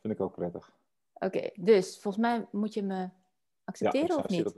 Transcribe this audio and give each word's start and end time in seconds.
vind 0.00 0.14
ik 0.14 0.20
ook 0.20 0.34
prettig. 0.34 0.70
Oké, 1.14 1.50
dus 1.54 1.98
volgens 2.00 2.24
mij 2.24 2.46
moet 2.50 2.74
je 2.74 2.82
me 2.82 3.08
accepteren 3.64 4.16
of 4.16 4.28
niet? 4.28 4.44
dat- 4.44 4.54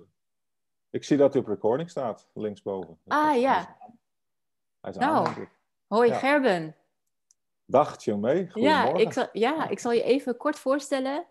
ik 0.90 1.04
zie 1.04 1.16
dat 1.16 1.32
hij 1.32 1.42
op 1.42 1.48
recording 1.48 1.90
staat, 1.90 2.28
linksboven. 2.34 2.98
Ah, 3.06 3.40
ja. 3.40 3.76
Hij 4.80 4.90
is 4.90 4.96
aan, 4.98 5.02
aan, 5.16 5.22
Nou. 5.22 5.40
ik. 5.40 5.48
Hoi 5.86 6.08
Ja. 6.10 6.18
Gerben. 6.18 6.76
Dag, 7.64 7.96
Tjomee. 7.96 8.50
Ja 8.54 8.94
ik, 8.94 9.12
zal, 9.12 9.28
ja, 9.32 9.68
ik 9.68 9.78
zal 9.78 9.92
je 9.92 10.02
even 10.02 10.36
kort 10.36 10.58
voorstellen. 10.58 11.24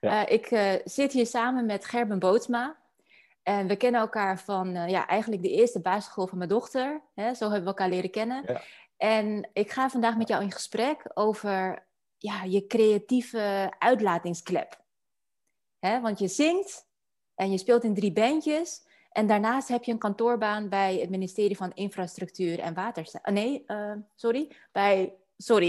Ja. 0.00 0.26
Eh, 0.26 0.34
ik 0.34 0.46
eh, 0.46 0.72
zit 0.84 1.12
hier 1.12 1.26
samen 1.26 1.66
met 1.66 1.84
Gerben 1.84 2.18
Bootsma. 2.18 2.76
En 3.42 3.66
we 3.66 3.76
kennen 3.76 4.00
elkaar 4.00 4.38
van 4.38 4.74
eh, 4.74 4.88
ja, 4.88 5.06
eigenlijk 5.06 5.42
de 5.42 5.50
eerste 5.50 5.80
basisschool 5.80 6.26
van 6.26 6.38
mijn 6.38 6.50
dochter. 6.50 7.00
Hè? 7.14 7.34
Zo 7.34 7.44
hebben 7.44 7.62
we 7.62 7.68
elkaar 7.68 7.88
leren 7.88 8.10
kennen. 8.10 8.42
Ja. 8.46 8.62
En 8.96 9.48
ik 9.52 9.70
ga 9.70 9.88
vandaag 9.90 10.16
met 10.16 10.28
jou 10.28 10.42
in 10.42 10.50
gesprek 10.52 11.10
over 11.14 11.86
ja, 12.22 12.42
je 12.42 12.66
creatieve 12.66 13.72
uitlatingsklep. 13.78 14.80
Hè? 15.78 16.00
Want 16.00 16.18
je 16.18 16.28
zingt 16.28 16.86
en 17.34 17.50
je 17.50 17.58
speelt 17.58 17.84
in 17.84 17.94
drie 17.94 18.12
bandjes. 18.12 18.86
En 19.10 19.26
daarnaast 19.26 19.68
heb 19.68 19.84
je 19.84 19.92
een 19.92 19.98
kantoorbaan 19.98 20.68
bij 20.68 20.96
het 20.96 21.10
ministerie 21.10 21.56
van 21.56 21.72
Infrastructuur 21.72 22.58
en 22.58 22.74
Waterstaat. 22.74 23.22
Ah, 23.22 23.34
nee, 23.34 23.64
eh, 23.66 23.92
sorry. 24.14 24.56
Bij, 24.72 25.14
sorry. 25.36 25.68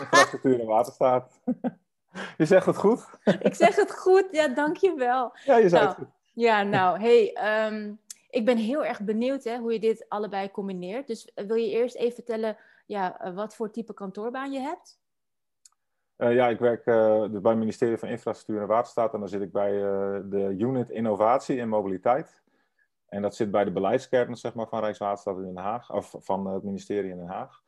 Infrastructuur 0.00 0.60
en 0.60 0.66
waterstaat. 0.66 1.40
je 2.38 2.46
zegt 2.46 2.66
het 2.66 2.76
goed. 2.76 3.06
ik 3.40 3.54
zeg 3.54 3.76
het 3.76 3.98
goed, 3.98 4.26
ja, 4.30 4.48
dankjewel. 4.48 5.36
Ja, 5.44 5.56
je 5.56 5.68
zei 5.68 5.82
Nou, 5.82 5.86
het 5.86 5.96
goed. 5.96 6.14
Ja, 6.32 6.62
nou, 6.62 7.00
hey, 7.00 7.32
ehm, 7.32 7.94
ik 8.30 8.44
ben 8.44 8.56
heel 8.56 8.84
erg 8.84 9.00
benieuwd 9.00 9.44
hè, 9.44 9.58
hoe 9.58 9.72
je 9.72 9.80
dit 9.80 10.04
allebei 10.08 10.50
combineert. 10.50 11.06
Dus 11.06 11.32
eh, 11.34 11.46
wil 11.46 11.56
je 11.56 11.70
eerst 11.70 11.94
even 11.94 12.14
vertellen 12.14 12.56
ja, 12.86 13.20
eh, 13.20 13.34
wat 13.34 13.54
voor 13.54 13.70
type 13.70 13.94
kantoorbaan 13.94 14.52
je 14.52 14.60
hebt? 14.60 14.98
Eh, 16.16 16.34
ja, 16.34 16.48
ik 16.48 16.58
werk 16.58 16.86
eh, 16.86 17.20
dus 17.20 17.40
bij 17.40 17.50
het 17.50 17.60
ministerie 17.60 17.96
van 17.96 18.08
Infrastructuur 18.08 18.60
en 18.60 18.68
Waterstaat. 18.68 19.14
En 19.14 19.20
dan 19.20 19.28
zit 19.28 19.42
ik 19.42 19.52
bij 19.52 19.72
eh, 19.72 20.20
de 20.24 20.54
unit 20.58 20.90
Innovatie 20.90 21.60
en 21.60 21.68
Mobiliteit. 21.68 22.42
En 23.08 23.22
dat 23.22 23.34
zit 23.36 23.50
bij 23.50 23.64
de 23.64 23.72
beleidskern 23.72 24.36
zeg 24.36 24.54
maar, 24.54 24.68
van 24.68 24.80
Rijkswaterstaat 24.80 25.36
in 25.36 25.44
Den 25.44 25.56
Haag. 25.56 25.92
Of 25.92 26.14
van 26.18 26.46
het 26.46 26.62
ministerie 26.62 27.10
in 27.10 27.16
Den 27.16 27.26
Haag. 27.26 27.62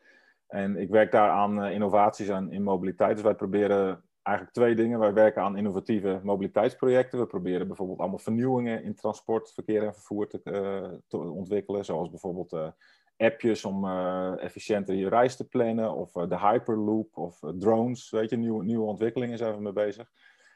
En 0.47 0.77
ik 0.77 0.91
werk 0.91 1.11
daar 1.11 1.31
aan 1.31 1.65
innovaties 1.65 2.29
en 2.29 2.53
in 2.53 2.63
mobiliteit. 2.63 3.15
Dus 3.15 3.23
wij 3.25 3.35
proberen 3.35 4.03
eigenlijk 4.23 4.57
twee 4.57 4.75
dingen. 4.75 4.99
Wij 4.99 5.13
werken 5.13 5.43
aan 5.43 5.57
innovatieve 5.57 6.21
mobiliteitsprojecten. 6.23 7.19
We 7.19 7.27
proberen 7.27 7.67
bijvoorbeeld 7.67 7.99
allemaal 7.99 8.19
vernieuwingen 8.19 8.83
in 8.83 8.95
transport, 8.95 9.53
verkeer 9.53 9.83
en 9.83 9.95
vervoer 9.95 10.29
te, 10.29 11.01
te 11.07 11.19
ontwikkelen. 11.19 11.85
Zoals 11.85 12.11
bijvoorbeeld 12.11 12.73
appjes 13.19 13.65
om 13.65 13.85
eh, 13.85 14.43
efficiënter 14.43 14.95
je 14.95 15.09
reis 15.09 15.37
te 15.37 15.49
plannen. 15.49 15.95
Of 15.95 16.17
eh, 16.17 16.29
de 16.29 16.39
Hyperloop 16.39 17.17
of 17.17 17.43
eh, 17.43 17.51
drones. 17.59 18.11
Weet 18.11 18.31
je, 18.31 18.37
nieuwe, 18.37 18.65
nieuwe 18.65 18.87
ontwikkelingen 18.87 19.39
zijn 19.39 19.55
we 19.55 19.61
mee 19.61 19.73
bezig. 19.73 20.11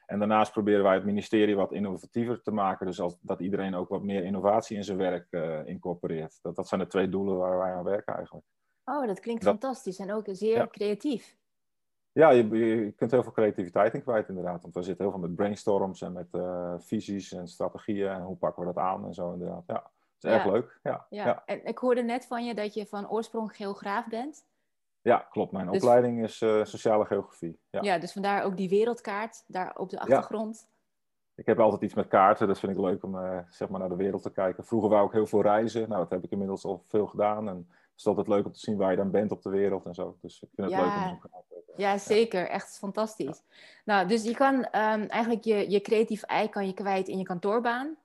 En 0.06 0.18
daarnaast 0.18 0.52
proberen 0.52 0.82
wij 0.82 0.94
het 0.94 1.04
ministerie 1.04 1.56
wat 1.56 1.72
innovatiever 1.72 2.42
te 2.42 2.50
maken. 2.50 2.86
Dus 2.86 3.00
als, 3.00 3.18
dat 3.20 3.40
iedereen 3.40 3.74
ook 3.74 3.88
wat 3.88 4.02
meer 4.02 4.24
innovatie 4.24 4.76
in 4.76 4.84
zijn 4.84 4.98
werk 4.98 5.26
incorporeert. 5.66 6.38
Dat, 6.42 6.56
dat 6.56 6.68
zijn 6.68 6.80
de 6.80 6.86
twee 6.86 7.08
doelen 7.08 7.36
waar 7.36 7.58
wij 7.58 7.72
aan 7.72 7.84
werken 7.84 8.14
eigenlijk. 8.14 8.46
Oh, 8.84 9.06
dat 9.06 9.20
klinkt 9.20 9.42
Dat- 9.42 9.50
fantastisch 9.58 9.98
en 9.98 10.12
ook 10.12 10.26
zeer 10.30 10.56
Ja. 10.56 10.66
creatief. 10.66 11.36
Ja, 12.12 12.30
je, 12.30 12.48
je 12.48 12.92
kunt 12.92 13.10
heel 13.10 13.22
veel 13.22 13.32
creativiteit 13.32 13.94
in 13.94 14.02
kwijt 14.02 14.28
inderdaad. 14.28 14.62
Want 14.62 14.74
we 14.74 14.82
zitten 14.82 15.04
heel 15.04 15.12
veel 15.12 15.22
met 15.22 15.34
brainstorms 15.36 16.02
en 16.02 16.12
met 16.12 16.28
visies 16.84 17.32
en 17.32 17.48
strategieën. 17.48 18.08
En 18.08 18.22
hoe 18.22 18.36
pakken 18.36 18.66
we 18.66 18.72
dat 18.72 18.82
aan 18.84 19.04
en 19.06 19.14
zo 19.14 19.32
inderdaad. 19.32 19.62
Ja, 19.66 19.90
is 20.24 20.30
erg 20.30 20.44
leuk. 20.44 20.78
Ja, 20.82 21.06
Ja. 21.10 21.42
En 21.46 21.64
ik 21.66 21.78
hoorde 21.78 22.02
net 22.02 22.26
van 22.26 22.44
je 22.44 22.54
dat 22.54 22.74
je 22.74 22.86
van 22.86 23.10
oorsprong 23.10 23.56
geograaf 23.56 24.06
bent. 24.08 24.44
ja 25.02 25.16
klopt. 25.30 25.52
Mijn 25.52 25.66
Dus- 25.66 25.76
opleiding 25.82 26.22
is 26.24 26.40
eh, 26.40 26.64
sociale 26.64 27.04
geografie. 27.04 27.58
Ja. 27.70 27.80
Ja. 27.82 27.98
dus 27.98 28.12
vandaar 28.12 28.42
ook 28.44 28.56
die 28.56 28.68
wereldkaart 28.68 29.44
daar 29.46 29.76
op 29.76 29.90
de 29.90 30.00
achtergrond. 30.00 30.70
Ik 31.34 31.46
heb 31.46 31.60
altijd 31.60 31.82
iets 31.82 31.94
met 31.94 32.08
kaarten, 32.08 32.46
dat 32.48 32.58
vind 32.58 32.72
ik 32.72 32.78
leuk 32.78 33.02
om 33.04 33.18
eh, 33.18 33.38
zeg 33.48 33.68
maar 33.68 33.80
naar 33.80 33.88
de 33.88 33.96
wereld 33.96 34.22
te 34.22 34.32
kijken. 34.32 34.64
Vroeger 34.64 34.90
wou 34.90 35.06
ik 35.06 35.12
heel 35.12 35.26
veel 35.26 35.42
reizen. 35.42 35.88
Nou, 35.88 36.00
dat 36.00 36.10
heb 36.10 36.24
ik 36.24 36.30
inmiddels 36.30 36.64
al 36.64 36.82
veel 36.88 37.06
gedaan. 37.06 37.48
En 37.48 37.56
het 37.70 38.00
is 38.00 38.06
altijd 38.06 38.28
leuk 38.28 38.44
om 38.44 38.52
te 38.52 38.58
zien 38.58 38.76
waar 38.76 38.90
je 38.90 38.96
dan 38.96 39.10
bent 39.10 39.30
op 39.32 39.42
de 39.42 39.50
wereld 39.50 39.86
en 39.86 39.94
zo. 39.94 40.16
Dus 40.20 40.42
ik 40.42 40.48
vind 40.54 40.70
het 40.70 40.78
Ja. 40.80 40.84
leuk 40.84 40.94
om 40.96 41.08
zo'n 41.08 41.18
kaart 41.30 41.44
te 41.48 41.54
hebben. 41.54 41.74
Ja, 41.76 41.98
zeker. 41.98 42.48
Echt 42.48 42.78
fantastisch. 42.78 43.42
Nou, 43.84 44.06
dus 44.08 44.22
je 44.24 44.34
kan 44.34 44.64
ehm, 44.64 45.02
eigenlijk 45.02 45.44
je, 45.44 45.70
je 45.70 45.80
creatief 45.80 46.22
ei 46.22 46.48
kan 46.48 46.66
je 46.66 46.74
kwijt 46.74 47.08
in 47.08 47.18
je 47.18 47.24
kantoorbaan. 47.24 47.96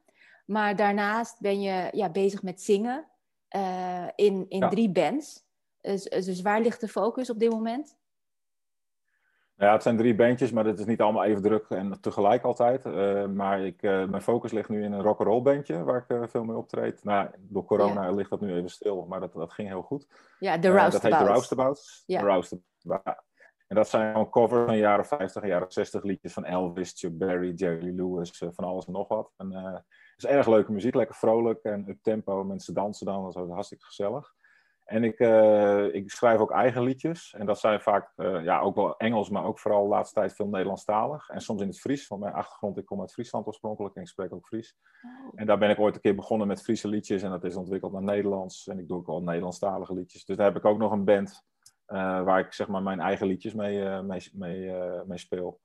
Maar 0.48 0.76
daarnaast 0.76 1.40
ben 1.40 1.62
je 1.62 1.90
ja, 1.92 2.10
bezig 2.10 2.44
met 2.44 2.62
zingen 2.62 3.08
eh, 3.48 4.08
in, 4.16 4.46
in 4.50 4.60
Ja. 4.60 4.68
drie 4.70 4.90
bands. 4.90 5.46
Dus, 5.82 6.04
dus 6.04 6.42
waar 6.42 6.62
ligt 6.62 6.82
de 6.82 6.88
focus 6.88 7.30
op 7.30 7.40
dit 7.40 7.52
moment? 7.52 7.98
Nou 9.56 9.70
ja, 9.70 9.76
het 9.76 9.84
zijn 9.84 9.98
drie 9.98 10.16
bandjes, 10.16 10.52
maar 10.52 10.66
het 10.66 10.80
is 10.80 10.86
niet 10.86 11.02
allemaal 11.02 11.24
even 11.24 11.42
druk 11.42 11.66
en 11.70 12.02
tegelijk 12.02 12.44
altijd. 12.44 12.86
Eh, 12.86 13.26
maar 13.28 13.62
ik, 13.66 13.84
eh, 13.84 14.06
mijn 14.06 14.22
focus 14.22 14.52
ligt 14.52 14.70
nu 14.70 14.84
in 14.84 14.92
een 14.92 15.02
rock'n'roll 15.02 15.42
bandje, 15.42 15.84
waar 15.84 15.98
ik 15.98 16.10
eh, 16.10 16.28
veel 16.28 16.44
mee 16.44 16.56
optreed. 16.58 17.04
Nou, 17.04 17.30
door 17.40 17.66
corona 17.66 18.12
ligt 18.12 18.30
dat 18.30 18.42
nu 18.42 18.56
even 18.56 18.70
stil, 18.70 19.06
maar 19.06 19.20
dat, 19.20 19.34
dat 19.34 19.54
ging 19.54 19.68
heel 19.68 19.82
goed. 19.82 20.08
Ja, 20.40 20.58
de 20.58 20.68
Eh, 20.68 20.92
dat 20.92 20.92
heet 20.92 21.02
de 21.02 21.08
Roustabouts. 21.10 21.30
Roustabouts. 21.30 22.04
Ja. 22.06 22.22
Roustabouts. 22.22 23.26
En 23.68 23.76
dat 23.76 23.90
zijn 23.90 24.12
gewoon 24.12 24.30
covers 24.30 24.66
van 24.66 24.78
jaren 24.78 25.06
50 25.06 25.42
en 25.42 25.48
jaren 25.48 25.72
60 25.72 26.04
liedjes 26.04 26.34
van 26.34 26.46
Elvis, 26.46 26.94
Chuck 26.96 27.18
Berry, 27.18 27.54
Jerry 27.54 27.96
Lewis, 27.96 28.42
eh, 28.42 28.50
van 28.52 28.64
alles 28.64 28.86
en 28.86 28.92
nog 28.94 29.08
wat. 29.08 29.34
En, 29.38 29.52
eh, 29.52 29.78
is 30.18 30.26
erg 30.26 30.48
leuke 30.48 30.72
muziek, 30.72 30.96
lekker 30.96 31.16
vrolijk 31.16 31.64
en 31.64 31.90
up 31.90 32.02
tempo. 32.02 32.44
Mensen 32.44 32.74
dansen 32.74 33.06
dan, 33.06 33.24
dat 33.24 33.46
is 33.46 33.52
hartstikke 33.52 33.86
gezellig. 33.86 34.36
En 34.88 35.04
ik, 35.04 35.20
eh, 35.20 35.94
ik 35.94 36.12
schrijf 36.12 36.40
ook 36.40 36.52
eigen 36.52 36.84
liedjes. 36.84 37.34
En 37.38 37.46
dat 37.46 37.60
zijn 37.60 37.82
vaak 37.82 38.12
eh, 38.16 38.44
ja, 38.44 38.60
ook 38.60 38.76
wel 38.76 38.98
Engels, 38.98 39.30
maar 39.30 39.46
ook 39.46 39.60
vooral 39.60 39.84
de 39.84 39.90
laatste 39.90 40.20
tijd 40.20 40.34
veel 40.34 40.48
Nederlandstalig. 40.48 41.30
En 41.30 41.42
soms 41.42 41.62
in 41.62 41.68
het 41.68 41.80
Fries, 41.80 42.08
want 42.08 42.22
mijn 42.22 42.34
achtergrond, 42.34 42.78
ik 42.78 42.86
kom 42.86 43.02
uit 43.02 43.12
Friesland 43.12 43.48
oorspronkelijk 43.48 43.96
en 43.96 44.02
ik 44.02 44.08
spreek 44.08 44.34
ook 44.34 44.48
Fries. 44.48 44.78
Oh. 45.02 45.32
En 45.36 45.46
daar 45.46 45.58
ben 45.58 45.70
ik 45.70 45.80
ooit 45.80 45.96
een 45.96 46.02
keer 46.02 46.16
begonnen 46.16 46.48
met 46.48 46.62
Friese 46.62 46.88
liedjes 46.88 47.22
en 47.22 47.30
dat 47.30 47.44
is 47.44 47.56
ontwikkeld 47.56 47.92
naar 47.92 48.04
Nederlands. 48.04 48.68
En 48.68 48.80
ik 48.80 48.88
doe 48.88 48.98
ook 48.98 49.08
wel 49.08 49.22
Nederlandstalige 49.22 49.94
liedjes. 49.94 50.26
Dus 50.26 50.38
daar 50.38 50.46
heb 50.46 50.56
ik 50.56 50.66
ook 50.66 50.78
nog 50.78 50.92
een 50.92 51.06
band 51.06 51.44
eh, 51.86 52.24
waar 52.24 52.40
ik 52.40 52.54
zeg 52.54 52.68
maar 52.68 52.84
mijn 52.84 53.00
eigen 53.00 53.28
liedjes 53.28 53.54
mee, 53.54 54.02
mee, 54.02 54.30
mee, 54.34 54.72
mee 55.06 55.18
speel. 55.18 55.60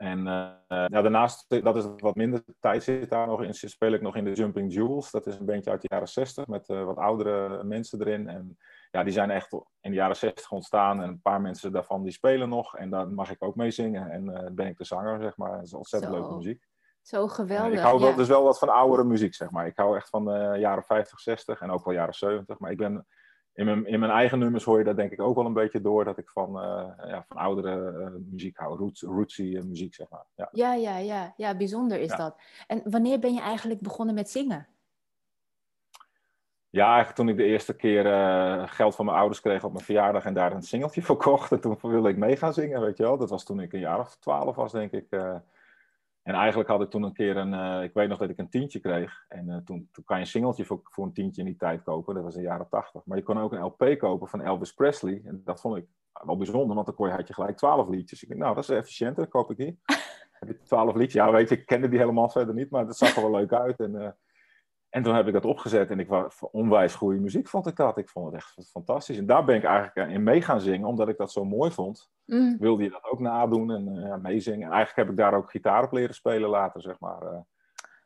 En 0.00 0.18
eh, 0.18 0.50
ja, 0.66 1.02
daarnaast, 1.02 1.62
dat 1.62 1.76
is 1.76 1.84
wat 1.96 2.14
minder 2.14 2.42
tijd 2.60 2.82
zit 2.82 3.10
daar 3.10 3.26
nog 3.26 3.42
in, 3.42 3.54
speel 3.54 3.92
ik 3.92 4.00
nog 4.00 4.16
in 4.16 4.24
de 4.24 4.32
Jumping 4.32 4.72
Jewels. 4.72 5.10
Dat 5.10 5.26
is 5.26 5.38
een 5.38 5.46
bandje 5.46 5.70
uit 5.70 5.80
de 5.80 5.88
jaren 5.90 6.08
60 6.08 6.46
met 6.46 6.68
eh, 6.68 6.84
wat 6.84 6.96
oudere 6.96 7.64
mensen 7.64 8.00
erin. 8.00 8.28
En 8.28 8.58
ja, 8.90 9.02
die 9.02 9.12
zijn 9.12 9.30
echt 9.30 9.52
in 9.52 9.90
de 9.90 9.96
jaren 9.96 10.16
60 10.16 10.50
ontstaan 10.50 11.02
en 11.02 11.08
een 11.08 11.20
paar 11.20 11.40
mensen 11.40 11.72
daarvan 11.72 12.02
die 12.02 12.12
spelen 12.12 12.48
nog. 12.48 12.76
En 12.76 12.90
daar 12.90 13.08
mag 13.08 13.30
ik 13.30 13.42
ook 13.42 13.54
mee 13.56 13.70
zingen 13.70 14.10
en 14.10 14.34
eh, 14.34 14.50
ben 14.52 14.66
ik 14.66 14.76
de 14.76 14.84
zanger, 14.84 15.20
zeg 15.20 15.36
maar. 15.36 15.52
Dat 15.52 15.62
is 15.62 15.74
ontzettend 15.74 16.12
Zo. 16.12 16.18
leuke 16.18 16.34
muziek. 16.34 16.68
Zo 17.02 17.24
Eh, 17.24 17.30
geweldig. 17.30 17.72
ik 17.72 17.78
hou 17.78 18.00
wel, 18.00 18.10
ja. 18.10 18.16
dus 18.16 18.28
wel 18.28 18.42
wat 18.42 18.58
van 18.58 18.68
oudere 18.68 19.04
muziek, 19.04 19.34
zeg 19.34 19.50
maar. 19.50 19.66
Ik 19.66 19.76
hou 19.76 19.96
echt 19.96 20.08
van 20.08 20.24
de 20.24 20.56
jaren 20.58 20.82
50, 20.82 21.20
60 21.20 21.60
en 21.60 21.70
ook 21.70 21.84
wel 21.84 21.94
jaren 21.94 22.14
70. 22.14 22.58
Maar 22.58 22.70
ik 22.70 22.76
ben, 22.76 23.06
in, 23.54 23.64
mijn, 23.64 23.86
in 23.86 24.00
mijn 24.00 24.12
eigen 24.12 24.38
nummers 24.38 24.64
hoor 24.64 24.78
je 24.78 24.84
dat 24.84 24.96
denk 24.96 25.12
ik 25.12 25.20
ook 25.20 25.34
wel 25.34 25.46
een 25.46 25.52
beetje 25.52 25.80
door... 25.80 26.04
dat 26.04 26.18
ik 26.18 26.30
van, 26.30 26.60
eh, 26.60 27.08
ja, 27.08 27.24
van 27.28 27.36
oudere 27.36 28.00
eh, 28.00 28.10
muziek 28.30 28.56
hou. 28.56 28.78
Roots, 28.78 29.02
rootsy 29.02 29.56
eh, 29.56 29.62
muziek, 29.62 29.94
zeg 29.94 30.08
maar. 30.08 30.24
Ja. 30.34 30.48
Ja, 30.52 30.74
ja, 30.74 30.96
ja, 30.96 31.34
ja, 31.36 31.56
bijzonder 31.56 32.00
is 32.00 32.10
Ja. 32.10 32.16
dat. 32.16 32.36
En 32.66 32.82
wanneer 32.84 33.18
ben 33.18 33.34
je 33.34 33.40
eigenlijk 33.40 33.80
begonnen 33.80 34.14
met 34.14 34.30
zingen? 34.30 34.66
ja, 36.72 36.86
eigenlijk 36.86 37.16
toen 37.16 37.28
ik 37.28 37.36
de 37.36 37.44
eerste 37.44 37.76
keer 37.76 38.04
geld 38.68 38.94
van 38.94 39.04
mijn 39.04 39.16
ouders 39.16 39.40
kreeg 39.40 39.64
op 39.64 39.72
mijn 39.72 39.84
verjaardag... 39.84 40.24
en 40.24 40.34
daar 40.34 40.52
een 40.52 40.62
singeltje 40.62 41.02
voor 41.02 41.16
kocht. 41.16 41.52
En 41.52 41.60
toen 41.60 41.78
wilde 41.82 42.08
ik 42.08 42.16
mee 42.16 42.36
gaan 42.36 42.54
zingen, 42.54 42.80
weet 42.80 42.96
je 42.96 43.02
wel. 43.02 43.16
Dat 43.16 43.30
was 43.30 43.44
toen 43.44 43.60
ik 43.60 43.72
een 43.72 43.80
jaar 43.80 43.98
of 43.98 44.16
twaalf 44.16 44.56
was, 44.56 44.72
denk 44.72 44.92
ik. 44.92 45.06
En 46.30 46.36
eigenlijk 46.36 46.68
had 46.68 46.80
ik 46.80 46.90
toen 46.90 47.02
een 47.02 47.12
keer 47.12 47.36
een... 47.36 47.54
eh, 47.54 47.82
ik 47.82 47.92
weet 47.92 48.08
nog 48.08 48.18
dat 48.18 48.28
ik 48.28 48.38
een 48.38 48.48
tientje 48.48 48.80
kreeg. 48.80 49.24
En 49.28 49.50
eh, 49.50 49.56
toen, 49.56 49.88
toen 49.92 50.04
kan 50.04 50.16
je 50.16 50.22
een 50.22 50.28
singeltje 50.28 50.64
voor, 50.64 50.80
voor 50.84 51.04
een 51.04 51.12
tientje 51.12 51.40
in 51.40 51.46
die 51.46 51.56
tijd 51.56 51.82
kopen. 51.82 52.14
Dat 52.14 52.22
was 52.22 52.34
in 52.34 52.40
de 52.40 52.46
jaren 52.46 52.68
tachtig. 52.68 53.02
Maar 53.04 53.16
je 53.16 53.22
kon 53.22 53.38
ook 53.38 53.52
een 53.52 53.62
LP 53.62 53.98
kopen 53.98 54.28
van 54.28 54.42
Elvis 54.42 54.72
Presley. 54.72 55.22
En 55.24 55.42
dat 55.44 55.60
vond 55.60 55.76
ik 55.76 55.84
wel 56.24 56.36
bijzonder, 56.36 56.74
want 56.74 56.86
dan 56.86 56.94
kon 56.94 57.08
je, 57.08 57.14
had 57.14 57.28
je 57.28 57.34
gelijk 57.34 57.56
twaalf 57.56 57.88
liedjes. 57.88 58.22
Ik 58.22 58.28
denk, 58.28 58.40
nou, 58.40 58.54
dat 58.54 58.62
is 58.62 58.70
efficiënt, 58.70 59.16
dat 59.16 59.28
koop 59.28 59.50
ik 59.50 59.56
die. 59.56 59.80
Heb 60.38 60.48
je 60.48 60.62
twaalf 60.62 60.94
liedjes? 60.94 61.12
Ja, 61.12 61.32
weet 61.32 61.48
je, 61.48 61.56
ik 61.56 61.66
kende 61.66 61.88
die 61.88 61.98
helemaal 61.98 62.28
verder 62.28 62.54
niet. 62.54 62.70
Maar 62.70 62.86
dat 62.86 62.96
zag 62.96 63.16
er 63.16 63.22
wel 63.22 63.30
leuk 63.30 63.52
uit. 63.52 63.80
En, 63.80 64.02
eh, 64.02 64.10
en 64.90 65.02
toen 65.02 65.14
heb 65.14 65.26
ik 65.26 65.32
dat 65.32 65.44
opgezet. 65.44 65.90
En 65.90 66.00
ik 66.00 66.08
was 66.08 66.40
onwijs 66.50 66.94
goede 66.94 67.18
muziek, 67.20 67.48
vond 67.48 67.66
ik 67.66 67.76
dat. 67.76 67.98
Ik 67.98 68.08
vond 68.08 68.26
het 68.26 68.34
echt 68.34 68.70
fantastisch. 68.70 69.16
En 69.18 69.26
daar 69.26 69.44
ben 69.44 69.56
ik 69.56 69.64
eigenlijk 69.64 70.10
in 70.10 70.22
mee 70.22 70.42
gaan 70.42 70.60
zingen, 70.60 70.88
omdat 70.88 71.08
ik 71.08 71.16
dat 71.16 71.32
zo 71.32 71.44
mooi 71.44 71.70
vond 71.70 72.10
Mm, 72.24 72.56
wilde 72.58 72.82
je 72.82 72.90
dat 72.90 73.04
ook 73.04 73.18
nadoen 73.20 73.70
en 73.70 73.96
eh, 73.96 74.08
ja, 74.08 74.16
meezingen. 74.16 74.66
En 74.66 74.72
eigenlijk 74.74 74.96
heb 74.96 75.08
ik 75.08 75.16
daar 75.16 75.34
ook 75.34 75.50
gitaar 75.50 75.84
op 75.84 75.92
leren 75.92 76.14
spelen 76.14 76.48
later, 76.50 76.82
zeg 76.82 76.98
maar. 77.00 77.22
eh. 77.22 77.38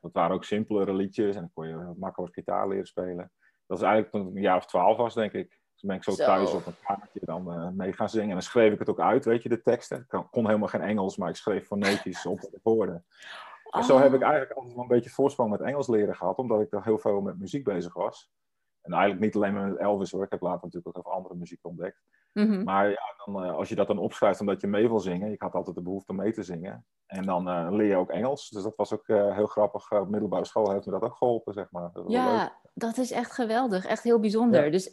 dat 0.00 0.12
waren 0.12 0.34
ook 0.34 0.44
simpelere 0.44 0.94
liedjes 0.94 1.34
en 1.34 1.40
dan 1.40 1.50
kon 1.54 1.68
je 1.68 1.84
wat 1.84 1.96
makkelijker 1.96 2.42
gitaar 2.42 2.68
leren 2.68 2.86
spelen. 2.86 3.30
Dat 3.66 3.78
is 3.78 3.84
eigenlijk 3.84 4.12
toen 4.12 4.28
ik 4.28 4.34
een 4.36 4.42
jaar 4.42 4.56
of 4.56 4.66
twaalf 4.66 4.96
was, 4.96 5.14
denk 5.14 5.32
ik. 5.32 5.48
Dus 5.72 5.82
ben 5.82 5.96
ik 5.96 6.02
zo, 6.04 6.10
Zo. 6.10 6.24
thuis 6.24 6.52
op 6.54 6.66
een 6.66 6.76
kaartje 6.86 7.20
dan 7.22 7.52
eh, 7.52 7.68
mee 7.68 7.92
gaan 7.92 8.08
zingen. 8.08 8.26
En 8.28 8.32
dan 8.34 8.42
schreef 8.42 8.72
ik 8.72 8.78
het 8.78 8.88
ook 8.90 9.00
uit, 9.00 9.24
weet 9.24 9.42
je, 9.42 9.48
de 9.48 9.62
teksten. 9.62 9.98
Ik 9.98 10.08
kon, 10.08 10.30
kon 10.30 10.46
helemaal 10.46 10.68
geen 10.68 10.80
Engels, 10.82 11.16
maar 11.16 11.28
ik 11.28 11.36
schreef 11.36 11.66
fonetisch 11.66 12.26
op 12.26 12.40
de 12.40 12.60
woorden. 12.62 13.04
Zo 13.82 13.94
Oh. 13.94 14.00
heb 14.02 14.14
ik 14.14 14.22
eigenlijk 14.22 14.52
altijd 14.52 14.74
wel 14.74 14.82
een 14.82 14.88
beetje 14.88 15.10
voorsprong 15.10 15.50
met 15.50 15.60
Engels 15.60 15.88
leren 15.88 16.16
gehad, 16.16 16.38
omdat 16.38 16.60
ik 16.60 16.70
daar 16.70 16.84
heel 16.84 16.98
veel 16.98 17.20
met 17.20 17.38
muziek 17.38 17.64
bezig 17.64 17.94
was. 17.94 18.30
En 18.80 18.92
eigenlijk 18.92 19.22
niet 19.22 19.34
alleen 19.34 19.68
met 19.68 19.76
Elvis 19.78 20.10
hoor. 20.10 20.24
Ik 20.24 20.30
heb 20.30 20.40
later 20.40 20.60
natuurlijk 20.62 20.86
ook 20.86 20.96
even 20.96 21.16
andere 21.16 21.34
muziek 21.34 21.58
ontdekt. 21.62 22.02
Mhm. 22.32 22.62
Maar 22.64 22.88
ja, 22.88 23.14
dan, 23.24 23.44
eh, 23.44 23.54
als 23.54 23.68
je 23.68 23.74
dat 23.74 23.86
dan 23.86 23.98
opschrijft 23.98 24.40
omdat 24.40 24.60
je 24.60 24.66
mee 24.66 24.88
wil 24.88 25.00
zingen. 25.00 25.32
Ik 25.32 25.42
had 25.42 25.54
altijd 25.54 25.76
de 25.76 25.82
behoefte 25.82 26.10
om 26.10 26.16
mee 26.18 26.32
te 26.32 26.42
zingen. 26.42 26.86
En 27.06 27.22
dan 27.26 27.48
eh, 27.48 27.66
leer 27.70 27.86
je 27.86 27.96
ook 27.96 28.10
Engels. 28.10 28.48
Dus 28.48 28.62
dat 28.62 28.76
was 28.76 28.92
ook 28.92 29.08
eh, 29.08 29.34
heel 29.34 29.46
grappig. 29.46 29.92
Op 29.92 30.08
middelbare 30.08 30.44
school 30.44 30.70
heeft 30.70 30.86
me 30.86 30.92
dat 30.92 31.02
ook 31.02 31.16
geholpen, 31.16 31.52
zeg 31.52 31.70
maar. 31.70 31.90
Dat 31.92 32.02
leuk. 32.02 32.12
Ja, 32.12 32.52
dat 32.74 32.98
is 32.98 33.10
echt 33.10 33.32
geweldig. 33.32 33.86
Echt 33.86 34.02
heel 34.02 34.20
bijzonder. 34.20 34.64
Ja. 34.64 34.70
Dus 34.70 34.88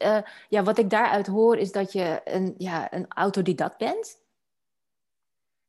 ja, 0.50 0.64
wat 0.64 0.78
ik 0.78 0.90
daaruit 0.90 1.28
hoor 1.28 1.58
is 1.58 1.72
dat 1.72 1.92
je 1.92 2.22
een, 2.24 2.54
ja, 2.58 2.94
een 2.94 3.06
autodidact 3.08 3.78
bent. 3.78 4.21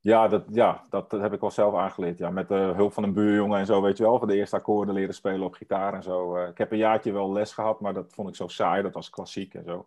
Ja, 0.03 0.29
dat, 0.29 0.43
ja, 0.51 0.85
dat 0.91 1.11
heb 1.11 1.33
ik 1.33 1.41
wel 1.41 1.51
zelf 1.51 1.75
aangeleerd. 1.75 2.19
Ja, 2.19 2.31
met 2.31 2.49
de 2.49 2.55
hulp 2.55 2.93
van 2.93 3.03
een 3.03 3.13
buurjongen 3.13 3.59
en 3.59 3.67
zo, 3.67 3.83
weet 3.83 3.97
je 3.97 4.03
wel. 4.03 4.19
Van 4.19 4.29
de 4.29 4.35
eerste 4.37 4.57
akkoorden 4.57 4.95
leren 4.95 5.15
spelen 5.15 5.47
op 5.47 5.55
gitaar 5.55 5.95
en 5.95 6.03
zo. 6.03 6.37
Eh, 6.37 6.49
ik 6.49 6.59
heb 6.59 6.73
een 6.73 6.79
jaartje 6.79 7.13
wel 7.13 7.33
les 7.33 7.53
gehad, 7.53 7.81
maar 7.81 7.95
dat 7.95 8.13
vond 8.13 8.29
ik 8.29 8.35
zo 8.37 8.49
saai. 8.49 8.83
Dat 8.83 8.95
was 8.95 9.11
klassiek 9.11 9.55
en 9.55 9.65
zo. 9.65 9.87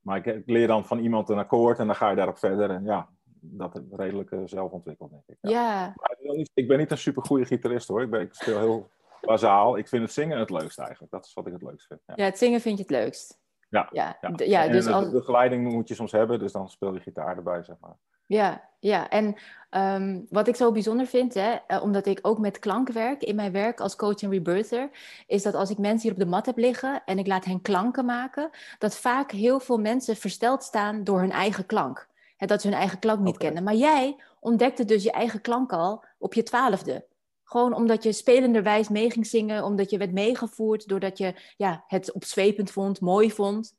Maar 0.00 0.16
ik, 0.16 0.26
ik 0.26 0.42
leer 0.46 0.66
dan 0.66 0.84
van 0.86 0.98
iemand 0.98 1.28
een 1.28 1.38
akkoord 1.38 1.78
en 1.78 1.86
dan 1.86 1.96
ga 1.96 2.10
je 2.10 2.16
daarop 2.16 2.38
verder. 2.38 2.70
En 2.70 2.84
ja, 2.84 3.08
dat 3.40 3.80
redelijk 3.90 4.30
eh, 4.30 4.38
zelf 4.44 4.70
ontwikkeld, 4.70 5.10
denk 5.10 5.22
ik. 5.26 5.36
Ja. 5.40 5.50
Ja, 5.50 5.92
Maar 5.96 6.10
ik 6.54 6.68
ben 6.68 6.78
niet- 6.78 6.90
een 6.90 6.98
supergoeie 6.98 7.44
gitarist 7.44 7.88
hoor. 7.88 8.02
Ik, 8.02 8.10
ben, 8.10 8.20
ik 8.20 8.34
speel 8.34 8.58
heel 8.58 8.88
bazaal. 9.20 9.76
Ik 9.76 9.88
vind 9.88 10.02
het 10.02 10.12
zingen 10.12 10.38
het 10.38 10.50
leukst 10.50 10.78
eigenlijk. 10.78 11.12
Dat 11.12 11.24
is 11.24 11.32
wat 11.34 11.46
ik 11.46 11.52
het 11.52 11.62
leukst 11.62 11.86
vind. 11.86 12.00
Ja. 12.06 12.12
ja, 12.16 12.24
het 12.24 12.38
zingen 12.38 12.60
vind 12.60 12.76
je 12.78 12.82
het 12.82 12.92
leukst. 12.92 13.38
Ja, 13.68 13.88
Ja, 13.92 14.18
ja. 14.20 14.30
d- 14.32 14.40
ja 14.46 14.64
en 14.64 14.72
dus 14.72 14.84
de 14.84 14.92
als, 14.92 15.10
begeleiding 15.10 15.72
moet 15.72 15.88
je 15.88 15.94
soms 15.94 16.12
hebben, 16.12 16.38
dus 16.38 16.52
dan 16.52 16.68
speel 16.68 16.94
je 16.94 17.00
gitaar 17.00 17.36
erbij, 17.36 17.62
zeg 17.62 17.76
maar. 17.80 17.96
Ja, 18.30 18.68
ja. 18.78 19.08
en 19.08 19.36
ehm, 19.70 20.20
wat 20.28 20.48
ik 20.48 20.56
zo 20.56 20.72
bijzonder 20.72 21.06
vind, 21.06 21.34
hè, 21.34 21.56
eh, 21.66 21.82
omdat 21.82 22.06
ik 22.06 22.18
ook 22.22 22.38
met 22.38 22.58
klank 22.58 22.90
werk 22.90 23.22
in 23.22 23.34
mijn 23.34 23.52
werk 23.52 23.80
als 23.80 23.96
coach 23.96 24.22
en 24.22 24.30
rebirther, 24.30 24.90
is 25.26 25.42
dat 25.42 25.54
als 25.54 25.70
ik 25.70 25.78
mensen 25.78 26.02
hier 26.02 26.12
op 26.12 26.24
de 26.24 26.30
mat 26.30 26.46
heb 26.46 26.56
liggen 26.56 27.02
en 27.04 27.18
ik 27.18 27.26
laat 27.26 27.44
hen 27.44 27.62
klanken 27.62 28.04
maken, 28.04 28.50
dat 28.78 28.96
vaak 28.96 29.30
heel 29.30 29.60
veel 29.60 29.78
mensen 29.78 30.16
versteld 30.16 30.62
staan 30.62 31.04
door 31.04 31.20
hun 31.20 31.30
eigen 31.30 31.66
klank. 31.66 32.08
Hè, 32.36 32.46
dat 32.46 32.60
ze 32.60 32.68
hun 32.68 32.76
eigen 32.76 32.98
klank 32.98 33.20
niet 33.20 33.36
kennen. 33.36 33.62
Maar 33.62 33.74
jij 33.74 34.22
ontdekte 34.40 34.84
dus 34.84 35.02
je 35.02 35.12
eigen 35.12 35.40
klank 35.40 35.72
al 35.72 36.04
op 36.18 36.34
je 36.34 36.42
twaalfde. 36.42 37.06
Gewoon 37.44 37.74
omdat 37.74 38.02
je 38.02 38.12
spelenderwijs 38.12 38.88
mee 38.88 39.10
ging 39.10 39.26
zingen, 39.26 39.64
omdat 39.64 39.90
je 39.90 39.98
werd 39.98 40.12
meegevoerd, 40.12 40.88
doordat 40.88 41.18
je 41.18 41.34
ja, 41.56 41.84
het 41.86 42.12
opzwepend 42.12 42.70
vond, 42.70 43.00
mooi 43.00 43.30
vond. 43.30 43.76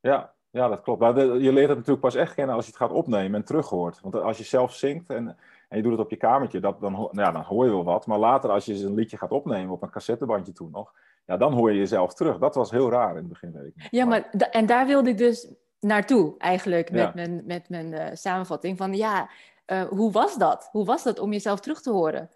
Ja, 0.00 0.35
ja, 0.56 0.68
dat 0.68 0.80
klopt. 0.82 1.00
Maar 1.00 1.18
je 1.18 1.52
leert 1.52 1.68
het 1.68 1.76
natuurlijk 1.76 2.00
pas 2.00 2.14
echt 2.14 2.34
kennen 2.34 2.54
als 2.54 2.64
je 2.64 2.70
het 2.70 2.80
gaat 2.80 2.90
opnemen 2.92 3.40
en 3.40 3.46
terughoort. 3.46 4.00
Want 4.00 4.14
als 4.14 4.38
je 4.38 4.44
zelf 4.44 4.74
zingt 4.74 5.10
en, 5.10 5.36
en 5.68 5.76
je 5.76 5.82
doet 5.82 5.92
het 5.92 6.00
op 6.00 6.10
je 6.10 6.16
kamertje, 6.16 6.60
dat, 6.60 6.80
dan, 6.80 6.92
nou 6.92 7.08
ja, 7.12 7.30
dan 7.30 7.42
hoor 7.42 7.64
je 7.64 7.70
wel 7.70 7.84
wat. 7.84 8.06
Maar 8.06 8.18
later, 8.18 8.50
als 8.50 8.64
je 8.64 8.84
een 8.84 8.94
liedje 8.94 9.16
gaat 9.16 9.30
opnemen 9.30 9.72
op 9.72 9.82
een 9.82 9.90
cassettebandje 9.90 10.52
toen 10.52 10.70
nog, 10.70 10.92
ja, 11.26 11.36
dan 11.36 11.52
hoor 11.52 11.72
je 11.72 11.78
jezelf 11.78 12.14
terug. 12.14 12.38
Dat 12.38 12.54
was 12.54 12.70
heel 12.70 12.90
raar 12.90 13.10
in 13.10 13.16
het 13.16 13.28
begin, 13.28 13.52
weet 13.52 13.72
ik. 13.76 13.88
Ja, 13.90 14.04
maar 14.04 14.30
en 14.50 14.66
daar 14.66 14.86
wilde 14.86 15.10
ik 15.10 15.18
dus 15.18 15.52
naartoe 15.80 16.34
eigenlijk 16.38 16.90
met 16.90 17.00
Ja. 17.00 17.12
mijn, 17.14 17.42
met 17.46 17.68
mijn 17.68 17.92
eh, 17.92 18.14
samenvatting 18.14 18.76
van 18.76 18.94
ja, 18.94 19.28
eh, 19.64 19.82
hoe 19.82 20.12
was 20.12 20.36
dat? 20.36 20.68
Hoe 20.72 20.84
was 20.84 21.02
dat 21.02 21.18
om 21.18 21.32
jezelf 21.32 21.60
terug 21.60 21.80
te 21.80 21.90
horen? 21.90 22.30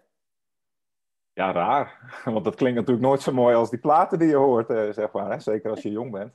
Ja, 1.33 1.51
raar. 1.51 1.99
Want 2.33 2.45
dat 2.45 2.55
klinkt 2.55 2.77
natuurlijk 2.77 3.05
nooit 3.05 3.21
zo 3.21 3.31
mooi 3.33 3.55
als 3.55 3.69
die 3.69 3.79
platen 3.79 4.19
die 4.19 4.27
je 4.27 4.35
hoort, 4.35 4.69
eh, 4.69 4.91
zeg 4.91 5.11
maar. 5.11 5.31
Hè? 5.31 5.39
Zeker 5.39 5.69
als 5.69 5.81
je 5.81 5.91
jong 5.91 6.11
bent. 6.11 6.33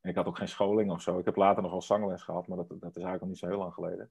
En 0.00 0.10
ik 0.10 0.16
had 0.16 0.26
ook 0.26 0.36
geen 0.38 0.48
scholing 0.48 0.90
of 0.90 1.00
zo. 1.02 1.18
Ik 1.18 1.24
heb 1.24 1.36
later 1.36 1.62
nog 1.62 1.70
wel 1.70 1.82
zangles 1.82 2.22
gehad, 2.22 2.46
maar 2.46 2.56
dat, 2.56 2.68
dat 2.68 2.78
is 2.78 2.82
eigenlijk 3.02 3.22
al 3.22 3.28
niet 3.28 3.38
zo 3.38 3.46
heel 3.46 3.58
lang 3.58 3.74
geleden. 3.74 4.10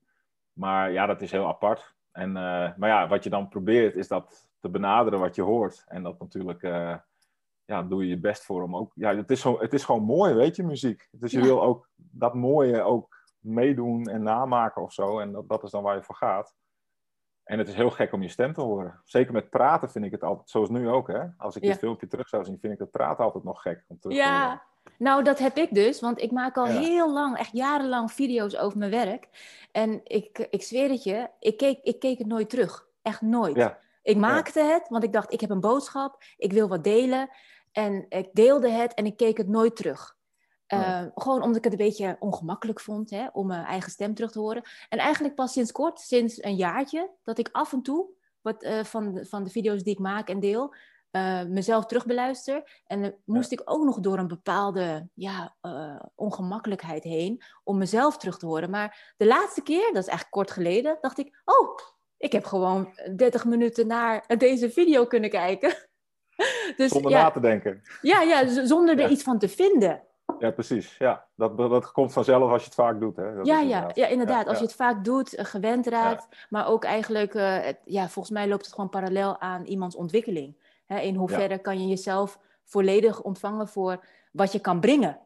Maar 0.53 0.91
ja, 0.91 1.05
dat 1.05 1.21
is 1.21 1.31
heel 1.31 1.47
apart. 1.47 1.95
En, 2.11 2.27
eh, 2.37 2.75
maar 2.77 2.89
ja, 2.89 3.07
wat 3.07 3.23
je 3.23 3.29
dan 3.29 3.49
probeert 3.49 3.95
is 3.95 4.07
dat 4.07 4.49
te 4.59 4.69
benaderen 4.69 5.19
wat 5.19 5.35
je 5.35 5.41
hoort. 5.41 5.83
En 5.87 6.03
dat 6.03 6.19
natuurlijk, 6.19 6.63
eh, 6.63 6.95
ja, 7.65 7.83
doe 7.83 8.03
je 8.03 8.09
je 8.09 8.19
best 8.19 8.45
voor 8.45 8.63
om 8.63 8.75
ook... 8.75 8.91
Ja, 8.95 9.15
het 9.15 9.31
is, 9.31 9.41
zo, 9.41 9.59
het 9.59 9.73
is 9.73 9.83
gewoon 9.85 10.03
mooi, 10.03 10.33
weet 10.33 10.55
je, 10.55 10.63
muziek. 10.63 11.07
Dus 11.11 11.31
je 11.31 11.37
Ja. 11.39 11.43
wil 11.43 11.61
ook 11.63 11.89
dat 11.95 12.33
mooie 12.33 12.81
ook 12.81 13.15
meedoen 13.39 14.03
en 14.05 14.23
namaken 14.23 14.81
of 14.81 14.93
zo. 14.93 15.19
En 15.19 15.31
dat, 15.31 15.49
dat 15.49 15.63
is 15.63 15.71
dan 15.71 15.83
waar 15.83 15.95
je 15.95 16.03
voor 16.03 16.15
gaat. 16.15 16.55
En 17.43 17.57
het 17.57 17.67
is 17.67 17.73
heel 17.75 17.89
gek 17.89 18.11
om 18.13 18.21
je 18.21 18.27
stem 18.29 18.53
te 18.53 18.61
horen. 18.61 19.01
Zeker 19.03 19.33
met 19.33 19.49
praten 19.49 19.89
vind 19.89 20.05
ik 20.05 20.11
het 20.11 20.23
altijd, 20.23 20.49
zoals 20.49 20.69
nu 20.69 20.89
ook, 20.89 21.07
hè. 21.07 21.23
Als 21.37 21.55
ik 21.55 21.63
Ja. 21.63 21.69
dit 21.69 21.77
filmpje 21.79 22.07
terug 22.07 22.27
zou 22.29 22.43
zien, 22.45 22.59
vind 22.59 22.73
ik 22.73 22.79
het 22.79 22.91
praten 22.91 23.23
altijd 23.23 23.43
nog 23.43 23.61
gek 23.61 23.83
om 23.87 23.99
terug 23.99 24.17
te 24.17 24.23
horen. 24.29 24.61
Nou 24.97 25.23
dat 25.23 25.39
heb 25.39 25.57
ik 25.57 25.73
dus, 25.73 25.99
want 25.99 26.21
ik 26.21 26.31
maak 26.31 26.57
al 26.57 26.67
Ja. 26.67 26.79
heel 26.79 27.13
lang, 27.13 27.37
echt 27.37 27.51
jarenlang 27.53 28.11
video's 28.11 28.55
over 28.55 28.77
mijn 28.77 28.91
werk. 28.91 29.27
En 29.71 30.01
ik, 30.03 30.47
ik 30.49 30.63
zweer 30.63 30.89
het 30.89 31.03
je, 31.03 31.29
ik 31.39 31.57
keek, 31.57 31.79
ik 31.83 31.99
keek 31.99 32.17
het 32.17 32.27
nooit 32.27 32.49
terug. 32.49 32.87
Echt 33.01 33.21
nooit. 33.21 33.55
Ja. 33.55 33.79
Ik 34.03 34.17
maakte 34.17 34.61
het, 34.61 34.89
want 34.89 35.03
ik 35.03 35.13
dacht, 35.13 35.33
ik 35.33 35.41
heb 35.41 35.49
een 35.49 35.59
boodschap, 35.59 36.23
ik 36.37 36.53
wil 36.53 36.67
wat 36.67 36.83
delen. 36.83 37.29
En 37.71 38.05
ik 38.09 38.29
deelde 38.33 38.69
het 38.69 38.93
en 38.93 39.05
ik 39.05 39.17
keek 39.17 39.37
het 39.37 39.47
nooit 39.47 39.75
terug. 39.75 40.15
Eh, 40.67 41.03
Gewoon 41.15 41.41
omdat 41.41 41.55
ik 41.57 41.63
het 41.63 41.73
een 41.73 41.85
beetje 41.87 42.15
ongemakkelijk 42.19 42.79
vond 42.79 43.09
hè, 43.09 43.27
om 43.31 43.47
mijn 43.47 43.65
eigen 43.65 43.91
stem 43.91 44.13
terug 44.13 44.31
te 44.31 44.39
horen. 44.39 44.61
En 44.89 44.97
eigenlijk 44.97 45.35
pas 45.35 45.51
sinds 45.53 45.71
kort, 45.71 45.99
sinds 45.99 46.43
een 46.43 46.55
jaartje, 46.55 47.09
dat 47.23 47.37
ik 47.37 47.49
af 47.51 47.73
en 47.73 47.81
toe 47.81 48.05
wat, 48.41 48.63
eh, 48.63 48.83
van, 48.83 49.19
van 49.29 49.43
de 49.43 49.49
video's 49.49 49.83
die 49.83 49.93
ik 49.93 49.99
maak 49.99 50.29
en 50.29 50.39
deel, 50.39 50.75
eh, 51.11 51.43
mezelf 51.43 51.85
terugbeluister. 51.85 52.81
En 52.87 53.01
dan 53.01 53.13
moest 53.25 53.51
ik 53.51 53.61
ook 53.65 53.83
nog 53.83 53.99
door 53.99 54.17
een 54.17 54.27
bepaalde 54.27 55.07
ja, 55.13 55.55
eh, 55.61 55.99
ongemakkelijkheid 56.15 57.03
heen 57.03 57.41
om 57.63 57.77
mezelf 57.77 58.17
terug 58.17 58.37
te 58.37 58.45
horen. 58.45 58.69
Maar 58.69 59.13
de 59.17 59.25
laatste 59.27 59.61
keer, 59.61 59.85
dat 59.93 60.01
is 60.03 60.07
eigenlijk 60.07 60.31
kort 60.31 60.51
geleden, 60.51 60.97
dacht 61.01 61.17
ik, 61.17 61.41
oh, 61.45 61.77
ik 62.17 62.31
heb 62.31 62.45
gewoon 62.45 62.93
30 63.15 63.45
minuten 63.45 63.87
naar 63.87 64.23
deze 64.37 64.69
video 64.71 65.05
kunnen 65.05 65.29
kijken. 65.29 65.73
Dus 66.77 66.91
Zonder 66.91 67.11
ja, 67.11 67.21
na 67.21 67.31
te 67.31 67.39
denken. 67.39 67.81
ja, 68.01 68.21
ja, 68.21 68.65
zonder 68.65 68.95
er 68.95 69.01
Ja. 69.01 69.09
iets 69.09 69.23
van 69.23 69.39
te 69.39 69.49
vinden. 69.49 70.01
Ja, 70.39 70.51
precies. 70.51 70.95
Ja, 70.97 71.25
dat, 71.35 71.57
dat 71.57 71.91
komt 71.91 72.13
vanzelf 72.13 72.51
als 72.51 72.59
je 72.61 72.65
het 72.65 72.75
vaak 72.75 72.99
doet, 72.99 73.15
hè. 73.15 73.35
Dat 73.35 73.45
ja, 73.45 73.61
is 73.61 73.67
ja, 73.69 73.91
ja, 73.93 74.07
inderdaad. 74.07 74.43
Ja, 74.43 74.49
Als 74.49 74.57
je 74.59 74.65
het 74.65 74.75
vaak 74.75 75.03
doet, 75.03 75.35
eh, 75.35 75.45
gewend 75.45 75.87
raakt. 75.87 76.27
Maar 76.49 76.67
ook 76.67 76.83
eigenlijk, 76.83 77.33
het- 77.33 77.79
ja, 77.85 78.09
volgens 78.09 78.33
mij 78.33 78.47
loopt 78.47 78.65
het 78.65 78.73
gewoon 78.73 78.89
parallel 78.89 79.39
aan 79.39 79.65
iemands 79.65 79.95
ontwikkeling. 79.95 80.66
Hè, 80.87 80.99
in 80.99 81.15
hoeverre 81.15 81.57
kan 81.57 81.81
je 81.81 81.87
jezelf 81.87 82.39
volledig 82.63 83.21
ontvangen 83.21 83.67
voor 83.67 84.05
wat 84.31 84.51
je 84.51 84.59
kan 84.59 84.79
brengen. 84.79 85.19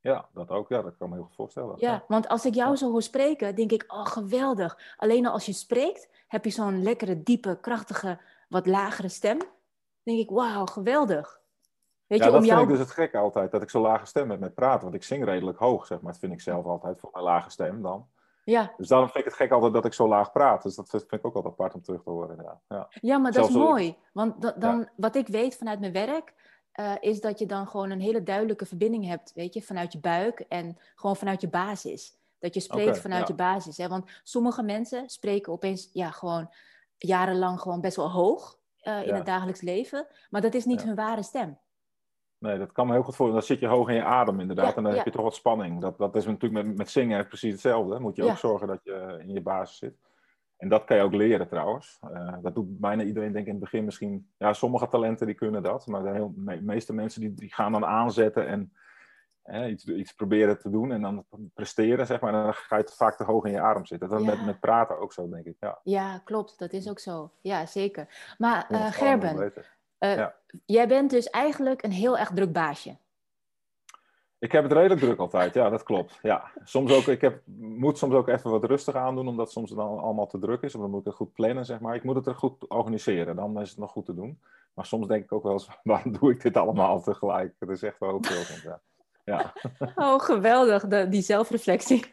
Ja, 0.00 0.28
dat 0.32 0.50
ook. 0.50 0.68
Ja, 0.68 0.82
dat 0.82 0.96
kan 0.96 1.08
me 1.08 1.14
heel 1.14 1.24
goed 1.24 1.34
voorstellen. 1.34 1.74
Ja, 1.78 2.04
want 2.08 2.28
als 2.28 2.46
ik 2.46 2.54
jou 2.54 2.76
zo 2.76 2.90
hoor 2.90 3.02
spreken, 3.02 3.54
denk 3.54 3.72
ik, 3.72 3.84
oh 3.86 4.06
geweldig. 4.06 4.78
Alleen 4.96 5.26
al 5.26 5.32
als 5.32 5.46
je 5.46 5.52
spreekt, 5.52 6.08
heb 6.28 6.44
je 6.44 6.50
zo'n 6.50 6.82
lekkere, 6.82 7.22
diepe, 7.22 7.58
krachtige, 7.60 8.20
wat 8.48 8.66
lagere 8.66 9.08
stem. 9.08 9.38
denk 10.02 10.18
ik, 10.18 10.30
wauw, 10.30 10.66
geweldig. 10.66 11.40
Weet 12.06 12.18
ja, 12.18 12.24
je, 12.24 12.30
dat 12.30 12.40
om 12.40 12.46
vind 12.46 12.58
jou... 12.58 12.62
ik 12.62 12.68
dus 12.68 12.78
het 12.78 12.90
gekke 12.90 13.18
altijd, 13.18 13.50
dat 13.50 13.62
ik 13.62 13.70
zo 13.70 13.80
lage 13.80 14.06
stem 14.06 14.30
heb 14.30 14.40
met 14.40 14.54
praten. 14.54 14.82
Want 14.82 14.94
ik 14.94 15.04
zing 15.04 15.24
redelijk 15.24 15.58
hoog, 15.58 15.86
zeg 15.86 16.00
maar. 16.00 16.12
Dat 16.12 16.20
vind 16.20 16.32
ik 16.32 16.40
zelf 16.40 16.64
altijd 16.64 17.00
voor 17.00 17.10
mijn 17.12 17.24
lage 17.24 17.50
stem 17.50 17.82
dan. 17.82 18.08
Ja, 18.44 18.72
Dus 18.76 18.88
daarom 18.88 19.08
vind 19.08 19.24
ik 19.24 19.30
het 19.30 19.40
gek 19.40 19.50
altijd 19.50 19.72
dat 19.72 19.84
ik 19.84 19.92
zo 19.92 20.08
laag 20.08 20.32
praat. 20.32 20.62
Dus 20.62 20.74
dat 20.74 20.88
vind 20.88 21.02
ik 21.12 21.26
ook 21.26 21.34
altijd 21.34 21.52
apart 21.54 21.74
om 21.74 21.82
terug 21.82 22.02
te 22.02 22.10
horen, 22.10 22.30
inderdaad. 22.30 22.60
Ja. 22.68 22.86
Ja, 22.90 23.18
maar 23.18 23.32
dat 23.32 23.48
is 23.48 23.54
mooi. 23.54 23.96
Want 24.12 24.42
da- 24.42 24.54
dan, 24.58 24.88
wat 24.96 25.14
ik 25.16 25.26
weet 25.28 25.56
vanuit 25.56 25.80
mijn 25.80 25.92
werk, 25.92 26.34
eh, 26.72 26.92
is 27.00 27.20
dat 27.20 27.38
je 27.38 27.46
dan 27.46 27.66
gewoon 27.68 27.90
een 27.90 28.00
hele 28.00 28.22
duidelijke 28.22 28.66
verbinding 28.66 29.06
hebt, 29.06 29.32
weet 29.34 29.54
je, 29.54 29.62
vanuit 29.62 29.92
je 29.92 30.00
buik 30.00 30.40
en 30.40 30.78
gewoon 30.94 31.16
vanuit 31.16 31.40
je 31.40 31.48
basis. 31.48 32.16
Dat 32.38 32.54
je 32.54 32.60
spreekt 32.60 32.98
vanuit 32.98 33.22
ja. 33.28 33.28
je 33.28 33.34
basis. 33.34 33.76
Hè? 33.76 33.88
Want 33.88 34.10
sommige 34.22 34.62
mensen 34.62 35.08
spreken 35.10 35.52
opeens, 35.52 35.90
ja, 35.92 36.10
gewoon 36.10 36.50
jarenlang 36.96 37.60
gewoon 37.60 37.80
best 37.80 37.96
wel 37.96 38.10
hoog 38.10 38.58
eh, 38.80 39.00
in 39.00 39.06
Ja. 39.08 39.14
het 39.14 39.26
dagelijks 39.26 39.60
leven, 39.60 40.06
maar 40.30 40.40
dat 40.40 40.54
is 40.54 40.64
niet 40.64 40.80
Ja. 40.80 40.86
hun 40.86 40.94
ware 40.94 41.22
stem. 41.22 41.58
Nee, 42.44 42.58
dat 42.58 42.72
kan 42.72 42.86
me 42.86 42.92
heel 42.92 43.02
goed 43.02 43.16
voor. 43.16 43.32
Dan 43.32 43.42
zit 43.42 43.60
je 43.60 43.66
hoog 43.66 43.88
in 43.88 43.94
je 43.94 44.04
adem, 44.04 44.40
inderdaad. 44.40 44.70
Ja, 44.70 44.76
en 44.76 44.82
dan 44.82 44.90
ja. 44.92 44.96
heb 44.96 45.06
je 45.06 45.12
toch 45.12 45.22
wat 45.22 45.34
spanning. 45.34 45.80
Dat, 45.80 45.98
dat 45.98 46.16
is 46.16 46.26
natuurlijk 46.26 46.66
met, 46.66 46.76
met 46.76 46.90
zingen 46.90 47.26
precies 47.26 47.52
hetzelfde. 47.52 47.98
Moet 48.00 48.16
je 48.16 48.24
Ja. 48.24 48.30
ook 48.30 48.36
zorgen 48.36 48.66
dat 48.68 48.80
je 48.82 49.16
in 49.20 49.32
je 49.32 49.40
basis 49.40 49.76
zit. 49.78 49.94
En 50.56 50.68
dat 50.68 50.84
kan 50.84 50.96
je 50.96 51.02
ook 51.02 51.12
leren 51.14 51.48
trouwens. 51.48 51.98
Eh, 52.12 52.34
dat 52.42 52.54
doet 52.54 52.78
bijna 52.80 53.02
iedereen, 53.02 53.32
denk 53.32 53.46
ik, 53.46 53.52
in 53.52 53.60
het 53.60 53.70
begin 53.70 53.84
misschien. 53.84 54.28
Ja, 54.38 54.52
sommige 54.52 54.88
talenten 54.88 55.26
die 55.26 55.34
kunnen 55.34 55.62
dat. 55.62 55.86
Maar 55.86 56.02
de 56.02 56.10
heel, 56.10 56.32
me- 56.36 56.60
meeste 56.60 56.94
mensen 56.94 57.20
die, 57.20 57.34
die 57.34 57.54
gaan 57.54 57.72
dan 57.72 57.84
aanzetten 57.84 58.46
en 58.46 58.72
eh, 59.42 59.70
iets, 59.70 59.84
iets 59.86 60.12
proberen 60.12 60.58
te 60.58 60.70
doen. 60.70 60.92
En 60.92 61.02
dan 61.02 61.24
presteren, 61.54 62.06
zeg 62.06 62.20
maar. 62.20 62.34
En 62.34 62.42
dan 62.42 62.54
ga 62.54 62.76
je 62.76 62.90
vaak 62.92 63.16
te 63.16 63.24
hoog 63.24 63.44
in 63.44 63.52
je 63.52 63.60
adem 63.60 63.86
zitten. 63.86 64.08
Dat 64.08 64.20
is 64.20 64.26
met, 64.26 64.44
met 64.46 64.60
praten 64.60 64.98
ook 64.98 65.12
zo, 65.12 65.28
denk 65.28 65.46
ik. 65.46 65.56
Ja, 65.60 65.78
Ja, 65.82 66.18
klopt. 66.18 66.58
Dat 66.58 66.72
is 66.72 66.88
ook 66.88 66.98
zo. 66.98 67.30
Ja, 67.40 67.66
zeker. 67.66 68.34
Maar 68.38 68.66
eh, 68.70 68.86
Gerben, 68.92 69.52
eh, 69.98 70.16
Ja. 70.16 70.34
jij 70.66 70.88
bent 70.88 71.10
dus 71.10 71.30
eigenlijk 71.30 71.82
een 71.82 71.92
heel 71.92 72.18
erg 72.18 72.30
druk 72.34 72.52
baasje. 72.52 72.96
Ik 74.38 74.52
heb 74.52 74.62
het 74.62 74.72
redelijk 74.72 75.00
druk 75.00 75.18
altijd, 75.18 75.54
ja, 75.54 75.70
dat 75.70 75.82
klopt. 75.82 76.18
Ja. 76.22 76.50
Soms 76.64 76.92
ook, 76.92 77.06
ik 77.06 77.20
heb, 77.20 77.40
moet 77.56 77.98
soms 77.98 78.14
ook 78.14 78.28
even 78.28 78.50
wat 78.50 78.64
rustig 78.64 78.94
aandoen, 78.94 79.28
omdat 79.28 79.52
soms 79.52 79.70
het 79.70 79.78
dan 79.78 79.98
allemaal 79.98 80.26
te 80.26 80.38
druk 80.38 80.62
is. 80.62 80.74
Of 80.74 80.80
dan 80.80 80.90
moet 80.90 81.00
ik 81.00 81.06
het 81.06 81.14
goed 81.14 81.32
plannen, 81.32 81.64
zeg 81.64 81.80
maar. 81.80 81.94
Ik 81.94 82.04
moet 82.04 82.14
het 82.16 82.26
er 82.26 82.34
goed 82.34 82.68
organiseren, 82.68 83.36
dan 83.36 83.60
is 83.60 83.70
het 83.70 83.78
nog 83.78 83.90
goed 83.90 84.04
te 84.04 84.14
doen. 84.14 84.40
Maar 84.74 84.86
soms 84.86 85.06
denk 85.06 85.24
ik 85.24 85.32
ook 85.32 85.42
wel 85.42 85.52
eens, 85.52 85.68
waarom 85.82 86.12
doe 86.18 86.30
ik 86.30 86.42
dit 86.42 86.56
allemaal 86.56 87.02
tegelijk? 87.02 87.54
Het 87.58 87.68
is 87.68 87.82
echt 87.82 87.98
wel 87.98 88.10
ook 88.10 88.26
veel. 88.26 88.70
Ja. 88.70 88.80
Ja. 89.24 89.52
Oh, 90.04 90.20
geweldig, 90.20 90.86
de, 90.86 91.08
die 91.08 91.22
zelfreflectie. 91.22 92.04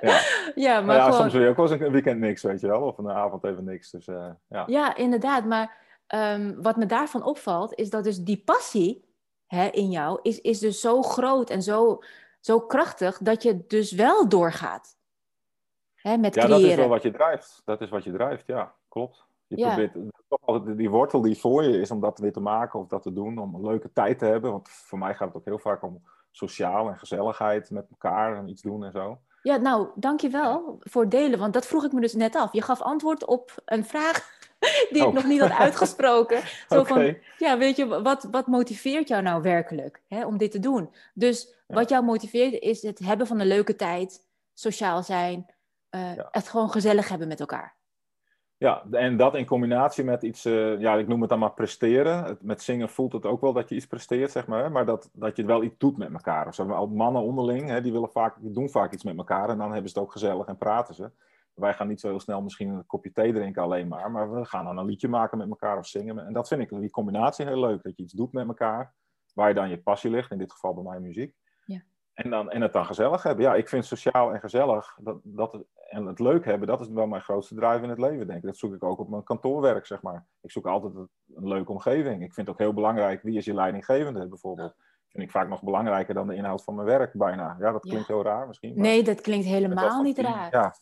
Ja. 0.00 0.20
ja, 0.54 0.74
maar 0.74 0.84
Maar 0.84 0.96
ja, 0.96 1.02
gewoon... 1.04 1.20
soms 1.20 1.32
wil 1.32 1.42
je 1.42 1.48
ook 1.48 1.56
wel 1.56 1.70
eens 1.72 1.80
een 1.80 1.92
weekend 1.92 2.20
niks, 2.20 2.42
weet 2.42 2.60
je 2.60 2.66
wel. 2.66 2.82
Of 2.82 2.98
een 2.98 3.10
avond 3.10 3.44
even 3.44 3.64
niks. 3.64 3.90
Dus 3.90 4.06
eh, 4.06 4.30
ja. 4.48 4.64
Ja, 4.66 4.96
inderdaad. 4.96 5.44
Maar 5.44 5.76
ehm, 6.14 6.62
wat 6.62 6.76
me 6.76 6.86
daarvan 6.86 7.22
opvalt, 7.22 7.74
is 7.74 7.90
dat 7.90 8.04
dus 8.04 8.18
die 8.18 8.42
passie, 8.44 9.04
hè, 9.46 9.66
in 9.66 9.90
jou 9.90 10.18
is, 10.22 10.40
is 10.40 10.58
dus 10.58 10.80
zo 10.80 11.02
groot 11.02 11.50
en 11.50 11.62
zo, 11.62 11.98
zo 12.40 12.60
krachtig 12.60 13.18
dat 13.18 13.42
je 13.42 13.66
dus 13.66 13.92
wel 13.92 14.28
doorgaat. 14.28 14.96
Hè, 15.94 16.16
met 16.16 16.34
ja, 16.34 16.40
creëren. 16.42 16.60
dat 16.62 16.70
is 16.70 16.76
wel 16.76 16.88
wat 16.88 17.02
je 17.02 17.10
drijft. 17.10 17.62
Dat 17.64 17.80
is 17.80 17.90
wat 17.90 18.04
je 18.04 18.12
drijft, 18.12 18.46
ja, 18.46 18.74
klopt. 18.88 19.24
Je 19.46 19.56
Ja. 19.56 19.66
probeert 19.66 19.92
toch 20.28 20.38
altijd 20.44 20.76
die 20.76 20.90
wortel 20.90 21.20
die 21.20 21.38
voor 21.38 21.64
je 21.64 21.80
is 21.80 21.90
om 21.90 22.00
dat 22.00 22.18
weer 22.18 22.32
te 22.32 22.40
maken 22.40 22.80
of 22.80 22.86
dat 22.86 23.02
te 23.02 23.12
doen, 23.12 23.38
om 23.38 23.54
een 23.54 23.66
leuke 23.66 23.92
tijd 23.92 24.18
te 24.18 24.24
hebben. 24.24 24.50
Want 24.50 24.68
voor 24.68 24.98
mij 24.98 25.14
gaat 25.14 25.28
het 25.28 25.36
ook 25.36 25.44
heel 25.44 25.58
vaak 25.58 25.82
om 25.82 26.02
sociaal 26.30 26.88
en 26.88 26.98
gezelligheid 26.98 27.70
met 27.70 27.86
elkaar 27.90 28.36
en 28.36 28.48
iets 28.48 28.62
doen 28.62 28.84
en 28.84 28.92
zo. 28.92 29.18
Ja, 29.42 29.56
nou, 29.56 29.88
dankjewel 29.94 30.76
voor 30.80 31.02
het 31.02 31.10
delen, 31.10 31.38
want 31.38 31.52
dat 31.52 31.66
vroeg 31.66 31.84
ik 31.84 31.92
me 31.92 32.00
dus 32.00 32.14
net 32.14 32.36
af. 32.36 32.52
Je 32.52 32.62
gaf 32.62 32.82
antwoord 32.82 33.26
op 33.26 33.54
een 33.64 33.84
vraag 33.84 34.38
die 34.92 35.00
ik 35.02 35.06
Oh. 35.08 35.14
nog 35.14 35.24
niet 35.26 35.40
had 35.40 35.50
uitgesproken. 35.50 36.40
Zo 36.68 36.84
van, 36.84 37.16
ja, 37.38 37.58
weet 37.58 37.76
je, 37.76 38.02
wat, 38.02 38.28
wat 38.30 38.46
motiveert 38.46 39.08
jou 39.08 39.22
nou 39.22 39.42
werkelijk 39.42 40.02
hè, 40.08 40.26
om 40.26 40.36
dit 40.38 40.50
te 40.50 40.58
doen? 40.60 40.90
Dus 41.14 41.54
Ja. 41.68 41.74
wat 41.74 41.88
jou 41.88 42.04
motiveert 42.04 42.52
is 42.62 42.82
het 42.82 42.98
hebben 42.98 43.26
van 43.26 43.40
een 43.40 43.46
leuke 43.46 43.76
tijd, 43.76 44.26
sociaal 44.54 45.02
zijn, 45.02 45.46
Ja. 45.90 46.28
het 46.30 46.48
gewoon 46.48 46.70
gezellig 46.70 47.08
hebben 47.08 47.28
met 47.28 47.40
elkaar. 47.40 47.74
Ja, 48.56 48.84
en 48.90 49.16
dat 49.16 49.34
in 49.34 49.46
combinatie 49.46 50.04
met 50.04 50.22
iets, 50.22 50.44
eh, 50.44 50.80
ja, 50.80 50.94
ik 50.94 51.08
noem 51.08 51.20
het 51.20 51.30
dan 51.30 51.38
maar 51.38 51.52
presteren. 51.52 52.24
Het- 52.24 52.42
met 52.42 52.62
zingen 52.62 52.88
voelt 52.88 53.12
het 53.12 53.26
ook 53.26 53.40
wel 53.40 53.52
dat 53.52 53.68
je 53.68 53.74
iets 53.74 53.86
presteert, 53.86 54.30
zeg 54.30 54.46
maar. 54.46 54.62
hè, 54.62 54.70
Maar 54.70 54.86
dat, 54.86 55.10
dat 55.12 55.36
je 55.36 55.44
wel 55.44 55.62
iets 55.62 55.74
doet 55.78 55.96
met 55.96 56.12
elkaar. 56.12 56.46
Of 56.46 56.54
zo. 56.54 56.70
Al 56.70 56.86
Mannen 56.86 57.22
onderling, 57.22 57.68
hè, 57.68 57.80
die, 57.80 57.92
willen 57.92 58.10
vaak, 58.10 58.36
die 58.40 58.50
doen 58.52 58.68
vaak 58.68 58.92
iets 58.92 59.02
met 59.04 59.16
elkaar. 59.16 59.48
En 59.48 59.58
dan 59.58 59.72
hebben 59.72 59.90
ze 59.90 59.98
het 59.98 60.06
ook 60.06 60.12
gezellig 60.12 60.46
en 60.46 60.58
praten 60.58 60.94
ze. 60.94 61.10
Wij 61.54 61.74
gaan 61.74 61.88
niet 61.88 62.00
zo 62.00 62.08
heel 62.08 62.20
snel 62.20 62.42
misschien 62.42 62.68
een 62.68 62.86
kopje 62.86 63.12
thee 63.12 63.32
drinken 63.32 63.62
alleen 63.62 63.88
maar. 63.88 64.10
Maar 64.10 64.32
we 64.32 64.44
gaan 64.44 64.64
dan 64.64 64.78
een 64.78 64.84
liedje 64.84 65.08
maken 65.08 65.38
met 65.38 65.48
elkaar 65.48 65.78
of 65.78 65.86
zingen. 65.86 66.26
En 66.26 66.32
dat 66.32 66.48
vind 66.48 66.60
ik, 66.60 66.68
die 66.68 66.90
combinatie 66.90 67.46
heel 67.46 67.60
leuk. 67.60 67.82
Dat 67.82 67.96
je 67.96 68.02
iets 68.02 68.12
doet 68.12 68.32
met 68.32 68.46
elkaar. 68.46 68.94
Waar 69.34 69.48
je 69.48 69.54
dan 69.54 69.68
je 69.68 69.82
passie 69.82 70.10
ligt. 70.10 70.30
In 70.30 70.38
dit 70.38 70.52
geval 70.52 70.74
bij 70.74 70.82
mij 70.82 71.00
muziek. 71.00 71.34
Ja. 71.64 71.82
En, 72.14 72.30
dan, 72.30 72.50
en 72.50 72.60
het 72.60 72.72
dan 72.72 72.86
gezellig 72.86 73.22
hebben. 73.22 73.44
Ja, 73.44 73.54
ik 73.54 73.68
vind 73.68 73.84
sociaal 73.84 74.32
en 74.32 74.40
gezellig. 74.40 74.98
Dat, 75.00 75.20
dat, 75.22 75.64
en 75.88 76.06
het 76.06 76.18
leuk 76.18 76.44
hebben, 76.44 76.68
dat 76.68 76.80
is 76.80 76.88
wel 76.88 77.06
mijn 77.06 77.22
grootste 77.22 77.54
drive 77.54 77.82
in 77.82 77.88
het 77.88 77.98
leven, 77.98 78.26
denk 78.26 78.38
ik. 78.38 78.44
Dat 78.44 78.56
zoek 78.56 78.74
ik 78.74 78.84
ook 78.84 78.98
op 78.98 79.08
mijn 79.08 79.22
kantoorwerk, 79.22 79.86
zeg 79.86 80.02
maar. 80.02 80.26
Ik 80.40 80.50
zoek 80.50 80.66
altijd 80.66 80.94
een 80.94 81.48
leuke 81.48 81.72
omgeving. 81.72 82.22
Ik 82.22 82.34
vind 82.34 82.46
het 82.46 82.48
ook 82.48 82.62
heel 82.62 82.74
belangrijk, 82.74 83.22
wie 83.22 83.36
is 83.36 83.44
je 83.44 83.54
leidinggevende, 83.54 84.28
bijvoorbeeld. 84.28 84.74
Vind 85.08 85.26
ik 85.26 85.30
vaak 85.30 85.48
nog 85.48 85.62
belangrijker 85.62 86.14
dan 86.14 86.26
de 86.26 86.34
inhoud 86.34 86.64
van 86.64 86.74
mijn 86.74 86.86
werk, 86.86 87.12
bijna. 87.12 87.56
Ja, 87.58 87.72
dat 87.72 87.82
klinkt 87.82 88.06
heel 88.06 88.22
raar 88.22 88.46
misschien. 88.46 88.74
maar 88.74 88.82
Nee, 88.82 89.02
dat 89.02 89.20
klinkt 89.20 89.44
dat 89.44 89.54
helemaal 89.54 90.02
niet 90.02 90.14
team, 90.14 90.26
raar. 90.26 90.48
Ja, 90.50 90.74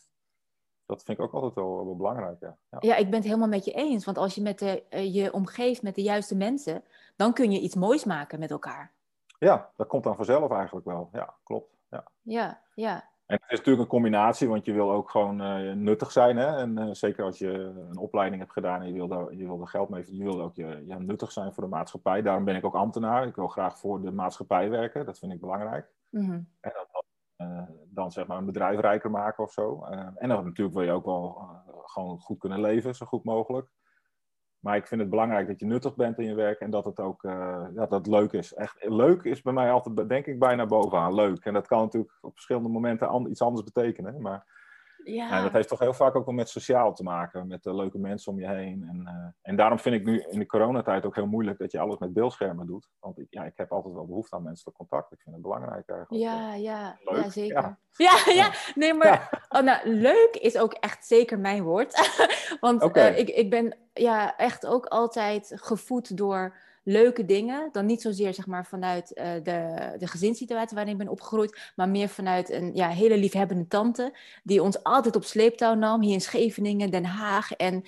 dat 0.85 1.03
vind 1.03 1.17
ik 1.17 1.23
ook 1.23 1.33
altijd 1.33 1.53
wel, 1.53 1.85
wel 1.85 1.95
belangrijk, 1.95 2.39
ja. 2.39 2.57
ja. 2.69 2.77
Ja, 2.79 2.95
ik 2.95 3.05
ben 3.05 3.15
het 3.15 3.23
helemaal 3.23 3.47
met 3.47 3.65
je 3.65 3.71
eens. 3.71 4.05
Want 4.05 4.17
als 4.17 4.35
je 4.35 4.41
met 4.41 4.59
de, 4.59 4.83
eh, 4.89 5.13
je 5.13 5.33
omgeeft 5.33 5.81
met 5.81 5.95
de 5.95 6.01
juiste 6.01 6.35
mensen, 6.35 6.83
dan 7.15 7.33
kun 7.33 7.51
je 7.51 7.59
iets 7.59 7.75
moois 7.75 8.03
maken 8.03 8.39
met 8.39 8.51
elkaar. 8.51 8.91
Ja, 9.39 9.71
dat 9.75 9.87
komt 9.87 10.03
dan 10.03 10.15
vanzelf 10.15 10.51
eigenlijk 10.51 10.85
wel. 10.85 11.09
Ja, 11.11 11.33
klopt. 11.43 11.75
Ja. 11.89 12.07
Ja, 12.21 12.61
ja. 12.75 13.11
En 13.25 13.39
het 13.41 13.51
is 13.51 13.57
natuurlijk 13.57 13.83
een 13.83 13.89
combinatie, 13.89 14.47
want 14.47 14.65
je 14.65 14.73
wil 14.73 14.91
ook 14.91 15.09
gewoon 15.09 15.41
eh, 15.41 15.73
nuttig 15.73 16.11
zijn. 16.11 16.37
Hè? 16.37 16.57
En 16.57 16.77
eh, 16.77 16.87
zeker 16.91 17.23
als 17.23 17.37
je 17.37 17.49
een 17.89 17.97
opleiding 17.97 18.41
hebt 18.41 18.53
gedaan 18.53 18.81
en 18.81 18.87
je 18.87 18.93
wil, 18.93 19.07
daar, 19.07 19.33
je 19.33 19.45
wil 19.45 19.61
er 19.61 19.67
geld 19.67 19.89
mee 19.89 20.03
verdienen, 20.03 20.31
je 20.31 20.37
wil 20.37 20.45
ook 20.45 20.55
je, 20.55 20.83
ja, 20.85 20.97
nuttig 20.97 21.31
zijn 21.31 21.53
voor 21.53 21.63
de 21.63 21.69
maatschappij. 21.69 22.21
Daarom 22.21 22.43
ben 22.43 22.55
ik 22.55 22.65
ook 22.65 22.75
ambtenaar. 22.75 23.27
Ik 23.27 23.35
wil 23.35 23.47
graag 23.47 23.79
voor 23.79 24.01
de 24.01 24.11
maatschappij 24.11 24.69
werken. 24.69 25.05
Dat 25.05 25.19
vind 25.19 25.33
ik 25.33 25.39
belangrijk. 25.39 25.87
Mhm. 26.09 26.31
En 26.31 26.71
dan, 26.73 27.02
dan 27.89 28.11
zeg 28.11 28.27
maar 28.27 28.37
een 28.37 28.45
bedrijf 28.45 28.79
rijker 28.79 29.11
maken 29.11 29.43
of 29.43 29.51
zo. 29.51 29.83
Eh, 29.83 30.07
en 30.15 30.29
dan 30.29 30.43
natuurlijk 30.43 30.75
wil 30.77 30.85
je 30.85 30.91
ook 30.91 31.05
wel 31.05 31.37
eh, 31.39 31.73
gewoon 31.83 32.19
goed 32.19 32.39
kunnen 32.39 32.61
leven, 32.61 32.95
zo 32.95 33.05
goed 33.05 33.23
mogelijk. 33.23 33.67
Maar 34.59 34.75
ik 34.75 34.87
vind 34.87 35.01
het 35.01 35.09
belangrijk 35.09 35.47
dat 35.47 35.59
je 35.59 35.65
nuttig 35.65 35.95
bent 35.95 36.19
in 36.19 36.25
je 36.25 36.35
werk 36.35 36.59
en 36.59 36.71
dat 36.71 36.85
het 36.85 36.99
ook 36.99 37.23
eh, 37.23 37.65
dat 37.73 37.91
het 37.91 38.07
leuk 38.07 38.31
is. 38.31 38.53
Echt, 38.53 38.83
leuk 38.83 39.23
is 39.23 39.41
bij 39.41 39.53
mij 39.53 39.71
altijd, 39.71 40.09
denk 40.09 40.25
ik, 40.25 40.39
bijna 40.39 40.65
bovenaan. 40.65 41.13
Leuk. 41.13 41.45
En 41.45 41.53
dat 41.53 41.67
kan 41.67 41.81
natuurlijk 41.81 42.17
op 42.21 42.33
verschillende 42.33 42.69
momenten 42.69 43.29
iets 43.29 43.41
anders 43.41 43.63
betekenen. 43.63 44.21
Maar 44.21 44.62
Ja. 45.03 45.27
ja, 45.27 45.41
dat 45.41 45.51
heeft 45.51 45.67
toch 45.67 45.79
heel 45.79 45.93
vaak 45.93 46.15
ook 46.15 46.25
wel 46.25 46.33
met 46.33 46.49
sociaal 46.49 46.93
te 46.93 47.03
maken. 47.03 47.47
Met 47.47 47.63
de 47.63 47.75
leuke 47.75 47.97
mensen 47.97 48.31
om 48.31 48.39
je 48.39 48.47
heen. 48.47 48.85
En, 48.89 49.07
eh, 49.07 49.13
en 49.41 49.55
daarom 49.55 49.79
vind 49.79 49.95
ik 49.95 50.05
nu 50.05 50.23
in 50.29 50.39
de 50.39 50.45
coronatijd 50.45 51.05
ook 51.05 51.15
heel 51.15 51.27
moeilijk 51.27 51.59
dat 51.59 51.71
je 51.71 51.79
alles 51.79 51.97
met 51.97 52.13
beeldschermen 52.13 52.65
doet. 52.65 52.89
Want 52.99 53.19
ik, 53.19 53.27
ja, 53.29 53.43
ik 53.43 53.53
heb 53.55 53.71
altijd 53.71 53.93
wel 53.93 54.05
behoefte 54.05 54.35
aan 54.35 54.43
menselijk 54.43 54.77
contact. 54.77 55.11
Ik 55.11 55.21
vind 55.21 55.35
het 55.35 55.43
belangrijk 55.43 55.89
eigenlijk. 55.89 56.23
Ja, 56.23 56.53
ja, 56.53 56.97
Leuk, 57.03 57.23
ja, 57.23 57.29
zeker. 57.29 57.61
ja. 57.61 57.77
Ja, 57.95 58.33
ja, 58.33 58.51
nee, 58.75 58.93
maar 58.93 59.45
oh, 59.49 59.61
nou, 59.61 59.89
leuk 59.89 60.37
is 60.41 60.57
ook 60.57 60.73
echt 60.73 61.05
zeker 61.05 61.39
mijn 61.39 61.63
woord. 61.63 62.19
Want 62.59 62.91
eh, 62.91 63.17
ik, 63.17 63.29
ik 63.29 63.49
ben 63.49 63.77
ja, 63.93 64.37
echt 64.37 64.65
ook 64.65 64.85
altijd 64.85 65.51
gevoed 65.55 66.17
door 66.17 66.55
leuke 66.83 67.25
dingen. 67.25 67.69
Dan 67.71 67.85
niet 67.85 68.01
zozeer 68.01 68.33
zeg 68.33 68.47
maar, 68.47 68.65
vanuit 68.65 69.13
eh, 69.13 69.33
de, 69.43 69.75
de 69.97 70.07
gezinssituatie 70.07 70.75
waarin 70.75 70.93
ik 70.93 70.99
ben 70.99 71.07
opgegroeid, 71.07 71.71
maar 71.75 71.89
meer 71.89 72.09
vanuit 72.09 72.49
een 72.51 72.75
ja, 72.75 72.89
hele 72.89 73.17
liefhebbende 73.17 73.67
tante 73.67 74.17
die 74.43 74.63
ons 74.63 74.83
altijd 74.83 75.15
op 75.15 75.23
sleeptouw 75.23 75.73
nam, 75.73 76.01
hier 76.01 76.13
in 76.13 76.21
Scheveningen, 76.21 76.91
Den 76.91 77.05
Haag. 77.05 77.51
En, 77.53 77.83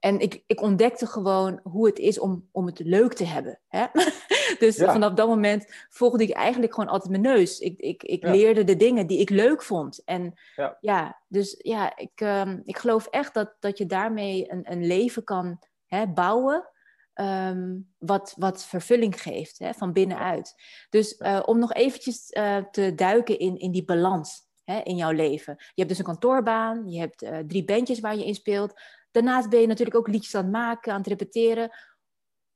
en 0.00 0.20
ik, 0.20 0.42
ik 0.46 0.60
ontdekte 0.60 1.06
gewoon 1.06 1.60
hoe 1.62 1.86
het 1.86 1.98
is 1.98 2.18
om, 2.18 2.48
om 2.52 2.66
het 2.66 2.78
leuk 2.78 3.12
te 3.12 3.24
hebben. 3.24 3.60
Hè? 3.68 3.86
dus 4.58 4.76
Ja. 4.76 4.92
vanaf 4.92 5.12
dat 5.12 5.28
moment 5.28 5.64
volgde 5.88 6.22
ik 6.22 6.30
eigenlijk 6.30 6.74
gewoon 6.74 6.90
altijd 6.90 7.10
mijn 7.10 7.22
neus. 7.36 7.58
Ik, 7.58 7.78
ik, 7.78 8.02
ik 8.02 8.22
Ja. 8.22 8.30
leerde 8.30 8.64
de 8.64 8.76
dingen 8.76 9.06
die 9.06 9.18
ik 9.18 9.30
leuk 9.30 9.62
vond. 9.62 10.02
En 10.04 10.34
Ja. 10.56 10.76
ja, 10.80 11.20
dus 11.28 11.54
ja, 11.58 11.96
ik, 11.96 12.10
ehm, 12.14 12.60
ik 12.64 12.78
geloof 12.78 13.06
echt 13.06 13.34
dat, 13.34 13.54
dat 13.60 13.78
je 13.78 13.86
daarmee 13.86 14.52
een, 14.52 14.72
een 14.72 14.86
leven 14.86 15.24
kan 15.24 15.58
hè, 15.86 16.06
bouwen. 16.06 16.68
Ehm, 17.16 17.78
wat, 17.98 18.34
wat 18.38 18.64
vervulling 18.64 19.22
geeft 19.22 19.58
hè, 19.58 19.74
van 19.74 19.92
binnenuit. 19.92 20.54
Dus 20.90 21.16
eh, 21.16 21.42
om 21.44 21.58
nog 21.58 21.72
eventjes 21.72 22.30
eh, 22.30 22.56
te 22.70 22.94
duiken 22.94 23.38
in, 23.38 23.58
in 23.58 23.72
die 23.72 23.84
balans 23.84 24.48
hè, 24.64 24.80
in 24.80 24.96
jouw 24.96 25.10
leven. 25.10 25.54
Je 25.58 25.72
hebt 25.74 25.88
dus 25.88 25.98
een 25.98 26.04
kantoorbaan, 26.04 26.90
je 26.90 26.98
hebt 26.98 27.22
eh, 27.22 27.38
drie 27.38 27.64
bandjes 27.64 28.00
waar 28.00 28.16
je 28.16 28.26
in 28.26 28.34
speelt. 28.34 28.80
Daarnaast 29.10 29.48
ben 29.48 29.60
je 29.60 29.66
natuurlijk 29.66 29.96
ook 29.96 30.08
liedjes 30.08 30.34
aan 30.34 30.42
het 30.42 30.52
maken, 30.52 30.92
aan 30.92 30.98
het 30.98 31.06
repeteren. 31.06 31.70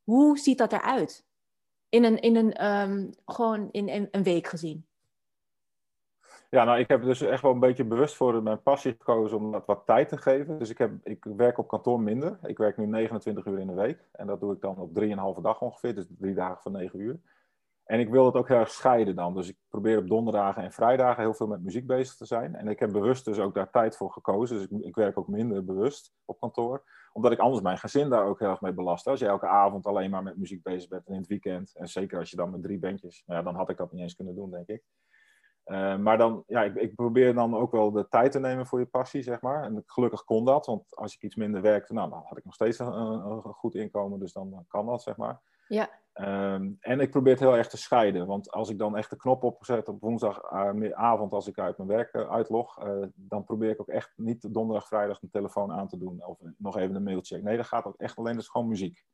Hoe 0.03 0.39
ziet 0.39 0.59
dat 0.59 0.73
eruit? 0.73 1.25
In 1.89 2.05
een, 2.05 2.21
in 2.21 2.37
een, 2.37 2.53
ehm, 2.53 3.11
gewoon 3.25 3.69
in 3.71 3.89
een, 3.89 4.09
een 4.11 4.23
week 4.23 4.47
gezien. 4.47 4.87
Ja, 6.51 6.65
nou, 6.65 6.79
ik 6.79 6.89
heb 6.89 7.03
dus 7.03 7.21
echt 7.21 7.43
wel 7.43 7.53
een 7.53 7.61
beetje 7.61 7.85
bewust 7.85 8.17
voor 8.17 8.43
mijn 8.43 8.63
passie 8.63 8.93
gekozen 8.93 9.37
om 9.39 9.53
dat 9.53 9.67
wat 9.67 9.87
tijd 9.87 10.09
te 10.09 10.19
geven. 10.19 10.59
Dus 10.59 10.71
ik, 10.71 10.79
heb, 10.79 10.93
ik 11.03 11.25
werk 11.37 11.59
op 11.59 11.69
kantoor 11.69 12.01
minder. 12.01 12.39
Ik 12.43 12.59
werk 12.59 12.77
nu 12.77 12.87
29 12.87 13.47
uur 13.47 13.59
in 13.59 13.67
de 13.67 13.75
week. 13.75 14.09
En 14.13 14.27
dat 14.27 14.41
doe 14.41 14.55
ik 14.55 14.61
dan 14.61 14.77
op 14.77 15.01
3,5 15.01 15.43
dag 15.43 15.61
ongeveer. 15.61 15.95
Dus 15.95 16.07
drie 16.19 16.35
dagen 16.35 16.63
van 16.63 16.73
9 16.73 17.01
uur. 17.01 17.21
En 17.85 18.01
ik 18.01 18.09
wil 18.09 18.27
het 18.27 18.35
ook 18.35 18.49
heel 18.49 18.57
erg 18.57 18.71
scheiden 18.71 19.17
dan. 19.17 19.35
Dus 19.35 19.49
ik 19.49 19.57
probeer 19.69 19.99
op 19.99 20.09
donderdagen 20.09 20.63
en 20.63 20.73
vrijdagen 20.73 21.23
heel 21.23 21.35
veel 21.35 21.47
met 21.47 21.63
muziek 21.63 21.87
bezig 21.87 22.17
te 22.17 22.25
zijn. 22.25 22.55
En 22.55 22.69
ik 22.69 22.79
heb 22.79 22.93
bewust 22.93 23.25
dus 23.25 23.39
ook 23.39 23.55
daar 23.55 23.71
tijd 23.71 23.97
voor 23.97 24.13
gekozen. 24.13 24.57
Dus 24.57 24.67
ik, 24.67 24.85
ik 24.85 24.95
werk 24.95 25.19
ook 25.19 25.29
minder 25.29 25.65
bewust 25.65 26.13
op 26.25 26.41
kantoor. 26.41 26.83
Omdat 27.13 27.33
ik 27.33 27.39
anders 27.39 27.63
mijn 27.63 27.79
gezin 27.79 28.09
daar 28.09 28.25
ook 28.25 28.39
heel 28.39 28.49
erg 28.49 28.61
mee 28.61 28.73
belast. 28.73 29.07
Als 29.07 29.21
je 29.21 29.27
elke 29.27 29.47
avond 29.47 29.87
alleen 29.87 30.11
maar 30.11 30.23
met 30.23 30.37
muziek 30.37 30.63
bezig 30.63 30.89
bent 30.89 31.07
en 31.07 31.13
in 31.13 31.19
het 31.19 31.29
weekend. 31.29 31.73
En 31.75 31.89
zeker 31.89 32.19
als 32.19 32.31
je 32.31 32.37
dan 32.37 32.51
met 32.51 32.63
drie 32.63 32.79
bandjes. 32.79 33.23
Nou 33.27 33.39
ja, 33.39 33.45
dan 33.45 33.55
had 33.55 33.71
ik 33.71 33.77
dat 33.77 33.93
niet 33.93 34.03
eens 34.03 34.17
kunnen 34.17 34.35
doen, 34.35 34.51
denk 34.51 34.69
ik. 34.69 34.83
Uh, 35.67 35.97
maar 35.97 36.19
dan, 36.19 36.43
ja, 36.47 36.63
ik, 36.63 36.75
ik, 36.75 36.95
probeer 36.95 37.35
dan 37.35 37.57
ook 37.57 37.73
wel 37.73 37.91
de 37.91 38.09
tijd 38.09 38.33
te 38.33 38.41
nemen 38.41 38.67
voor 38.67 38.79
je 38.79 38.87
passie, 38.87 39.23
zeg 39.23 39.41
maar. 39.41 39.65
En 39.65 39.83
gelukkig 39.87 40.25
kon 40.25 40.45
dat, 40.45 40.67
want 40.67 40.97
als 40.97 41.15
ik 41.15 41.23
iets 41.23 41.37
minder 41.37 41.63
werkte, 41.63 41.93
nou, 41.93 42.11
dan 42.11 42.23
had 42.25 42.39
ik 42.39 42.45
nog 42.45 42.55
steeds 42.55 42.79
een, 42.79 43.43
goed 43.43 43.75
inkomen, 43.75 44.19
dus 44.19 44.33
dan 44.33 44.65
kan 44.69 44.87
dat, 44.87 45.03
zeg 45.03 45.17
maar. 45.17 45.41
Ja. 45.69 45.91
Um, 46.15 46.77
en 46.81 47.01
ik 47.01 47.11
probeer 47.11 47.33
het 47.33 47.41
heel 47.41 47.57
erg 47.57 47.69
te 47.69 47.77
scheiden, 47.77 48.27
want 48.27 48.51
als 48.51 48.71
ik 48.71 48.79
dan 48.79 48.97
echt 48.97 49.11
de 49.11 49.17
knop 49.17 49.43
opzet 49.43 49.89
op 49.89 50.01
woensdagavond, 50.01 51.33
als 51.33 51.47
ik 51.47 51.59
uit 51.59 51.77
mijn 51.77 51.89
werk 51.89 52.15
uh, 52.15 52.31
uitlog, 52.31 52.85
uh, 52.85 53.07
dan 53.15 53.45
probeer 53.45 53.71
ik 53.71 53.81
ook 53.81 53.89
echt 53.89 54.13
niet 54.17 54.55
donderdag, 54.55 54.87
vrijdag 54.87 55.21
mijn 55.21 55.33
telefoon 55.33 55.73
aan 55.73 55.89
te 55.89 55.99
doen 55.99 56.25
of 56.25 56.39
nog 56.57 56.77
even 56.77 56.95
een 56.95 57.03
mail 57.03 57.21
check. 57.23 57.43
Nee, 57.43 57.57
dat 57.57 57.67
gaat 57.67 57.85
ook 57.85 57.97
echt 57.97 58.17
alleen, 58.17 58.35
dat 58.35 58.43
is 58.43 58.49
gewoon 58.49 58.69
muziek. 58.69 59.05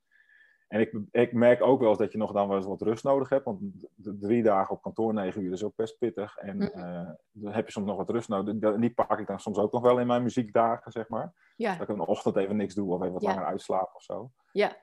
En 0.69 0.81
ik, 0.81 0.99
ik, 1.11 1.33
merk 1.33 1.63
ook 1.63 1.81
wel 1.81 1.89
eens 1.89 1.99
dat 1.99 2.13
je 2.13 2.19
nog 2.19 2.33
dan 2.33 2.49
wel 2.49 2.57
eens 2.57 2.67
wat 2.67 2.83
rust 2.83 3.05
nodig 3.05 3.29
hebt. 3.29 3.45
Want 3.45 3.61
de 3.95 4.19
drie 4.19 4.43
dagen 4.43 4.75
op 4.75 4.83
kantoor, 4.83 5.15
negen 5.15 5.43
uur, 5.43 5.53
is 5.53 5.65
ook 5.65 5.77
best 5.77 5.99
pittig. 5.99 6.37
En 6.37 6.57
Mm. 6.57 6.71
uh, 6.75 7.09
dan 7.33 7.53
heb 7.53 7.67
je 7.67 7.73
soms 7.73 7.87
nog 7.87 7.97
wat 7.97 8.11
rust 8.11 8.29
nodig. 8.29 8.77
Die 8.79 8.95
pak 8.95 9.19
ik 9.19 9.27
dan 9.27 9.41
soms 9.41 9.59
ook 9.59 9.73
nog 9.73 9.83
wel 9.83 9.99
in 9.99 10.07
mijn 10.07 10.23
muziekdagen, 10.23 10.93
zeg 10.93 11.09
maar. 11.09 11.33
Ja. 11.57 11.77
Dat 11.77 11.89
ik 11.89 11.97
de 11.97 12.07
ochtend 12.07 12.37
even 12.37 12.57
niks 12.57 12.75
doe 12.75 12.95
of 12.95 13.01
even 13.01 13.13
wat 13.13 13.23
Ja. 13.23 13.29
langer 13.29 13.45
uitslaap 13.45 13.95
of 13.95 14.03
zo. 14.03 14.31
Ja. 14.53 14.77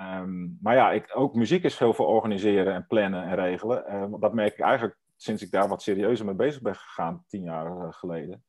Um, 0.00 0.58
maar 0.60 0.74
ja, 0.74 0.90
ik, 0.90 1.10
ook 1.14 1.34
muziek 1.34 1.64
is 1.64 1.78
heel 1.78 1.92
veel 1.94 2.06
organiseren 2.06 2.74
en 2.74 2.86
plannen 2.86 3.22
en 3.22 3.34
regelen. 3.34 3.84
Uh, 3.88 4.00
want 4.00 4.22
dat 4.22 4.34
merk 4.34 4.52
ik 4.52 4.60
eigenlijk 4.60 4.98
sinds 5.16 5.42
ik 5.42 5.50
daar 5.50 5.68
wat 5.68 5.82
serieuzer 5.82 6.26
mee 6.26 6.34
bezig 6.34 6.62
ben 6.62 6.74
gegaan, 6.74 7.24
tien 7.26 7.42
jaar 7.42 7.66
uh, 7.66 7.86
geleden. 7.90 8.44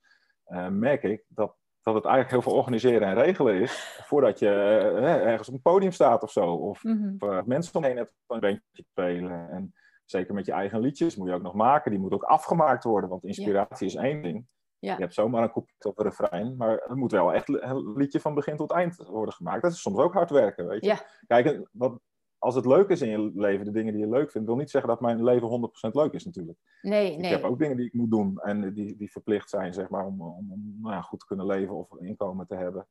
Uh, 0.48 0.68
merk 0.68 1.04
ik 1.04 1.24
dat 1.28 1.56
dat 1.82 1.94
het 1.96 2.06
eigenlijk 2.06 2.34
heel 2.34 2.42
veel 2.52 2.60
organiseren 2.60 3.08
en 3.08 3.14
regelen 3.14 3.62
is 3.62 4.02
voordat 4.06 4.40
je 4.40 4.46
uh, 4.46 5.14
ergens 5.26 5.48
op 5.48 5.54
een 5.54 5.62
podium 5.62 5.92
staat 5.92 6.24
of 6.24 6.32
zo. 6.32 6.54
Of, 6.54 6.84
Mhm. 6.84 7.14
of 7.20 7.30
uh, 7.30 7.42
mensen 7.46 7.76
omheen 7.76 7.98
hebt 7.98 8.14
een 8.28 8.40
bandje 8.40 8.62
spelen. 8.72 9.50
En 9.50 9.74
zeker 10.06 10.34
met 10.34 10.46
je 10.46 10.52
eigen 10.52 10.80
liedjes 10.80 11.16
moet 11.16 11.28
je 11.28 11.34
ook 11.34 11.42
nog 11.42 11.54
maken. 11.54 11.92
Die 11.92 12.00
moet 12.00 12.14
ook 12.14 12.24
afgemaakt 12.24 12.84
worden, 12.84 13.10
want 13.10 13.24
inspiratie 13.24 13.88
is 13.88 13.96
één 13.96 14.22
ding. 14.22 14.46
Ja. 14.80 14.94
Je 14.94 15.02
hebt 15.02 15.14
zomaar 15.14 15.44
een 15.44 15.52
couplet 15.52 15.86
of 15.86 15.98
een 15.98 16.04
refrein, 16.06 16.56
maar 16.58 16.72
het 16.88 16.96
moet 16.96 17.12
wel 17.12 17.34
echt 17.34 17.50
een 17.50 17.94
liedje 17.96 18.20
van 18.20 18.34
begin 18.34 18.56
tot 18.58 18.72
eind 18.72 18.96
worden 18.96 19.34
gemaakt. 19.34 19.62
Dat 19.62 19.72
is 19.72 19.82
soms 19.82 19.98
ook 19.98 20.14
hard 20.14 20.30
werken, 20.30 20.68
weet 20.68 20.82
je. 20.86 20.90
Ja. 20.90 21.00
Kijk, 21.28 21.68
wat, 21.72 22.00
als 22.40 22.56
het 22.56 22.66
leuk 22.66 22.90
is 22.90 23.02
in 23.02 23.10
je 23.10 23.32
leven, 23.36 23.66
de 23.66 23.72
dingen 23.72 23.94
die 23.94 24.02
je 24.02 24.10
leuk 24.10 24.32
vindt, 24.32 24.48
wil 24.48 24.56
niet 24.58 24.70
zeggen 24.70 24.90
dat 24.90 25.02
mijn 25.02 25.24
leven 25.24 25.72
100% 25.88 25.92
leuk 25.92 26.14
is 26.14 26.26
natuurlijk. 26.26 26.58
Nee, 26.82 27.12
Ik 27.12 27.18
nee. 27.18 27.32
heb 27.32 27.44
ook 27.44 27.60
dingen 27.60 27.78
die 27.78 27.86
ik 27.86 27.94
moet 27.94 28.12
doen 28.12 28.38
en 28.40 28.74
die, 28.74 28.98
die 28.98 29.12
verplicht 29.12 29.50
zijn, 29.50 29.74
zeg 29.74 29.90
maar, 29.90 30.06
om, 30.06 30.22
om, 30.22 30.52
om 30.52 30.78
nou 30.82 30.94
ja, 30.94 31.02
goed 31.02 31.20
te 31.20 31.26
kunnen 31.26 31.46
leven 31.46 31.76
of 31.76 31.92
een 31.92 32.06
inkomen 32.08 32.48
te 32.48 32.56
hebben. 32.56 32.88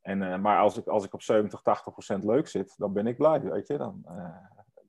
En, 0.00 0.22
eh, 0.32 0.38
maar 0.38 0.58
als 0.58 0.76
ik, 0.78 0.86
als 0.86 1.04
ik 1.04 1.14
op 1.14 1.22
70, 1.22 1.60
80% 2.14 2.18
leuk 2.24 2.48
zit, 2.48 2.74
dan 2.76 2.92
ben 2.92 3.06
ik 3.06 3.16
blij, 3.16 3.40
weet 3.40 3.66
je. 3.66 3.76
Dan, 3.78 4.02
eh, 4.04 4.36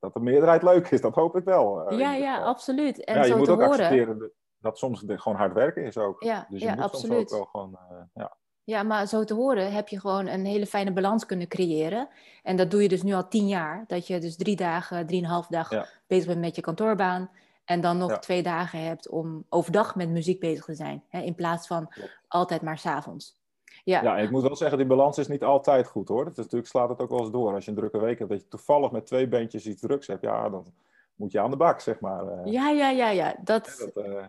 dat 0.00 0.12
de 0.14 0.20
meerderheid 0.20 0.62
leuk 0.62 0.88
is, 0.90 1.00
dat 1.08 1.14
hoop 1.14 1.36
ik 1.36 1.44
wel. 1.44 1.88
eh, 1.88 1.98
Ja, 1.98 2.14
ja, 2.14 2.38
absoluut. 2.42 3.04
En 3.04 3.14
ja, 3.16 3.24
je 3.24 3.34
moet 3.36 3.44
te 3.44 3.50
ook 3.52 3.58
horen. 3.60 3.72
accepteren 3.72 4.18
dat- 4.58 4.78
soms 4.78 5.00
de- 5.00 5.18
gewoon 5.18 5.38
hard 5.38 5.52
werken 5.52 5.84
is 5.84 5.98
ook. 5.98 6.22
Ja, 6.22 6.46
dus 6.48 6.60
je 6.60 6.66
ja, 6.66 6.74
moet 6.74 6.80
soms 6.82 6.94
absoluut. 6.94 7.22
ook 7.22 7.30
wel 7.30 7.44
gewoon, 7.44 7.78
ja. 8.14 8.36
Ja, 8.66 8.82
maar 8.82 9.06
zo 9.06 9.24
te 9.24 9.34
horen 9.34 9.72
heb 9.72 9.88
je 9.88 10.00
gewoon 10.00 10.26
een 10.26 10.44
hele 10.44 10.66
fijne 10.66 10.92
balans 10.92 11.26
kunnen 11.26 11.48
creëren. 11.48 12.08
En 12.42 12.56
dat 12.56 12.70
doe 12.70 12.82
je 12.82 12.88
dus 12.88 13.02
nu 13.02 13.12
al 13.12 13.28
tien 13.28 13.48
jaar. 13.48 13.84
Dat 13.86 14.06
je 14.06 14.18
dus 14.20 14.36
drie 14.36 14.56
dagen, 14.56 15.06
drieënhalf 15.06 15.46
dag 15.46 15.70
Ja. 15.70 15.86
bezig 16.06 16.26
bent 16.26 16.40
met 16.40 16.54
je 16.56 16.62
kantoorbaan. 16.62 17.30
En 17.64 17.80
dan 17.80 17.98
nog 17.98 18.10
Ja. 18.10 18.18
twee 18.18 18.42
dagen 18.42 18.82
hebt 18.84 19.08
om 19.08 19.44
overdag 19.48 19.94
met 19.94 20.08
muziek 20.08 20.40
bezig 20.40 20.64
te 20.64 20.74
zijn. 20.74 21.02
Hè, 21.08 21.20
in 21.20 21.34
plaats 21.34 21.66
van 21.66 21.88
altijd 22.28 22.62
maar 22.62 22.78
s'avonds. 22.78 23.36
Ja, 23.84 24.02
Ja, 24.02 24.16
en 24.16 24.24
ik 24.24 24.30
moet 24.30 24.42
wel 24.42 24.56
zeggen, 24.56 24.78
die 24.78 24.86
balans 24.86 25.18
is 25.18 25.28
niet 25.28 25.42
altijd 25.44 25.86
goed 25.86 26.08
hoor. 26.08 26.24
Dat 26.24 26.32
is 26.32 26.44
natuurlijk 26.44 26.70
slaat 26.70 26.88
het 26.88 27.00
ook 27.00 27.10
wel 27.10 27.20
eens 27.20 27.30
door. 27.30 27.54
Als 27.54 27.64
je 27.64 27.70
een 27.70 27.76
drukke 27.76 27.98
week 28.00 28.18
hebt, 28.18 28.30
dat 28.30 28.40
je 28.40 28.48
toevallig 28.48 28.90
met 28.90 29.06
twee 29.06 29.28
bandjes 29.28 29.66
iets 29.66 29.80
drugs 29.80 30.06
hebt, 30.06 30.22
ja, 30.22 30.48
dan 30.48 30.64
moet 31.14 31.32
je 31.32 31.40
aan 31.40 31.50
de 31.50 31.56
bak, 31.56 31.80
zeg 31.80 32.00
maar. 32.00 32.26
eh. 32.28 32.52
ja, 32.52 32.68
ja, 32.70 32.90
ja. 32.90 33.10
ja. 33.10 33.34
Dat, 33.40 33.90
dat, 33.94 34.04
eh, 34.04 34.24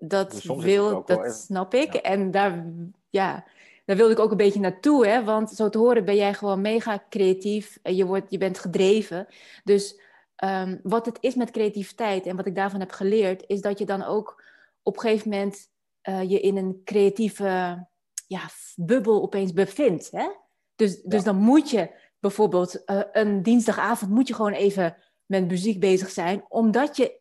dat 0.00 0.30
dus 0.30 0.44
wil, 0.44 1.04
dat 1.04 1.34
snap 1.34 1.74
ik. 1.74 1.94
En 1.94 2.30
daar, 2.30 2.64
ja, 3.10 3.44
daar 3.90 3.98
wilde 3.98 4.14
ik 4.14 4.20
ook 4.20 4.30
een 4.30 4.36
beetje 4.36 4.60
naartoe. 4.60 5.06
Hè? 5.06 5.24
Want 5.24 5.50
zo 5.50 5.68
te 5.68 5.78
horen 5.78 6.04
ben 6.04 6.16
jij 6.16 6.34
gewoon 6.34 6.60
mega 6.60 7.04
creatief. 7.08 7.78
En 7.82 7.96
je, 7.96 8.04
wordt, 8.04 8.30
je 8.30 8.38
bent 8.38 8.58
gedreven. 8.58 9.26
Dus 9.64 10.00
ehm, 10.36 10.78
wat 10.82 11.06
het 11.06 11.18
is 11.20 11.34
met 11.34 11.50
creativiteit 11.50 12.26
en 12.26 12.36
wat 12.36 12.46
ik 12.46 12.54
daarvan 12.54 12.80
heb 12.80 12.90
geleerd, 12.90 13.44
is 13.46 13.60
dat 13.60 13.78
je 13.78 13.84
dan 13.84 14.02
ook 14.02 14.42
op 14.82 14.94
een 14.94 15.00
gegeven 15.00 15.30
moment 15.30 15.68
eh, 16.00 16.30
je 16.30 16.40
in 16.40 16.56
een 16.56 16.80
creatieve 16.84 17.86
ja, 18.26 18.40
bubbel 18.76 19.22
opeens 19.22 19.52
bevindt. 19.52 20.10
Hè? 20.10 20.28
Dus, 20.76 21.02
dus 21.02 21.24
dan 21.24 21.36
moet 21.36 21.70
je 21.70 21.90
bijvoorbeeld 22.18 22.84
eh, 22.84 23.00
een 23.12 23.42
dinsdagavond 23.42 24.10
moet 24.10 24.28
je 24.28 24.34
gewoon 24.34 24.52
even 24.52 24.96
met 25.26 25.48
muziek 25.48 25.80
bezig 25.80 26.10
zijn, 26.10 26.44
omdat, 26.48 26.96
je, 26.96 27.20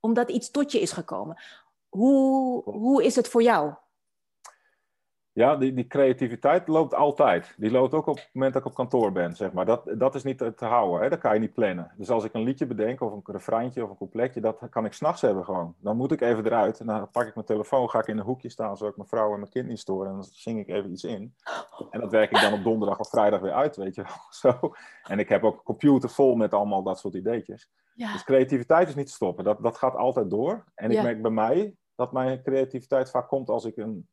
omdat 0.00 0.30
iets 0.30 0.50
tot 0.50 0.72
je 0.72 0.80
is 0.80 0.92
gekomen. 0.92 1.42
Hoe, 1.88 2.62
hoe 2.62 3.04
is 3.04 3.16
het 3.16 3.28
voor 3.28 3.42
jou? 3.42 3.74
Ja, 5.32 5.56
die, 5.56 5.72
die 5.74 5.86
creativiteit 5.86 6.68
loopt 6.68 6.94
altijd. 6.94 7.54
Die 7.56 7.70
loopt 7.70 7.94
ook 7.94 8.06
op 8.06 8.16
het 8.16 8.30
moment 8.32 8.52
dat 8.52 8.62
ik 8.62 8.68
op 8.68 8.74
kantoor 8.74 9.12
ben, 9.12 9.36
zeg 9.36 9.52
maar. 9.52 9.66
Dat, 9.66 9.90
dat 9.94 10.14
is 10.14 10.22
niet 10.22 10.38
te, 10.38 10.54
houden, 10.64 11.02
hè? 11.02 11.08
dat 11.08 11.18
kan 11.18 11.34
je 11.34 11.40
niet 11.40 11.52
plannen. 11.52 11.90
Dus 11.96 12.10
als 12.10 12.24
ik 12.24 12.34
een 12.34 12.42
liedje 12.42 12.66
bedenk, 12.66 13.00
of 13.00 13.12
een 13.12 13.22
refreintje, 13.24 13.82
of 13.84 13.90
een 13.90 13.96
coupletje, 13.96 14.40
dat 14.40 14.58
kan 14.70 14.84
ik 14.84 14.92
s'nachts 14.92 15.20
hebben 15.20 15.44
gewoon. 15.44 15.74
Dan 15.78 15.96
moet 15.96 16.12
ik 16.12 16.20
even 16.20 16.44
eruit, 16.46 16.80
en 16.80 16.86
dan 16.86 17.10
pak 17.10 17.26
ik 17.26 17.34
mijn 17.34 17.46
telefoon, 17.46 17.90
ga 17.90 17.98
ik 17.98 18.06
in 18.06 18.18
een 18.18 18.24
hoekje 18.24 18.48
staan, 18.48 18.76
zodat 18.76 18.90
ik 18.90 18.96
mijn 18.96 19.08
vrouw 19.08 19.32
en 19.32 19.38
mijn 19.38 19.50
kind 19.50 19.66
niet 19.68 19.78
storen, 19.78 20.08
en 20.08 20.14
dan 20.14 20.24
zing 20.24 20.58
ik 20.58 20.68
even 20.68 20.90
iets 20.92 21.04
in. 21.04 21.34
En 21.90 22.00
dat 22.00 22.10
werk 22.10 22.30
ik 22.30 22.40
dan 22.40 22.52
op 22.52 22.62
donderdag 22.64 22.98
of 22.98 23.08
vrijdag 23.08 23.40
weer 23.40 23.52
uit, 23.52 23.76
weet 23.76 23.94
je 23.94 24.02
wel. 24.02 24.12
Zo. 24.52 24.72
En 25.02 25.18
ik 25.18 25.28
heb 25.28 25.44
ook 25.44 25.54
een 25.56 25.62
computer 25.62 26.08
vol 26.10 26.34
met 26.34 26.54
allemaal 26.54 26.82
dat 26.82 26.98
soort 26.98 27.14
ideetjes. 27.14 27.70
Ja, 27.94 28.12
Dus 28.12 28.24
creativiteit 28.24 28.88
is 28.88 28.94
niet 28.94 29.06
te 29.06 29.12
stoppen. 29.12 29.44
Dat, 29.44 29.62
dat 29.62 29.76
gaat 29.76 29.96
altijd 29.96 30.30
door. 30.30 30.64
En 30.74 30.90
ik 30.90 30.96
Ja. 30.96 31.02
merk 31.02 31.22
bij 31.22 31.30
mij 31.30 31.74
dat 31.94 32.12
mijn 32.12 32.42
creativiteit 32.42 33.10
vaak 33.10 33.28
komt 33.28 33.48
als 33.48 33.64
ik 33.64 33.76
een 33.76 34.08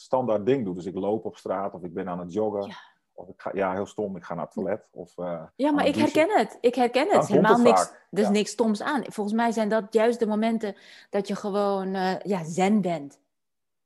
standaard 0.00 0.46
ding 0.46 0.64
doe. 0.64 0.74
Dus 0.74 0.86
ik 0.86 0.94
loop 0.94 1.24
op 1.24 1.36
straat 1.36 1.74
of 1.74 1.82
ik 1.82 1.94
ben 1.94 2.08
aan 2.08 2.18
het 2.18 2.32
joggen. 2.32 2.66
Ja. 2.66 2.74
Of 3.12 3.28
ik 3.28 3.40
ga, 3.40 3.50
ja, 3.54 3.72
heel 3.72 3.86
stom, 3.86 4.16
ik 4.16 4.24
ga 4.24 4.34
naar 4.34 4.44
het 4.44 4.52
toilet. 4.52 4.88
Of, 4.92 5.18
eh, 5.18 5.42
ja 5.56 5.70
maar 5.70 5.86
ik 5.86 5.94
douchen. 5.94 6.18
herken 6.18 6.38
het. 6.38 6.58
Ik 6.60 6.74
herken 6.74 7.08
het. 7.10 7.26
Helemaal 7.26 7.54
het 7.54 7.62
niks. 7.62 7.80
vaak, 7.80 8.06
Er 8.10 8.22
ja. 8.22 8.30
niks 8.30 8.50
stoms 8.50 8.82
aan. 8.82 9.02
Volgens 9.06 9.36
mij 9.36 9.52
zijn 9.52 9.68
dat 9.68 9.84
juist 9.90 10.18
de 10.18 10.26
momenten 10.26 10.76
dat 11.10 11.28
je 11.28 11.36
gewoon 11.36 11.94
eh, 11.94 12.20
ja, 12.20 12.44
zen 12.44 12.80
bent. 12.80 13.20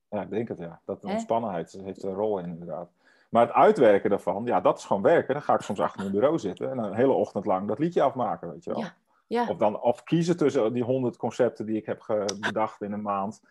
Ja, 0.09 0.23
ik 0.23 0.31
denk 0.31 0.49
het, 0.49 0.59
ja. 0.59 0.81
Dat 0.85 1.03
de 1.03 1.09
ontspannenheid 1.09 1.73
heeft 1.73 2.03
een 2.03 2.15
rol 2.15 2.39
in, 2.39 2.45
inderdaad. 2.45 2.91
Maar 3.29 3.47
het 3.47 3.55
uitwerken 3.55 4.11
daarvan, 4.11 4.45
ja, 4.45 4.61
dat 4.61 4.79
is 4.79 4.85
gewoon 4.85 5.03
werken. 5.03 5.35
Dan 5.35 5.43
ga 5.43 5.55
ik 5.55 5.61
soms 5.61 5.81
achter 5.81 6.01
mijn 6.01 6.13
bureau 6.13 6.39
zitten 6.39 6.71
en 6.71 6.79
een 6.79 6.95
hele 6.95 7.13
ochtend 7.13 7.45
lang 7.45 7.69
dat 7.69 7.79
liedje 7.79 8.03
afmaken, 8.03 8.51
weet 8.51 8.65
je 8.65 8.71
wel. 8.71 8.81
Ja, 8.81 8.95
ja. 9.27 9.49
Of, 9.49 9.57
dan, 9.57 9.81
of 9.81 10.03
kiezen 10.03 10.37
tussen 10.37 10.73
die 10.73 10.83
honderd 10.83 11.17
concepten 11.17 11.67
die 11.67 11.77
ik 11.77 11.87
heb 11.87 12.31
bedacht 12.41 12.83
in 12.83 12.93
een 12.93 13.03
maand. 13.03 13.43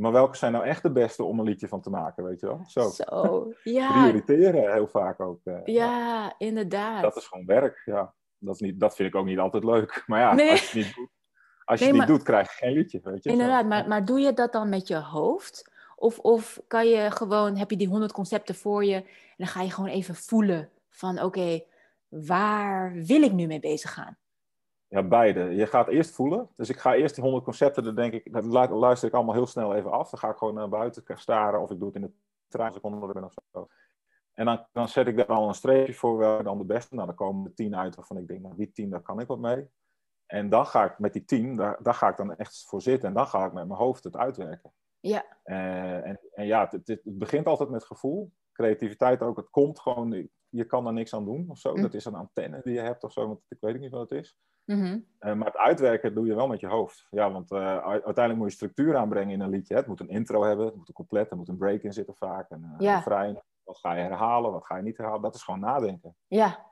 Maar 0.00 0.12
welke 0.12 0.36
zijn 0.36 0.52
nou 0.52 0.64
echt 0.64 0.82
de 0.82 0.90
beste 0.92 1.24
om 1.24 1.38
een 1.38 1.44
liedje 1.44 1.68
van 1.68 1.80
te 1.80 1.90
maken, 1.90 2.24
weet 2.24 2.40
je 2.40 2.46
wel? 2.46 2.64
Zo. 2.66 2.88
Zo, 2.88 3.52
ja, 3.78 3.92
Prioriteren 3.92 4.72
heel 4.72 4.86
vaak 4.88 5.20
ook. 5.20 5.40
eh, 5.44 5.60
ja, 5.64 6.34
inderdaad. 6.38 7.02
Dat 7.02 7.16
is 7.16 7.26
gewoon 7.26 7.46
werk, 7.46 7.82
ja. 7.84 8.14
Dat, 8.38 8.54
is 8.54 8.60
niet, 8.60 8.80
dat 8.80 8.94
vind 8.96 9.08
ik 9.08 9.14
ook 9.14 9.26
niet 9.26 9.38
altijd 9.38 9.64
leuk. 9.64 10.02
Maar 10.06 10.20
ja, 10.20 10.34
Nee. 10.34 10.50
als 10.50 10.60
je 10.60 10.66
het 10.78 10.86
niet 10.86 10.94
doet, 10.94 11.08
als 11.64 11.78
je 11.78 11.84
Nee, 11.84 11.92
het 11.92 11.92
niet 11.92 11.96
maar- 11.96 12.06
doet 12.06 12.22
krijg 12.22 12.50
je 12.50 12.64
geen 12.66 12.72
liedje, 12.72 13.00
weet 13.02 13.22
je. 13.24 13.30
Zo. 13.30 13.36
Inderdaad, 13.36 13.66
maar, 13.66 13.88
maar 13.88 14.04
doe 14.04 14.20
je 14.20 14.32
dat 14.32 14.52
dan 14.52 14.68
met 14.68 14.88
je 14.88 14.96
hoofd? 14.96 15.70
Of, 15.96 16.18
of 16.18 16.60
kan 16.66 16.88
je 16.88 17.10
gewoon, 17.10 17.56
heb 17.56 17.70
je 17.70 17.76
die 17.76 17.88
honderd 17.88 18.12
concepten 18.12 18.54
voor 18.54 18.84
je 18.84 18.94
en 18.94 19.04
dan 19.36 19.46
ga 19.46 19.62
je 19.62 19.70
gewoon 19.70 19.90
even 19.90 20.14
voelen 20.14 20.70
van 20.88 21.22
oké, 21.22 21.62
waar 22.08 22.92
wil 22.94 23.22
ik 23.22 23.32
nu 23.32 23.46
mee 23.46 23.60
bezig 23.60 23.92
gaan? 23.92 24.16
Ja, 24.90 25.02
beide. 25.02 25.40
Je 25.54 25.66
gaat 25.66 25.88
eerst 25.88 26.14
voelen. 26.14 26.48
Dus 26.56 26.68
ik 26.68 26.76
ga 26.78 26.94
eerst 26.94 27.14
die 27.14 27.24
honderd 27.24 27.44
concepten, 27.44 27.84
dan 27.84 27.94
denk 27.94 28.12
ik, 28.12 28.32
dat 28.32 28.44
lu- 28.44 28.74
luister 28.74 29.08
ik 29.08 29.14
allemaal 29.14 29.34
heel 29.34 29.46
snel 29.46 29.74
even 29.74 29.90
af. 29.90 30.10
Dan 30.10 30.18
ga 30.18 30.30
ik 30.30 30.36
gewoon 30.36 30.54
naar 30.54 30.68
buiten 30.68 31.18
staren 31.18 31.60
of 31.60 31.70
ik 31.70 31.78
doe 31.78 31.86
het 31.86 31.96
in 31.96 32.02
de 32.02 32.12
trein 32.48 32.68
als 32.68 32.76
ik 32.76 32.84
onderweg 32.84 33.12
ben 33.12 33.24
of 33.24 33.32
zo. 33.52 33.68
En 34.34 34.44
dan, 34.44 34.66
dan 34.72 34.88
zet 34.88 35.06
ik 35.06 35.16
daar 35.16 35.26
al 35.26 35.48
een 35.48 35.54
streepje 35.54 35.94
voor 35.94 36.16
welke 36.16 36.42
dan 36.42 36.58
de 36.58 36.64
beste. 36.64 36.94
Nou, 36.94 37.06
dan 37.06 37.16
komen 37.16 37.46
er 37.46 37.54
tien 37.54 37.76
uit 37.76 37.94
waarvan 37.94 38.16
ik 38.16 38.26
denk, 38.28 38.40
nou, 38.42 38.56
die 38.56 38.72
tien, 38.72 38.90
daar 38.90 39.02
kan 39.02 39.20
ik 39.20 39.26
wat 39.26 39.38
mee. 39.38 39.68
En 40.26 40.48
dan 40.48 40.66
ga 40.66 40.84
ik 40.84 40.98
met 40.98 41.12
die 41.12 41.24
tien, 41.24 41.56
daar, 41.56 41.78
daar 41.82 41.94
ga 41.94 42.08
ik 42.08 42.16
dan 42.16 42.36
echt 42.36 42.64
voor 42.68 42.82
zitten. 42.82 43.08
En 43.08 43.14
dan 43.14 43.26
ga 43.26 43.44
ik 43.46 43.52
met 43.52 43.66
mijn 43.66 43.80
hoofd 43.80 44.04
het 44.04 44.16
uitwerken. 44.16 44.72
Ja, 45.00 45.24
Eh, 45.42 46.06
en, 46.06 46.20
en 46.32 46.46
ja, 46.46 46.60
het, 46.60 46.72
het, 46.72 46.88
het 46.88 47.18
begint 47.18 47.46
altijd 47.46 47.68
met 47.68 47.84
gevoel. 47.84 48.32
Creativiteit 48.52 49.22
ook, 49.22 49.36
het 49.36 49.50
komt 49.50 49.80
gewoon, 49.80 50.28
je 50.48 50.64
kan 50.64 50.86
er 50.86 50.92
niks 50.92 51.14
aan 51.14 51.24
doen 51.24 51.46
of 51.50 51.58
zo. 51.58 51.74
Mm. 51.74 51.82
Dat 51.82 51.94
is 51.94 52.04
een 52.04 52.14
antenne 52.14 52.60
die 52.62 52.74
je 52.74 52.80
hebt 52.80 53.04
of 53.04 53.12
zo, 53.12 53.26
want 53.26 53.40
ik 53.48 53.56
weet 53.60 53.80
niet 53.80 53.90
wat 53.90 54.10
het 54.10 54.18
is. 54.18 54.36
Mhm. 54.76 54.98
Eh, 55.18 55.34
maar 55.34 55.46
het 55.46 55.56
uitwerken 55.56 56.14
doe 56.14 56.26
je 56.26 56.34
wel 56.34 56.46
met 56.48 56.60
je 56.60 56.66
hoofd. 56.66 57.06
Ja, 57.10 57.32
want 57.32 57.50
eh, 57.50 57.78
uiteindelijk 57.84 58.36
moet 58.36 58.48
je 58.48 58.54
structuur 58.54 58.96
aanbrengen 58.96 59.32
in 59.32 59.40
een 59.40 59.50
liedje. 59.50 59.74
hè. 59.74 59.80
Het 59.80 59.88
moet 59.88 60.00
een 60.00 60.08
intro 60.08 60.42
hebben, 60.44 60.66
het 60.66 60.76
moet 60.76 60.88
een 60.88 60.94
couplet, 60.94 61.30
er 61.30 61.36
moet 61.36 61.48
een 61.48 61.56
break 61.56 61.82
in 61.82 61.92
zitten 61.92 62.14
vaak. 62.14 62.50
Een, 62.50 62.64
eh, 62.64 62.74
Ja. 62.78 62.94
refrein. 62.94 63.40
Wat 63.64 63.78
ga 63.78 63.92
je 63.94 64.02
herhalen, 64.02 64.52
wat 64.52 64.66
ga 64.66 64.76
je 64.76 64.82
niet 64.82 64.96
herhalen? 64.96 65.22
Dat 65.22 65.34
is 65.34 65.42
gewoon 65.42 65.60
nadenken. 65.60 66.16
ja, 66.26 66.68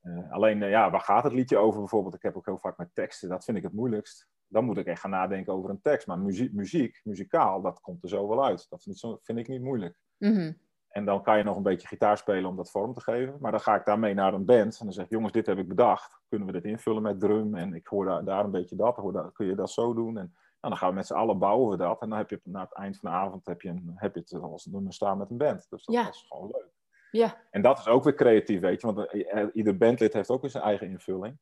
Eh, 0.00 0.32
alleen, 0.32 0.62
eh, 0.62 0.70
ja, 0.70 0.90
waar 0.90 1.00
gaat 1.00 1.24
het 1.24 1.32
liedje 1.32 1.56
over 1.56 1.78
bijvoorbeeld? 1.78 2.14
Ik 2.14 2.22
heb 2.22 2.36
ook 2.36 2.44
heel 2.46 2.58
vaak 2.58 2.76
met 2.78 2.94
teksten, 2.94 3.28
dat 3.28 3.44
vind 3.44 3.56
ik 3.56 3.62
het 3.62 3.72
moeilijkst. 3.72 4.28
Dan 4.46 4.64
moet 4.64 4.76
ik 4.76 4.86
echt 4.86 5.00
gaan 5.00 5.10
nadenken 5.10 5.52
over 5.52 5.70
een 5.70 5.80
tekst. 5.80 6.06
Maar 6.06 6.18
muziek, 6.18 6.52
muziek 6.52 7.00
muzikaal, 7.04 7.62
dat 7.62 7.80
komt 7.80 8.02
er 8.02 8.08
zo 8.08 8.28
wel 8.28 8.44
uit. 8.44 8.66
Dat 8.70 8.86
niet 8.86 8.98
zo, 8.98 9.18
vind 9.22 9.38
ik 9.38 9.48
niet 9.48 9.62
moeilijk. 9.62 9.96
mhm. 10.18 10.52
En 10.94 11.04
dan 11.04 11.22
kan 11.22 11.36
je 11.38 11.44
nog 11.44 11.56
een 11.56 11.62
beetje 11.62 11.88
gitaar 11.88 12.18
spelen 12.18 12.50
om 12.50 12.56
dat 12.56 12.70
vorm 12.70 12.94
te 12.94 13.00
geven. 13.00 13.36
Maar 13.40 13.50
dan 13.50 13.60
ga 13.60 13.74
ik 13.74 13.84
daarmee 13.84 14.14
naar 14.14 14.34
een 14.34 14.44
band. 14.44 14.78
En 14.78 14.84
dan 14.84 14.92
zeg 14.92 15.04
ik, 15.04 15.10
jongens, 15.10 15.32
dit 15.32 15.46
heb 15.46 15.58
ik 15.58 15.68
bedacht. 15.68 16.20
Kunnen 16.28 16.46
we 16.46 16.52
dit 16.52 16.64
invullen 16.64 17.02
met 17.02 17.20
drum? 17.20 17.54
En 17.54 17.74
ik 17.74 17.86
hoor 17.86 18.04
daar, 18.04 18.24
daar 18.24 18.44
een 18.44 18.50
beetje 18.50 18.76
dat. 18.76 18.96
Hoor 18.96 19.12
daar, 19.12 19.32
kun 19.32 19.46
je 19.46 19.54
dat 19.54 19.70
zo 19.70 19.94
doen? 19.94 20.08
En 20.08 20.14
nou, 20.14 20.28
dan 20.60 20.76
gaan 20.76 20.88
we 20.88 20.94
met 20.94 21.06
z'n 21.06 21.14
allen 21.14 21.38
bouwen 21.38 21.70
we 21.70 21.76
dat. 21.76 22.00
En 22.02 22.08
dan 22.08 22.18
heb 22.18 22.30
je 22.30 22.40
na 22.44 22.60
het 22.60 22.74
eind 22.74 22.98
van 22.98 23.10
de 23.10 23.16
avond 23.16 23.46
heb 23.46 23.62
je, 23.62 23.68
een, 23.68 23.92
heb 23.94 24.14
je 24.14 24.20
het 24.20 24.34
als 24.42 24.66
nummer 24.66 24.92
staan 24.92 25.18
met 25.18 25.30
een 25.30 25.36
band. 25.36 25.66
Dus 25.70 25.84
dat 25.84 25.94
Ja. 25.94 26.08
is 26.08 26.24
gewoon 26.28 26.50
leuk. 26.52 26.70
ja, 27.10 27.36
En 27.50 27.62
dat 27.62 27.78
is 27.78 27.86
ook 27.88 28.04
weer 28.04 28.14
creatief, 28.14 28.60
weet 28.60 28.80
je. 28.80 28.92
Want 28.92 29.08
eh, 29.10 29.46
ieder 29.52 29.76
bandlid 29.76 30.12
heeft 30.12 30.30
ook 30.30 30.40
weer 30.40 30.50
zijn 30.50 30.64
eigen 30.64 30.88
invulling. 30.88 31.38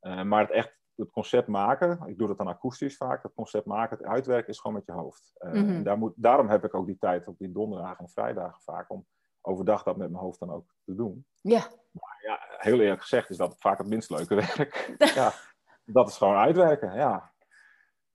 Eh, 0.00 0.22
maar 0.22 0.40
het 0.40 0.50
echt, 0.50 0.76
het 1.02 1.10
concept 1.12 1.48
maken, 1.48 2.00
ik 2.06 2.18
doe 2.18 2.28
dat 2.28 2.38
dan 2.38 2.46
akoestisch 2.48 2.96
vaak, 2.96 3.22
het 3.22 3.34
concept 3.34 3.66
maken, 3.66 3.96
het 3.96 4.06
uitwerken 4.06 4.48
is 4.48 4.58
gewoon 4.60 4.76
met 4.76 4.86
je 4.86 4.92
hoofd. 4.92 5.32
Eh, 5.34 5.50
Mhm. 5.52 5.70
en 5.70 5.82
daar 5.82 5.98
moet, 5.98 6.12
daarom 6.16 6.48
heb 6.48 6.64
ik 6.64 6.74
ook 6.74 6.86
die 6.86 6.98
tijd 6.98 7.28
op 7.28 7.38
die 7.38 7.52
donderdagen 7.52 8.04
en 8.04 8.10
vrijdagen 8.10 8.60
vaak 8.62 8.90
om 8.90 9.06
overdag 9.40 9.82
dat 9.82 9.96
met 9.96 10.10
mijn 10.10 10.22
hoofd 10.22 10.38
dan 10.38 10.50
ook 10.52 10.74
te 10.84 10.94
doen. 10.94 11.26
ja, 11.40 11.62
Ja, 12.22 12.38
heel 12.56 12.80
eerlijk 12.80 13.00
gezegd 13.00 13.30
is 13.30 13.36
dat 13.36 13.54
vaak 13.58 13.78
het 13.78 13.86
minst 13.88 14.10
leuke 14.10 14.34
werk. 14.56 14.94
ja, 15.14 15.32
dat 15.84 16.08
is 16.08 16.16
gewoon 16.16 16.36
uitwerken, 16.36 16.94
ja. 16.94 17.31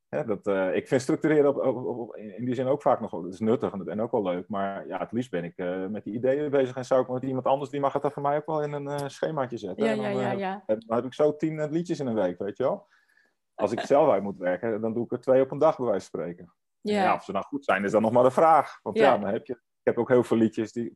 Hè, 0.09 0.25
dat, 0.25 0.47
eh, 0.47 0.75
ik 0.75 0.87
vind 0.87 1.01
structureren 1.01 1.49
op, 1.49 1.75
op- 1.75 1.85
op- 1.97 2.15
in 2.15 2.45
die 2.45 2.55
zin 2.55 2.67
ook 2.67 2.81
vaak 2.81 2.99
nog 2.99 3.11
wel, 3.11 3.23
het 3.23 3.33
is 3.33 3.39
nuttig 3.39 3.73
en, 3.73 3.87
en 3.87 4.01
ook 4.01 4.11
wel 4.11 4.23
leuk. 4.23 4.47
Maar 4.47 4.87
ja, 4.87 4.97
het 4.97 5.11
liefst 5.11 5.31
ben 5.31 5.43
ik 5.43 5.57
eh, 5.57 5.85
met 5.85 6.03
die 6.03 6.13
ideeën 6.13 6.49
bezig 6.49 6.75
en 6.75 6.85
zou 6.85 7.01
ik 7.01 7.07
met 7.07 7.23
iemand 7.23 7.45
anders, 7.45 7.69
die 7.69 7.79
mag 7.79 7.93
het 7.93 8.03
er 8.03 8.11
voor 8.11 8.21
mij 8.21 8.37
ook 8.37 8.45
wel 8.45 8.63
in 8.63 8.71
een 8.73 8.87
eh, 8.87 9.07
schemaatje 9.07 9.57
zetten. 9.57 9.85
ja, 9.85 9.91
En 9.91 9.97
dan, 9.97 10.05
ja, 10.11 10.19
ja, 10.21 10.31
ja. 10.31 10.63
en 10.65 10.83
dan 10.85 10.95
heb 10.95 11.05
ik 11.05 11.13
zo 11.13 11.35
tien 11.35 11.69
liedjes 11.69 11.99
in 11.99 12.07
een 12.07 12.15
week, 12.15 12.37
weet 12.37 12.57
je 12.57 12.63
wel. 12.63 12.87
Als 13.55 13.71
ik 13.71 13.79
zelf 13.79 14.09
uit 14.09 14.23
moet 14.23 14.37
werken, 14.37 14.81
dan 14.81 14.93
doe 14.93 15.03
ik 15.05 15.11
er 15.11 15.19
twee 15.21 15.41
op 15.41 15.51
een 15.51 15.57
dag, 15.57 15.77
bij 15.77 15.85
wijze 15.85 16.09
van 16.09 16.19
spreken. 16.21 16.53
Ja. 16.81 17.13
Of 17.13 17.23
ze 17.23 17.31
nou 17.31 17.45
goed 17.45 17.65
zijn, 17.65 17.83
is 17.83 17.91
dan 17.91 18.01
nog 18.01 18.11
maar 18.11 18.23
de 18.23 18.31
vraag. 18.31 18.79
Want 18.83 18.97
Ja. 18.97 19.13
ja, 19.13 19.17
dan 19.17 19.29
heb 19.29 19.45
je, 19.45 19.53
ik 19.53 19.83
heb 19.83 19.97
ook 19.97 20.09
heel 20.09 20.23
veel 20.23 20.37
liedjes 20.37 20.71
die, 20.71 20.95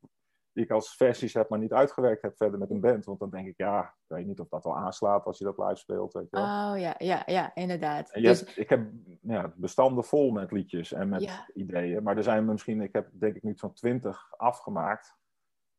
die 0.54 0.64
ik 0.64 0.72
als 0.72 0.96
versies 0.96 1.34
heb, 1.34 1.50
maar 1.50 1.60
niet 1.60 1.74
uitgewerkt 1.74 2.22
heb 2.22 2.38
verder 2.38 2.60
met 2.60 2.70
een 2.70 2.80
band. 2.80 3.06
Want 3.06 3.20
dan 3.20 3.30
denk 3.30 3.48
ik, 3.48 3.58
ja, 3.58 3.84
ik 3.84 4.16
weet 4.16 4.26
niet 4.26 4.40
of 4.40 4.48
dat 4.48 4.64
wel 4.64 4.78
aanslaat 4.78 5.26
als 5.26 5.38
je 5.38 5.44
dat 5.44 5.58
live 5.58 5.76
speelt, 5.76 6.14
weet 6.14 6.30
je 6.30 6.38
wel. 6.38 6.44
oh 6.46 6.80
ja, 6.80 6.96
ja, 6.98 7.24
ja, 7.26 7.56
inderdaad. 7.56 8.14
Dus, 8.14 8.40
hebt- 8.40 8.58
ik 8.58 8.70
heb 8.70 8.90
ja, 9.22 9.54
bestanden 9.56 10.04
vol 10.04 10.32
met 10.32 10.52
liedjes 10.52 10.92
en 10.94 11.10
met 11.10 11.24
Ja. 11.24 11.48
ideeën. 11.54 12.04
Maar 12.04 12.18
er 12.18 12.24
zijn 12.24 12.46
misschien, 12.46 12.82
ik 12.82 12.94
heb 12.94 13.10
denk 13.12 13.36
ik 13.36 13.44
nu 13.44 13.54
zo'n 13.56 13.74
twintig 13.74 14.34
afgemaakt 14.38 15.16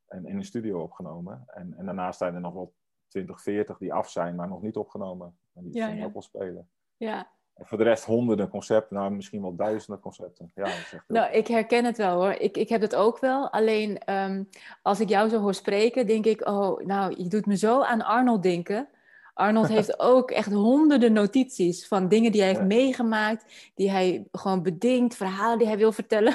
en 0.06 0.26
in 0.26 0.36
een 0.36 0.44
studio 0.44 0.80
opgenomen. 0.82 1.44
En, 1.46 1.74
en 1.76 1.84
daarnaast 1.84 2.18
zijn 2.18 2.34
er 2.34 2.40
nog 2.40 2.54
wel 2.54 2.74
20, 3.08 3.42
40 3.42 3.78
die 3.78 3.92
af 3.92 4.10
zijn, 4.10 4.34
maar 4.34 4.48
nog 4.48 4.62
niet 4.62 4.76
opgenomen. 4.76 5.38
En 5.54 5.62
die 5.64 5.74
ja. 5.74 6.04
ook 6.04 6.12
wel 6.12 6.22
spelen. 6.22 6.70
Ja. 6.96 7.30
En 7.54 7.66
voor 7.66 7.78
de 7.78 7.84
rest 7.84 8.04
honderden 8.04 8.48
concepten, 8.48 8.96
nou 8.96 9.10
misschien 9.10 9.42
wel 9.42 9.54
duizenden 9.56 10.02
concepten. 10.02 10.50
Ja, 10.54 10.66
heel 10.66 11.00
Nou, 11.08 11.32
ik 11.32 11.46
herken 11.46 11.84
het 11.84 11.96
wel 11.96 12.14
hoor. 12.22 12.32
Ik, 12.32 12.56
ik 12.56 12.68
heb 12.68 12.80
het 12.80 12.94
ook 12.94 13.18
wel. 13.18 13.50
Alleen 13.50 13.98
ehm, 13.98 14.42
als 14.82 15.00
ik 15.00 15.08
jou 15.08 15.28
zo 15.28 15.38
hoor 15.40 15.54
spreken, 15.54 16.06
denk 16.06 16.24
ik, 16.26 16.48
oh, 16.48 16.80
nou, 16.86 17.14
je 17.16 17.28
doet 17.28 17.46
me 17.46 17.56
zo 17.56 17.82
aan 17.82 18.02
Arnold 18.02 18.42
denken. 18.42 18.88
Arnold 19.34 19.68
heeft 19.76 20.00
ook 20.00 20.30
echt 20.30 20.52
honderden 20.52 21.12
notities 21.12 21.88
van 21.88 22.08
dingen 22.08 22.32
die 22.32 22.40
hij 22.40 22.48
heeft 22.48 22.60
Ja. 22.60 22.66
meegemaakt, 22.66 23.72
die 23.74 23.90
hij 23.90 24.26
gewoon 24.32 24.62
bedenkt, 24.62 25.16
verhalen 25.16 25.58
die 25.58 25.66
hij 25.66 25.76
wil 25.78 25.92
vertellen. 25.92 26.34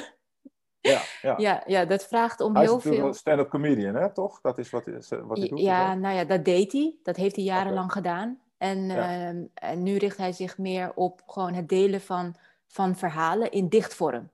Ja, 0.80 1.02
ja. 1.22 1.36
Ja, 1.48 1.64
ja 1.66 1.86
dat 1.86 2.06
vraagt 2.06 2.42
om 2.42 2.54
Hij 2.54 2.64
is 2.64 2.68
heel 2.68 2.78
natuurlijk 2.78 3.02
veel. 3.04 3.12
een 3.12 3.18
stand-up 3.20 3.50
comedian, 3.50 3.96
hè, 3.96 4.14
toch? 4.14 4.42
Dat 4.42 4.58
is 4.58 4.70
wat, 4.70 4.84
wat 5.26 5.38
hij 5.38 5.48
doet. 5.48 5.60
Ja, 5.60 5.94
nou 5.94 6.16
ja, 6.16 6.24
dat 6.26 6.46
deed 6.46 6.72
hij. 6.72 6.96
Dat 7.04 7.16
heeft 7.16 7.36
hij 7.36 7.46
jarenlang 7.46 7.92
gedaan. 7.92 8.40
En, 8.58 8.86
Ja. 8.86 9.28
ehm, 9.28 9.44
en 9.54 9.84
nu 9.84 9.98
richt 9.98 10.18
hij 10.18 10.32
zich 10.32 10.58
meer 10.58 10.92
op 10.96 11.22
gewoon 11.26 11.54
het 11.54 11.70
delen 11.70 12.02
van, 12.02 12.36
van 12.68 12.96
verhalen 12.96 13.52
in 13.52 13.70
dichtvorm. 13.70 14.30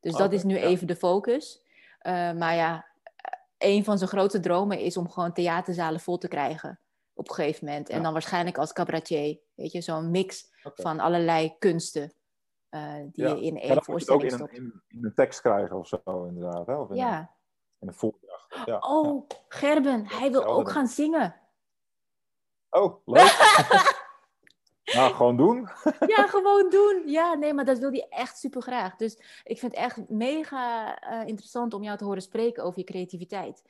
Dus 0.00 0.14
dat 0.16 0.32
is 0.32 0.42
nu 0.42 0.54
ja. 0.54 0.60
even 0.62 0.86
de 0.86 0.96
focus. 0.96 1.62
Eh, 1.98 2.32
maar 2.32 2.54
ja, 2.54 2.86
een 3.58 3.84
van 3.84 3.98
zijn 3.98 4.10
grote 4.10 4.40
dromen 4.40 4.78
is 4.78 4.96
om 4.96 5.10
gewoon 5.10 5.32
theaterzalen 5.32 6.00
vol 6.00 6.18
te 6.18 6.28
krijgen 6.28 6.78
op 7.14 7.28
een 7.28 7.34
gegeven 7.34 7.66
moment. 7.66 7.88
En 7.88 7.96
Ja. 7.96 8.02
dan 8.02 8.12
waarschijnlijk 8.12 8.58
als 8.58 8.72
cabaretier. 8.72 9.38
Weet 9.54 9.72
je, 9.72 9.80
zo'n 9.80 10.10
mix 10.10 10.50
van 10.74 11.00
allerlei 11.00 11.54
kunsten 11.58 12.12
eh, 12.68 12.94
die 13.12 13.24
Ja. 13.24 13.28
je 13.28 13.42
in 13.42 13.54
Ja, 13.54 13.60
één 13.60 13.62
je 13.62 13.68
het 13.68 13.78
ook 13.78 13.84
voorstelling 13.84 14.22
in 14.22 14.30
stopt. 14.30 14.50
een, 14.50 14.56
in, 14.56 14.82
in 14.88 15.04
een 15.04 15.14
tekst 15.14 15.40
krijgen 15.40 15.76
of 15.78 15.86
zo, 15.88 16.24
inderdaad. 16.28 16.66
Hè? 16.66 16.74
Of 16.74 16.86
in, 16.90 16.92
een, 16.92 16.96
Ja. 16.96 17.30
in 17.78 17.88
een 17.88 17.94
voordracht. 17.94 18.54
Ja. 18.54 18.62
ja. 18.66 18.78
Oh, 18.78 19.28
Gerben, 19.48 20.06
hij 20.08 20.30
wil 20.30 20.44
ook 20.44 20.70
gaan 20.70 20.86
zingen. 20.86 21.34
Oh, 22.78 22.96
leuk. 23.04 23.36
nou, 24.94 25.14
gewoon 25.14 25.36
doen. 25.36 25.68
Ja, 26.06 26.26
gewoon 26.26 26.70
doen. 26.70 27.02
Ja, 27.06 27.34
nee, 27.34 27.54
maar 27.54 27.64
dat 27.64 27.78
wil 27.78 27.90
hij 27.90 28.06
echt 28.08 28.38
super 28.38 28.62
graag. 28.62 28.96
Dus 28.96 29.14
ik 29.44 29.58
vind 29.58 29.74
het 29.74 29.84
echt 29.84 30.08
mega 30.08 30.96
eh, 30.98 31.26
interessant 31.26 31.74
om 31.74 31.82
jou 31.82 31.98
te 31.98 32.04
horen 32.04 32.22
spreken 32.22 32.64
over 32.64 32.78
je 32.78 32.84
creativiteit. 32.84 33.62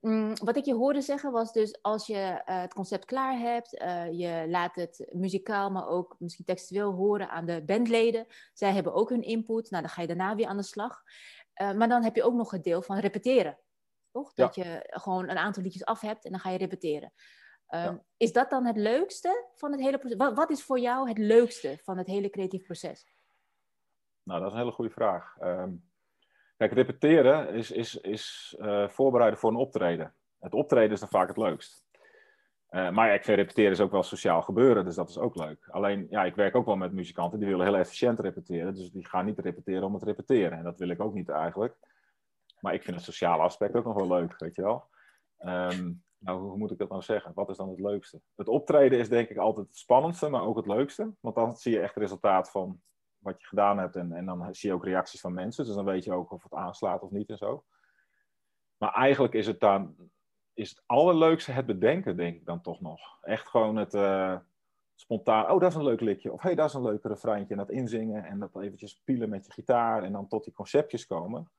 Mm, 0.00 0.32
wat 0.44 0.56
ik 0.56 0.64
je 0.64 0.74
hoorde 0.74 1.00
zeggen 1.00 1.32
was 1.32 1.52
dus 1.52 1.82
als 1.82 2.06
je 2.06 2.42
eh, 2.44 2.60
het 2.60 2.74
concept 2.74 3.04
klaar 3.04 3.38
hebt, 3.38 3.78
eh, 3.78 4.12
je 4.12 4.44
laat 4.48 4.74
het 4.74 5.08
muzikaal, 5.12 5.70
maar 5.70 5.88
ook 5.88 6.16
misschien 6.18 6.44
textueel 6.44 6.92
horen 6.92 7.30
aan 7.30 7.44
de 7.44 7.62
bandleden. 7.64 8.26
Zij 8.52 8.72
hebben 8.72 8.94
ook 8.94 9.08
hun 9.08 9.22
input. 9.22 9.70
Nou, 9.70 9.82
dan 9.82 9.92
ga 9.92 10.00
je 10.00 10.06
daarna 10.06 10.34
weer 10.34 10.46
aan 10.46 10.56
de 10.56 10.62
slag. 10.62 11.02
Maar 11.54 11.88
dan 11.88 12.02
heb 12.02 12.16
je 12.16 12.22
ook 12.22 12.34
nog 12.34 12.50
het 12.50 12.64
deel 12.64 12.82
van 12.82 12.98
repeteren. 12.98 13.58
Toch? 14.10 14.32
Ja. 14.34 14.44
Dat 14.44 14.54
je 14.54 14.86
gewoon 14.90 15.28
een 15.28 15.38
aantal 15.38 15.62
liedjes 15.62 15.84
af 15.84 16.00
hebt 16.00 16.24
en 16.24 16.30
dan 16.30 16.40
ga 16.40 16.50
je 16.50 16.58
repeteren. 16.58 17.12
Ehm, 17.74 17.82
Ja. 17.82 18.02
Is 18.16 18.32
dat 18.32 18.50
dan 18.50 18.64
het 18.64 18.76
leukste 18.76 19.46
van 19.54 19.72
het 19.72 19.80
hele 19.80 19.98
proces? 19.98 20.16
Wat, 20.16 20.34
wat 20.34 20.50
is 20.50 20.62
voor 20.64 20.78
jou 20.78 21.08
het 21.08 21.18
leukste 21.18 21.78
van 21.82 21.98
het 21.98 22.06
hele 22.06 22.30
creatief 22.30 22.64
proces? 22.64 23.06
Nou, 24.22 24.38
dat 24.40 24.48
is 24.48 24.54
een 24.54 24.60
hele 24.60 24.72
goede 24.72 24.90
vraag. 24.90 25.36
Ehm, 25.38 25.70
kijk, 26.56 26.72
repeteren 26.72 27.48
is, 27.48 27.70
is, 27.70 27.96
is 27.96 28.56
eh, 28.58 28.88
voorbereiden 28.88 29.38
voor 29.38 29.50
een 29.50 29.56
optreden. 29.56 30.14
Het 30.38 30.54
optreden 30.54 30.90
is 30.90 31.00
dan 31.00 31.08
vaak 31.08 31.28
het 31.28 31.36
leukst. 31.36 31.84
Eh, 32.68 32.90
maar 32.90 33.08
ja, 33.08 33.12
ik 33.12 33.24
vind 33.24 33.38
repeteren 33.38 33.70
is 33.70 33.80
ook 33.80 33.90
wel 33.90 34.02
sociaal 34.02 34.42
gebeuren, 34.42 34.84
dus 34.84 34.94
dat 34.94 35.08
is 35.08 35.18
ook 35.18 35.36
leuk. 35.36 35.68
Alleen, 35.68 36.06
ja, 36.10 36.24
ik 36.24 36.34
werk 36.34 36.54
ook 36.54 36.66
wel 36.66 36.76
met 36.76 36.92
muzikanten 36.92 37.38
die 37.38 37.48
willen 37.48 37.66
heel 37.66 37.76
efficiënt 37.76 38.20
repeteren. 38.20 38.74
Dus 38.74 38.90
die 38.90 39.06
gaan 39.06 39.24
niet 39.24 39.38
repeteren 39.38 39.82
om 39.82 39.94
het 39.94 40.02
repeteren. 40.02 40.58
En 40.58 40.64
dat 40.64 40.78
wil 40.78 40.88
ik 40.88 41.00
ook 41.00 41.14
niet 41.14 41.28
eigenlijk. 41.28 41.76
Maar 42.60 42.74
ik 42.74 42.82
vind 42.82 42.96
het 42.96 43.04
sociale 43.04 43.42
aspect 43.42 43.74
ook 43.74 43.84
nog 43.84 43.94
wel 43.94 44.08
leuk, 44.08 44.38
weet 44.38 44.54
je 44.54 44.62
wel. 44.62 44.84
Ehm, 45.38 45.92
nou, 46.24 46.40
hoe 46.40 46.56
moet 46.56 46.70
ik 46.70 46.78
dat 46.78 46.88
nou 46.88 47.02
zeggen? 47.02 47.32
Wat 47.34 47.48
is 47.48 47.56
dan 47.56 47.68
het 47.68 47.80
leukste? 47.80 48.20
Het 48.34 48.48
optreden 48.48 48.98
is 48.98 49.08
denk 49.08 49.28
ik 49.28 49.36
altijd 49.36 49.66
het 49.66 49.76
spannendste, 49.76 50.28
maar 50.28 50.42
ook 50.42 50.56
het 50.56 50.66
leukste. 50.66 51.14
Want 51.20 51.34
dan 51.34 51.56
zie 51.56 51.72
je 51.72 51.80
echt 51.80 51.94
het 51.94 52.02
resultaat 52.02 52.50
van 52.50 52.80
wat 53.18 53.40
je 53.40 53.46
gedaan 53.46 53.78
hebt. 53.78 53.96
En, 53.96 54.12
en 54.12 54.26
dan 54.26 54.54
zie 54.54 54.68
je 54.68 54.74
ook 54.74 54.84
reacties 54.84 55.20
van 55.20 55.34
mensen. 55.34 55.64
Dus 55.64 55.74
dan 55.74 55.84
weet 55.84 56.04
je 56.04 56.12
ook 56.12 56.30
of 56.32 56.42
het 56.42 56.52
aanslaat 56.52 57.02
of 57.02 57.10
niet 57.10 57.28
en 57.28 57.36
zo. 57.36 57.64
Maar 58.76 58.92
eigenlijk 58.92 59.34
is 59.34 59.46
het 59.46 59.60
dan 59.60 60.10
is 60.54 60.70
het 60.70 60.82
allerleukste 60.86 61.52
het 61.52 61.66
bedenken, 61.66 62.16
denk 62.16 62.36
ik 62.36 62.44
dan 62.44 62.60
toch 62.60 62.80
nog. 62.80 63.18
Echt 63.22 63.48
gewoon 63.48 63.76
het 63.76 63.94
eh, 63.94 64.36
spontaan. 64.94 65.50
Oh, 65.50 65.60
dat 65.60 65.70
is 65.70 65.76
een 65.76 65.84
leuk 65.84 66.00
liedje. 66.00 66.32
Of 66.32 66.42
hey, 66.42 66.54
dat 66.54 66.68
is 66.68 66.74
een 66.74 66.82
leuk 66.82 67.04
refreintje. 67.04 67.54
En 67.54 67.60
dat 67.60 67.70
inzingen 67.70 68.24
en 68.24 68.38
dat 68.38 68.56
eventjes 68.56 69.00
pielen 69.04 69.28
met 69.28 69.46
je 69.46 69.52
gitaar. 69.52 70.02
En 70.02 70.12
dan 70.12 70.28
tot 70.28 70.44
die 70.44 70.52
conceptjes 70.52 71.06
komen. 71.06 71.50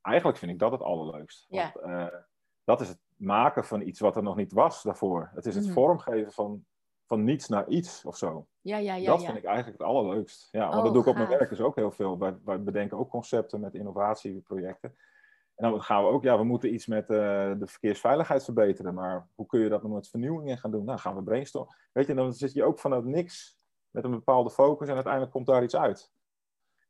Eigenlijk 0.00 0.38
vind 0.38 0.52
ik 0.52 0.58
dat 0.58 0.72
het 0.72 0.82
allerleukst. 0.82 1.46
Ja. 1.48 1.70
Want, 1.74 1.86
eh, 1.86 2.18
dat 2.64 2.80
is 2.80 2.88
het 2.88 3.00
maken 3.22 3.64
van 3.64 3.80
iets 3.80 4.00
wat 4.00 4.16
er 4.16 4.22
nog 4.22 4.36
niet 4.36 4.52
was 4.52 4.82
daarvoor. 4.82 5.30
Het 5.34 5.46
is 5.46 5.54
het 5.54 5.64
Mhm. 5.64 5.72
vormgeven 5.72 6.32
van, 6.32 6.64
van 7.06 7.24
niets 7.24 7.48
naar 7.48 7.68
iets 7.68 8.04
of 8.04 8.16
zo. 8.16 8.46
Ja, 8.60 8.76
ja, 8.76 8.94
ja. 8.94 9.10
dat 9.10 9.20
ja. 9.20 9.26
vind 9.26 9.38
ik 9.38 9.44
eigenlijk 9.44 9.78
het 9.78 9.86
allerleukst. 9.86 10.48
Ja, 10.50 10.60
want 10.60 10.74
Oh, 10.74 10.84
dat 10.84 10.92
doe 10.92 11.02
ik 11.02 11.08
op 11.08 11.14
mijn 11.14 11.28
werk 11.28 11.48
dus 11.48 11.60
ook 11.60 11.76
heel 11.76 11.90
veel. 11.90 12.18
Wij, 12.18 12.36
wij 12.44 12.62
bedenken 12.62 12.98
ook 12.98 13.10
concepten 13.10 13.60
met 13.60 13.74
innovatieprojecten. 13.74 14.96
En 15.54 15.70
dan 15.70 15.82
gaan 15.82 16.04
we 16.04 16.10
ook, 16.10 16.22
ja, 16.22 16.38
we 16.38 16.44
moeten 16.44 16.74
iets 16.74 16.86
met 16.86 17.02
eh, 17.10 17.16
de 17.58 17.66
verkeersveiligheid 17.66 18.44
verbeteren. 18.44 18.94
Maar 18.94 19.28
hoe 19.34 19.46
kun 19.46 19.60
je 19.60 19.68
dat 19.68 19.82
nou 19.82 19.94
met 19.94 20.08
vernieuwingen 20.08 20.58
gaan 20.58 20.70
doen? 20.70 20.84
Nou, 20.84 20.98
gaan 20.98 21.14
we 21.14 21.22
brainstormen. 21.22 21.76
Weet 21.92 22.06
je, 22.06 22.14
dan 22.14 22.32
zit 22.32 22.52
je 22.52 22.64
ook 22.64 22.78
vanuit 22.78 23.04
niks 23.04 23.58
met 23.90 24.04
een 24.04 24.10
bepaalde 24.10 24.50
focus 24.50 24.88
en 24.88 24.94
uiteindelijk 24.94 25.32
komt 25.32 25.46
daar 25.46 25.62
iets 25.62 25.76
uit. 25.76 26.10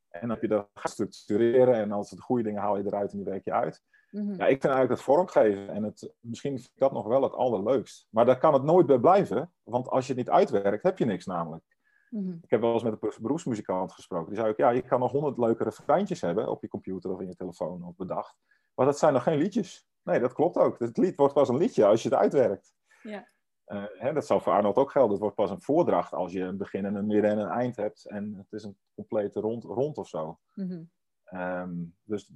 En 0.09 0.21
dan 0.21 0.31
heb 0.31 0.41
je 0.41 0.49
dat 0.49 0.69
gaan 0.75 0.91
structureren 0.93 1.75
en 1.75 1.93
als 1.93 2.11
het 2.11 2.21
goede 2.21 2.43
dingen 2.43 2.63
haal 2.63 2.77
je 2.77 2.87
eruit 2.87 3.11
en 3.11 3.17
die 3.17 3.27
werk 3.27 3.45
je 3.45 3.53
uit. 3.53 3.83
Mhm. 4.13 4.29
Ja, 4.29 4.47
ik 4.47 4.61
vind 4.61 4.65
eigenlijk 4.65 4.91
het 4.91 5.03
vormgeven 5.03 5.69
en 5.69 5.83
het, 5.83 6.15
misschien 6.21 6.59
vind 6.59 6.71
ik 6.75 6.81
dat 6.81 6.93
nog 6.93 7.07
wel 7.07 7.23
het 7.23 7.35
allerleukst. 7.35 8.07
Maar 8.11 8.25
daar 8.25 8.39
kan 8.39 8.53
het 8.53 8.63
nooit 8.63 8.87
bij 8.87 8.99
blijven, 8.99 9.53
want 9.63 9.89
als 9.89 10.07
je 10.07 10.15
het 10.15 10.25
niet 10.25 10.35
uitwerkt, 10.35 10.83
heb 10.83 10.99
je 10.99 11.05
niks 11.05 11.27
namelijk. 11.27 11.65
Mhm. 12.11 12.33
Ik 12.43 12.51
heb 12.51 12.61
wel 12.61 12.73
eens 12.73 12.83
met 12.83 12.93
een 13.01 13.13
beroepsmuzikant 13.21 13.93
gesproken. 13.93 14.29
Die 14.29 14.39
zei 14.39 14.51
ook, 14.51 14.57
ja, 14.57 14.71
je 14.71 14.83
kan 14.83 15.01
nog 15.01 15.11
honderd 15.11 15.39
leuke 15.39 15.65
refreintjes 15.65 16.21
hebben 16.21 16.49
op 16.49 16.63
je 16.63 16.69
computer 16.69 17.11
of 17.11 17.21
in 17.21 17.27
je 17.27 17.37
telefoon 17.37 17.85
of 17.85 17.97
bedacht. 17.97 18.37
Maar 18.75 18.87
dat 18.87 18.99
zijn 18.99 19.13
nog 19.13 19.23
geen 19.23 19.39
liedjes. 19.39 19.87
Nee, 20.03 20.21
dat 20.21 20.33
klopt 20.33 20.57
ook. 20.57 20.79
Het 20.79 20.97
lied 20.97 21.17
wordt 21.17 21.35
pas 21.35 21.49
een 21.49 21.57
liedje 21.57 21.87
als 21.87 22.03
je 22.03 22.09
het 22.09 22.19
uitwerkt. 22.19 22.75
Ja. 23.03 23.29
Eh, 23.65 23.85
hè, 23.93 24.13
dat 24.13 24.27
zal 24.27 24.41
voor 24.41 24.53
Arnold 24.53 24.77
ook 24.77 24.91
gelden. 24.91 25.11
Het 25.11 25.21
wordt 25.21 25.37
pas 25.37 25.51
een 25.51 25.63
voordracht 25.63 26.13
als 26.13 26.33
je 26.33 26.41
een 26.41 26.57
begin 26.57 26.85
en 26.85 26.95
een 26.95 27.07
midden 27.07 27.31
en 27.31 27.39
een 27.39 27.49
eind 27.49 27.77
hebt. 27.77 28.05
En 28.05 28.35
het 28.37 28.53
is 28.53 28.65
een 28.65 28.77
complete 28.95 29.41
rond, 29.41 29.65
rond 29.65 29.99
of 29.99 30.09
zo. 30.09 30.39
Mhm. 30.55 30.83
Ehm, 31.25 31.73
dus 32.03 32.33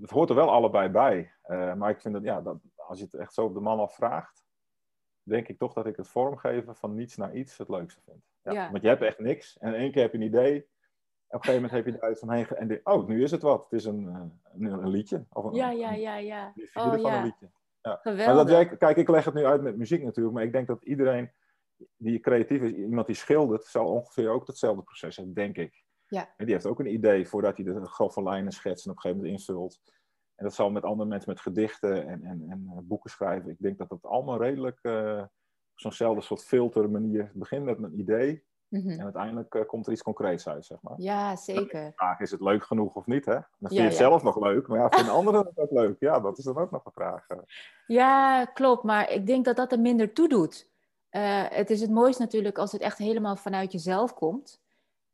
het 0.00 0.10
hoort 0.10 0.28
er 0.28 0.34
wel 0.34 0.50
allebei 0.50 0.88
bij. 0.88 1.32
Eh, 1.42 1.74
maar 1.74 1.90
ik 1.90 2.00
vind 2.00 2.14
dat, 2.14 2.22
ja, 2.22 2.40
dat, 2.40 2.56
als 2.76 2.98
je 2.98 3.04
het 3.04 3.14
echt 3.14 3.34
zo 3.34 3.44
op 3.44 3.54
de 3.54 3.60
man 3.60 3.78
afvraagt, 3.78 4.44
denk 5.22 5.48
ik 5.48 5.58
toch 5.58 5.72
dat 5.72 5.86
ik 5.86 5.96
het 5.96 6.08
vormgeven 6.08 6.76
van 6.76 6.94
niets 6.94 7.16
naar 7.16 7.34
iets 7.34 7.58
het 7.58 7.68
leukste 7.68 8.00
vind. 8.00 8.22
Ja. 8.42 8.52
Ja. 8.52 8.70
Want 8.70 8.82
je 8.82 8.88
hebt 8.88 9.02
echt 9.02 9.18
niks. 9.18 9.58
En 9.58 9.74
in 9.74 9.80
één 9.80 9.92
keer 9.92 10.02
heb 10.02 10.12
je 10.12 10.18
een 10.18 10.24
idee. 10.24 10.68
Op 11.26 11.40
een 11.40 11.44
gegeven 11.44 11.62
moment 11.62 11.72
heb 11.72 11.86
je 11.86 12.00
eruit 12.00 12.18
van 12.18 12.30
heen. 12.32 12.46
En 12.46 12.68
denk, 12.68 12.88
oh, 12.88 13.08
nu 13.08 13.22
is 13.22 13.30
het 13.30 13.42
wat. 13.42 13.62
Het 13.62 13.72
is 13.72 13.84
een, 13.84 14.08
eh, 14.08 14.20
een, 14.52 14.72
een 14.72 14.88
liedje. 14.88 15.24
Of 15.32 15.44
een, 15.44 15.54
Ja, 15.54 15.70
ja, 15.70 15.92
een 15.92 16.00
ja, 16.00 16.16
ja. 16.16 16.52
vierde 16.54 16.70
Oh 16.74 16.82
van 16.84 16.94
een 16.94 17.00
ja, 17.00 17.22
liedje. 17.22 17.50
Maar 17.82 18.00
dat 18.02 18.16
geweldig. 18.16 18.48
werkt, 18.48 18.76
kijk, 18.76 18.96
ik 18.96 19.08
leg 19.08 19.24
het 19.24 19.34
nu 19.34 19.44
uit 19.44 19.62
met 19.62 19.76
muziek 19.76 20.02
natuurlijk. 20.02 20.34
Maar 20.34 20.44
ik 20.44 20.52
denk 20.52 20.66
dat 20.66 20.82
iedereen 20.82 21.32
die 21.96 22.20
creatief 22.20 22.62
is, 22.62 22.72
iemand 22.72 23.06
die 23.06 23.16
schildert, 23.16 23.64
zal 23.64 23.86
ongeveer 23.86 24.30
ook 24.30 24.46
hetzelfde 24.46 24.82
proces 24.82 25.16
hebben, 25.16 25.34
denk 25.34 25.56
ik. 25.56 25.83
Ja. 26.14 26.34
En 26.36 26.44
die 26.44 26.54
heeft 26.54 26.66
ook 26.66 26.80
een 26.80 26.92
idee 26.92 27.28
voordat 27.28 27.56
hij 27.56 27.64
de 27.64 27.86
grove 27.86 28.22
lijnen 28.22 28.52
schetst 28.52 28.84
en 28.84 28.90
op 28.90 28.96
een 28.96 29.02
gegeven 29.02 29.24
moment 29.24 29.40
invult. 29.40 29.80
En 30.34 30.44
dat 30.44 30.54
zal 30.54 30.70
met 30.70 30.82
andere 30.82 31.08
mensen 31.08 31.30
met 31.30 31.40
gedichten 31.40 32.06
en, 32.06 32.24
en, 32.24 32.44
en 32.48 32.66
eh, 32.70 32.78
boeken 32.82 33.10
schrijven. 33.10 33.50
Ik 33.50 33.58
denk 33.58 33.78
dat 33.78 33.88
dat 33.88 34.04
allemaal 34.04 34.42
redelijk 34.42 34.78
op 34.82 35.80
zo'nzelfde 35.80 36.22
soort 36.22 36.44
filter 36.44 36.90
manier 36.90 37.30
begint 37.34 37.64
met 37.64 37.82
een 37.82 37.98
idee. 37.98 38.44
Mhm. 38.68 38.88
En 38.88 39.02
uiteindelijk 39.02 39.54
eh, 39.54 39.66
komt 39.66 39.86
er 39.86 39.92
iets 39.92 40.02
concreets 40.02 40.48
uit, 40.48 40.64
zeg 40.64 40.78
maar. 40.82 40.94
Ja, 40.96 41.36
zeker. 41.36 41.84
De 41.84 41.92
vraag 41.94 42.20
is 42.20 42.30
het 42.30 42.40
leuk 42.40 42.64
genoeg 42.64 42.94
of 42.94 43.06
niet, 43.06 43.24
hè? 43.24 43.32
Dan 43.32 43.44
vind 43.58 43.72
Ja, 43.72 43.78
je 43.78 43.88
het 43.88 43.98
ja. 43.98 43.98
zelf 43.98 44.22
nog 44.22 44.40
leuk, 44.40 44.66
maar 44.66 44.78
ja, 44.78 44.88
vinden 44.88 45.14
anderen 45.20 45.46
het 45.46 45.58
ook 45.58 45.70
leuk? 45.70 45.96
Ja, 45.98 46.20
dat 46.20 46.38
is 46.38 46.44
dan 46.44 46.56
ook 46.56 46.70
nog 46.70 46.84
een 46.84 46.92
vraag. 46.92 47.26
Ja, 47.86 48.44
klopt. 48.44 48.82
Maar 48.82 49.10
ik 49.10 49.26
denk 49.26 49.44
dat 49.44 49.56
dat 49.56 49.72
er 49.72 49.80
minder 49.80 50.12
toe 50.12 50.28
doet. 50.28 50.72
Het 51.48 51.70
is 51.70 51.80
het 51.80 51.90
mooist 51.90 52.18
natuurlijk 52.18 52.58
als 52.58 52.72
het 52.72 52.80
echt 52.80 52.98
helemaal 52.98 53.36
vanuit 53.36 53.72
jezelf 53.72 54.14
komt. 54.14 54.63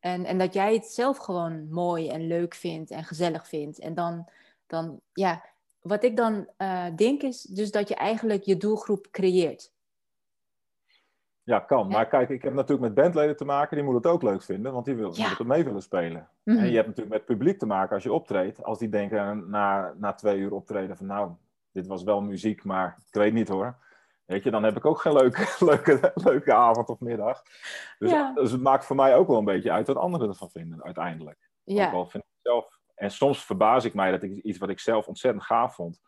En, 0.00 0.24
en 0.24 0.38
dat 0.38 0.54
jij 0.54 0.74
het 0.74 0.86
zelf 0.86 1.16
gewoon 1.16 1.68
mooi 1.70 2.08
en 2.08 2.26
leuk 2.26 2.54
vindt 2.54 2.90
en 2.90 3.04
gezellig 3.04 3.48
vindt. 3.48 3.78
En 3.78 3.94
dan, 3.94 4.28
dan 4.66 5.00
ja, 5.12 5.44
wat 5.80 6.04
ik 6.04 6.16
dan 6.16 6.48
eh, 6.56 6.86
denk 6.96 7.22
is 7.22 7.42
dus 7.42 7.70
dat 7.70 7.88
je 7.88 7.94
eigenlijk 7.94 8.42
je 8.42 8.56
doelgroep 8.56 9.08
creëert. 9.10 9.72
Ja, 11.42 11.58
kan. 11.58 11.88
Maar 11.88 12.08
kijk, 12.08 12.28
ik 12.28 12.42
heb 12.42 12.52
natuurlijk 12.52 12.94
met 12.94 13.04
bandleden 13.04 13.36
te 13.36 13.44
maken, 13.44 13.76
die 13.76 13.84
moeten 13.84 14.02
het 14.02 14.12
ook 14.12 14.30
leuk 14.30 14.42
vinden, 14.42 14.72
want 14.72 14.84
die 14.84 14.94
willen 14.94 15.14
Ja. 15.14 15.26
moeten 15.26 15.46
mee 15.46 15.64
willen 15.64 15.82
spelen. 15.82 16.28
Mhm. 16.42 16.58
En 16.58 16.68
je 16.68 16.74
hebt 16.74 16.86
natuurlijk 16.86 17.16
met 17.16 17.24
publiek 17.24 17.58
te 17.58 17.66
maken 17.66 17.94
als 17.94 18.02
je 18.02 18.12
optreedt. 18.12 18.62
Als 18.62 18.78
die 18.78 18.88
denken 18.88 19.50
na, 19.50 19.94
na 19.96 20.12
twee 20.12 20.38
uur 20.38 20.52
optreden 20.52 20.96
van 20.96 21.06
nou, 21.06 21.30
dit 21.72 21.86
was 21.86 22.02
wel 22.02 22.20
muziek, 22.20 22.64
maar 22.64 22.96
ik 23.06 23.14
weet 23.14 23.32
niet 23.32 23.48
hoor. 23.48 23.76
Weet 24.30 24.42
je, 24.42 24.50
dan 24.50 24.62
heb 24.62 24.76
ik 24.76 24.84
ook 24.84 25.00
geen 25.00 25.12
leuke, 25.12 25.46
leuke, 25.70 26.12
leuke 26.14 26.54
avond 26.54 26.88
of 26.88 27.00
middag. 27.00 27.42
Dus, 27.98 28.10
Ja. 28.10 28.32
dus 28.34 28.52
het 28.52 28.60
maakt 28.60 28.84
voor 28.84 28.96
mij 28.96 29.16
ook 29.16 29.28
wel 29.28 29.38
een 29.38 29.44
beetje 29.44 29.72
uit 29.72 29.86
wat 29.86 29.96
anderen 29.96 30.28
ervan 30.28 30.50
vinden 30.50 30.82
uiteindelijk. 30.84 31.38
Ook 31.64 31.76
Ja, 31.76 31.90
al 31.90 32.06
vind 32.06 32.22
ik 32.24 32.30
het 32.42 32.52
zelf. 32.52 32.78
En 32.94 33.10
soms 33.10 33.44
verbaas 33.44 33.84
ik 33.84 33.94
mij 33.94 34.10
dat 34.10 34.22
ik 34.22 34.30
iets 34.42 34.58
wat 34.58 34.68
ik 34.68 34.80
zelf 34.80 35.06
ontzettend 35.08 35.44
gaaf 35.44 35.74
vond. 35.74 36.00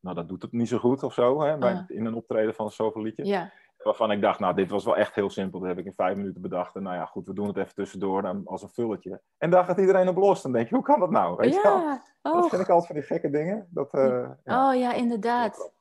Nou, 0.00 0.16
dat 0.16 0.28
doet 0.28 0.42
het 0.42 0.52
niet 0.52 0.68
zo 0.68 0.78
goed 0.78 1.02
of 1.02 1.14
zo, 1.14 1.40
hè, 1.42 1.58
bij, 1.58 1.72
Ah. 1.72 1.84
in 1.86 2.04
een 2.06 2.14
optreden 2.14 2.54
van 2.54 2.70
zoveel 2.70 3.02
liedjes. 3.02 3.28
ja, 3.28 3.42
Op 3.78 3.84
waarvan 3.84 4.10
ik 4.10 4.20
dacht, 4.20 4.38
nou, 4.40 4.54
dit 4.54 4.70
was 4.70 4.84
wel 4.84 4.96
echt 4.96 5.14
heel 5.14 5.30
simpel. 5.30 5.58
Dat 5.60 5.68
heb 5.68 5.78
ik 5.78 5.84
in 5.84 5.92
vijf 5.94 6.16
minuten 6.16 6.42
bedacht. 6.42 6.74
En 6.76 6.82
nou 6.82 6.96
ja, 6.96 7.04
goed, 7.04 7.26
we 7.26 7.32
doen 7.34 7.46
het 7.46 7.56
even 7.56 7.74
tussendoor 7.74 8.22
dan, 8.22 8.42
als 8.46 8.62
een 8.62 8.68
vulletje. 8.68 9.20
En 9.38 9.50
daar 9.50 9.64
gaat 9.64 9.78
iedereen 9.78 10.08
op 10.08 10.16
los. 10.16 10.42
Dan 10.42 10.52
denk 10.52 10.68
je, 10.68 10.74
hoe 10.74 10.84
kan 10.84 11.00
dat 11.00 11.10
nou? 11.10 11.36
Weet 11.36 11.54
je 11.54 11.60
wel? 11.62 11.78
Ja, 11.80 12.02
Dat 12.22 12.48
vind 12.48 12.62
ik 12.62 12.68
altijd 12.68 12.86
van 12.86 12.94
die 12.96 13.04
gekke 13.04 13.30
dingen. 13.30 13.66
Dat, 13.70 13.94
eh, 13.94 14.28
ja. 14.44 14.68
Oh 14.70 14.78
ja, 14.78 14.92
inderdaad. 14.92 15.72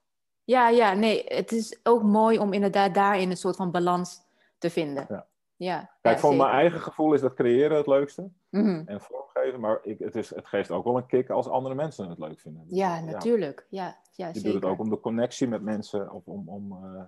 Ja, 0.48 0.70
ja, 0.70 0.94
nee, 0.94 1.24
het 1.28 1.52
is 1.52 1.80
ook 1.84 2.04
mooi 2.04 2.40
om 2.40 2.54
inderdaad 2.54 2.94
daarin 2.94 3.30
een 3.30 3.38
soort 3.38 3.56
van 3.56 3.72
balans 3.72 4.22
te 4.58 4.70
vinden. 4.70 5.06
Ja. 5.10 5.26
Ja, 5.56 5.78
Kijk, 6.02 6.16
ja, 6.16 6.22
voor 6.22 6.36
mijn 6.36 6.50
eigen 6.52 6.82
gevoel 6.82 7.14
is 7.14 7.22
dat 7.22 7.34
creëren 7.34 7.78
het 7.78 7.88
leukste. 7.88 8.30
Mhm. 8.50 8.82
En 8.86 9.02
vormgeven. 9.02 9.60
Maar 9.60 9.80
ik, 9.84 10.00
het, 10.00 10.16
is, 10.16 10.36
het 10.36 10.48
geeft 10.48 10.72
ook 10.72 10.84
wel 10.84 10.98
een 10.98 11.06
kick 11.06 11.30
als 11.30 11.48
andere 11.48 11.76
mensen 11.76 12.10
het 12.10 12.18
leuk 12.20 12.40
vinden. 12.40 12.68
Dus, 12.68 12.78
Ja, 12.78 13.00
natuurlijk. 13.00 13.66
Ja, 13.70 13.98
ja 14.12 14.28
Je 14.28 14.34
zeker. 14.34 14.52
doet 14.52 14.62
het 14.62 14.72
ook 14.72 14.80
om 14.80 14.90
de 14.90 15.00
connectie 15.00 15.48
met 15.48 15.62
mensen. 15.62 16.12
Of 16.12 16.26
om, 16.26 16.50
om, 16.50 16.72
eh, 16.72 17.02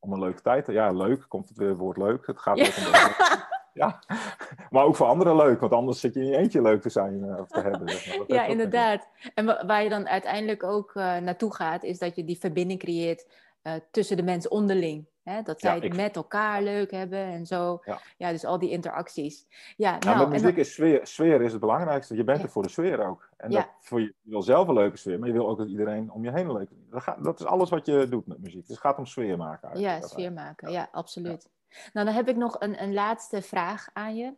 om 0.00 0.12
een 0.12 0.18
leuke 0.18 0.40
tijd 0.42 0.64
te... 0.64 0.72
Ja, 0.72 0.90
leuk. 0.92 1.24
Komt 1.28 1.48
het 1.48 1.58
weer 1.58 1.68
het 1.68 1.78
woord 1.78 1.96
leuk. 1.96 2.26
Het 2.26 2.38
gaat 2.38 2.60
ook 2.60 2.66
om 2.66 2.92
de- 2.92 3.52
Ja, 3.74 4.02
maar 4.70 4.84
ook 4.84 4.96
voor 4.96 5.06
anderen 5.06 5.36
leuk, 5.36 5.60
want 5.60 5.72
anders 5.72 6.00
zit 6.00 6.14
je 6.14 6.20
in 6.20 6.26
je 6.26 6.36
eentje 6.36 6.62
leuk 6.62 6.82
te 6.82 6.88
zijn 6.90 7.24
eh, 7.24 7.38
of 7.38 7.48
te 7.48 7.60
hebben. 7.68 7.88
Zeg 7.88 8.06
maar. 8.08 8.18
Dat 8.26 8.36
Ja, 8.36 8.44
inderdaad. 8.44 9.08
En 9.34 9.44
wa- 9.44 9.66
waar 9.66 9.82
je 9.82 9.88
dan 9.88 10.08
uiteindelijk 10.08 10.62
ook 10.62 10.90
eh, 10.94 11.16
naartoe 11.16 11.54
gaat, 11.54 11.82
is 11.82 11.98
dat 11.98 12.16
je 12.16 12.24
die 12.24 12.38
verbinding 12.38 12.78
creëert 12.80 13.26
eh, 13.62 13.72
tussen 13.90 14.16
de 14.16 14.22
mensen 14.22 14.50
onderling. 14.50 15.06
Hè? 15.22 15.42
Dat 15.42 15.60
Ja, 15.60 15.66
zij 15.68 15.74
het 15.74 15.84
ik- 15.84 15.96
met 15.96 16.16
elkaar 16.16 16.62
leuk 16.62 16.90
hebben 16.90 17.18
en 17.18 17.46
zo. 17.46 17.80
Ja. 18.16 18.30
dus 18.30 18.44
al 18.44 18.58
die 18.58 18.70
interacties. 18.70 19.46
Ja, 19.76 19.90
Ja, 19.92 19.98
nou, 19.98 20.18
met 20.18 20.28
muziek 20.28 20.44
dan- 20.56 20.56
is 20.64 20.72
sfeer, 20.72 21.06
sfeer 21.06 21.42
is 21.42 21.50
het 21.52 21.60
belangrijkste. 21.60 22.16
Je 22.16 22.24
bent 22.24 22.38
Ja. 22.38 22.44
er 22.44 22.50
voor 22.50 22.62
de 22.62 22.68
sfeer 22.68 23.06
ook. 23.06 23.28
En 23.36 23.50
Ja. 23.50 23.60
dat 23.60 23.68
voor 23.80 24.00
je, 24.00 24.06
je 24.06 24.30
wil 24.30 24.42
zelf 24.42 24.68
een 24.68 24.74
leuke 24.74 24.96
sfeer, 24.96 25.18
maar 25.18 25.28
je 25.28 25.34
wil 25.34 25.48
ook 25.48 25.58
dat 25.58 25.68
iedereen 25.68 26.10
om 26.12 26.24
je 26.24 26.30
heen 26.32 26.46
een 26.46 26.52
leuke 26.52 26.74
dat, 26.90 27.02
gaat, 27.02 27.24
dat 27.24 27.40
is 27.40 27.46
alles 27.46 27.70
wat 27.70 27.86
je 27.86 28.06
doet 28.08 28.26
met 28.26 28.38
muziek. 28.40 28.60
Dus 28.60 28.68
het 28.68 28.78
gaat 28.78 28.98
om 28.98 29.06
sfeer 29.06 29.36
maken. 29.36 29.80
Ja, 29.80 30.00
sfeer 30.00 30.32
maken. 30.32 30.70
Ja, 30.72 30.88
absoluut. 30.92 31.48
Nou, 31.92 32.06
dan 32.06 32.14
heb 32.14 32.28
ik 32.28 32.36
nog 32.36 32.56
een, 32.60 32.82
een 32.82 32.92
laatste 32.92 33.42
vraag 33.42 33.88
aan 33.92 34.16
je. 34.16 34.32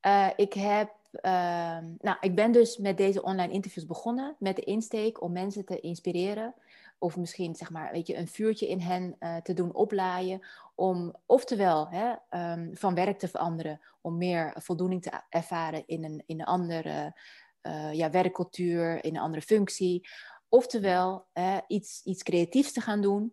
Eh, 0.00 0.28
ik 0.36 0.52
heb, 0.52 0.90
ehm, 1.10 1.84
nou, 2.00 2.16
ik 2.20 2.34
ben 2.34 2.52
dus 2.52 2.76
met 2.76 2.96
deze 2.96 3.22
online 3.22 3.52
interviews 3.52 3.86
begonnen 3.86 4.36
met 4.38 4.56
de 4.56 4.62
insteek 4.62 5.22
om 5.22 5.32
mensen 5.32 5.64
te 5.64 5.80
inspireren. 5.80 6.54
Of 6.98 7.16
misschien, 7.16 7.54
zeg 7.54 7.70
maar, 7.70 7.92
weet 7.92 8.06
je, 8.06 8.16
een 8.16 8.28
vuurtje 8.28 8.68
in 8.68 8.80
hen 8.80 9.16
eh, 9.18 9.36
te 9.36 9.52
doen 9.52 9.74
oplaaien. 9.74 10.40
Om, 10.74 11.14
oftewel, 11.26 11.88
hè, 11.88 12.14
ehm, 12.28 12.74
van 12.74 12.94
werk 12.94 13.18
te 13.18 13.28
veranderen. 13.28 13.80
Om 14.00 14.16
meer 14.16 14.52
voldoening 14.56 15.02
te 15.02 15.10
ervaren 15.28 15.82
in 15.86 16.04
een, 16.04 16.22
in 16.26 16.40
een 16.40 16.46
andere 16.46 17.14
eh, 17.60 17.92
ja, 17.92 18.10
werkcultuur, 18.10 19.04
in 19.04 19.16
een 19.16 19.22
andere 19.22 19.42
functie. 19.42 20.08
Oftewel, 20.48 21.26
eh, 21.32 21.56
iets, 21.66 22.02
iets 22.04 22.22
creatiefs 22.22 22.72
te 22.72 22.80
gaan 22.80 23.00
doen. 23.00 23.32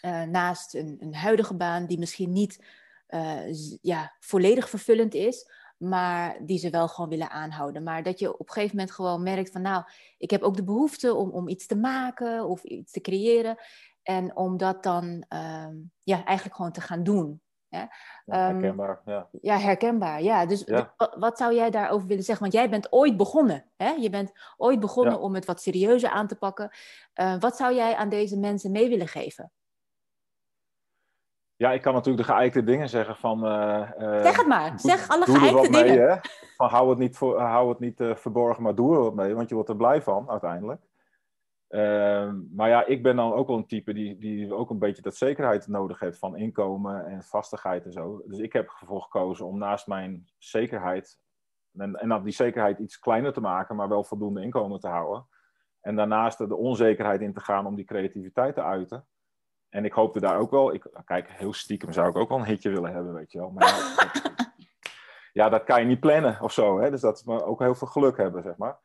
Eh, 0.00 0.22
naast 0.22 0.74
een, 0.74 0.96
een 1.00 1.14
huidige 1.14 1.54
baan 1.54 1.86
die 1.86 1.98
misschien 1.98 2.32
niet 2.32 2.64
eh, 3.06 3.52
ja, 3.80 4.16
volledig 4.20 4.68
vervullend 4.70 5.14
is, 5.14 5.50
maar 5.76 6.36
die 6.46 6.58
ze 6.58 6.70
wel 6.70 6.88
gewoon 6.88 7.10
willen 7.10 7.30
aanhouden. 7.30 7.82
Maar 7.82 8.02
dat 8.02 8.18
je 8.18 8.32
op 8.38 8.46
een 8.48 8.52
gegeven 8.52 8.76
moment 8.76 8.94
gewoon 8.94 9.22
merkt 9.22 9.50
van 9.52 9.62
nou, 9.62 9.84
ik 10.18 10.30
heb 10.30 10.42
ook 10.42 10.56
de 10.56 10.64
behoefte 10.64 11.14
om, 11.14 11.30
om 11.30 11.48
iets 11.48 11.66
te 11.66 11.76
maken 11.76 12.44
of 12.46 12.64
iets 12.64 12.92
te 12.92 13.00
creëren. 13.00 13.56
En 14.02 14.36
om 14.36 14.56
dat 14.56 14.82
dan 14.82 15.24
ehm, 15.28 15.74
ja, 16.02 16.24
eigenlijk 16.24 16.56
gewoon 16.56 16.72
te 16.72 16.80
gaan 16.80 17.02
doen. 17.02 17.40
Hè? 17.68 17.78
Ja, 17.78 17.88
Ehm, 18.26 18.52
herkenbaar. 18.52 19.00
Ja. 19.04 19.28
Ja, 19.40 19.58
herkenbaar. 19.58 20.22
Ja, 20.22 20.46
dus 20.46 20.62
Ja. 20.66 20.94
wat 21.18 21.38
zou 21.38 21.54
jij 21.54 21.70
daarover 21.70 22.06
willen 22.06 22.24
zeggen? 22.24 22.42
Want 22.44 22.56
jij 22.56 22.70
bent 22.70 22.92
ooit 22.92 23.16
begonnen. 23.16 23.64
Hè? 23.76 23.90
Je 23.90 24.10
bent 24.10 24.32
ooit 24.56 24.80
begonnen 24.80 25.20
om 25.20 25.34
het 25.34 25.44
wat 25.44 25.62
serieuzer 25.62 26.10
aan 26.10 26.26
te 26.26 26.36
pakken. 26.36 26.70
Eh, 27.12 27.34
wat 27.38 27.56
zou 27.56 27.74
jij 27.74 27.94
aan 27.96 28.08
deze 28.08 28.38
mensen 28.38 28.70
mee 28.70 28.88
willen 28.88 29.08
geven? 29.08 29.52
Ja, 31.60 31.72
ik 31.72 31.82
kan 31.82 31.94
natuurlijk 31.94 32.26
de 32.26 32.32
geëikte 32.32 32.64
dingen 32.64 32.88
zeggen 32.88 33.16
van... 33.16 33.46
eh, 33.46 33.90
Zeg 34.22 34.36
het 34.36 34.46
maar. 34.46 34.70
doe- 34.70 34.78
Zeg 34.78 35.08
alle 35.08 35.24
er 35.24 35.32
geëikte 35.32 35.54
wat 35.56 35.70
mee, 35.70 35.84
dingen. 35.84 36.10
hè. 36.10 36.16
Van 36.56 36.68
hou 36.68 36.90
het 36.90 36.98
niet, 36.98 37.16
voor, 37.16 37.40
hou 37.40 37.68
het 37.68 37.78
niet 37.78 38.00
eh, 38.00 38.14
verborgen, 38.14 38.62
maar 38.62 38.74
doe 38.74 38.94
er 38.94 39.02
wat 39.02 39.14
mee. 39.14 39.34
Want 39.34 39.48
je 39.48 39.54
wordt 39.54 39.70
er 39.70 39.76
blij 39.76 40.02
van, 40.02 40.30
uiteindelijk. 40.30 40.80
Ehm, 41.68 42.36
maar 42.54 42.68
ja, 42.68 42.84
ik 42.86 43.02
ben 43.02 43.16
dan 43.16 43.32
ook 43.32 43.46
wel 43.48 43.56
een 43.56 43.66
type 43.66 43.92
die, 43.92 44.18
die 44.18 44.54
ook 44.54 44.70
een 44.70 44.78
beetje 44.78 45.02
dat 45.02 45.16
zekerheid 45.16 45.66
nodig 45.66 46.00
heeft 46.00 46.18
van 46.18 46.36
inkomen 46.36 47.06
en 47.06 47.22
vastigheid 47.22 47.84
en 47.84 47.92
zo. 47.92 48.22
Dus 48.26 48.38
ik 48.38 48.52
heb 48.52 48.76
ervoor 48.80 49.02
gekozen 49.02 49.46
om 49.46 49.58
naast 49.58 49.86
mijn 49.86 50.28
zekerheid, 50.38 51.18
en, 51.78 51.94
en 51.94 52.22
die 52.22 52.32
zekerheid 52.32 52.78
iets 52.78 52.98
kleiner 52.98 53.32
te 53.32 53.40
maken, 53.40 53.76
maar 53.76 53.88
wel 53.88 54.04
voldoende 54.04 54.42
inkomen 54.42 54.80
te 54.80 54.88
houden. 54.88 55.26
En 55.80 55.96
daarnaast 55.96 56.38
de 56.38 56.56
onzekerheid 56.56 57.20
in 57.20 57.32
te 57.32 57.40
gaan 57.40 57.66
om 57.66 57.74
die 57.76 57.84
creativiteit 57.84 58.54
te 58.54 58.62
uiten. 58.62 59.06
En 59.70 59.84
ik 59.84 59.92
hoopte 59.92 60.20
daar 60.20 60.38
ook 60.38 60.50
wel, 60.50 60.74
ik, 60.74 60.86
kijk, 61.04 61.30
heel 61.30 61.52
stiekem 61.52 61.92
zou 61.92 62.08
ik 62.08 62.16
ook 62.16 62.28
wel 62.28 62.38
een 62.38 62.44
hitje 62.44 62.70
willen 62.70 62.92
hebben, 62.92 63.14
weet 63.14 63.32
je 63.32 63.38
wel. 63.38 63.50
Maar 63.50 63.68
ja, 63.68 63.94
dat, 63.96 64.52
ja, 65.32 65.48
dat 65.48 65.64
kan 65.64 65.80
je 65.80 65.86
niet 65.86 66.00
plannen 66.00 66.40
of 66.40 66.52
zo. 66.52 66.80
Hè? 66.80 66.90
Dus 66.90 67.00
dat 67.00 67.22
we 67.22 67.44
ook 67.44 67.60
heel 67.60 67.74
veel 67.74 67.88
geluk 67.88 68.16
hebben, 68.16 68.42
zeg 68.42 68.56
maar. 68.56 68.78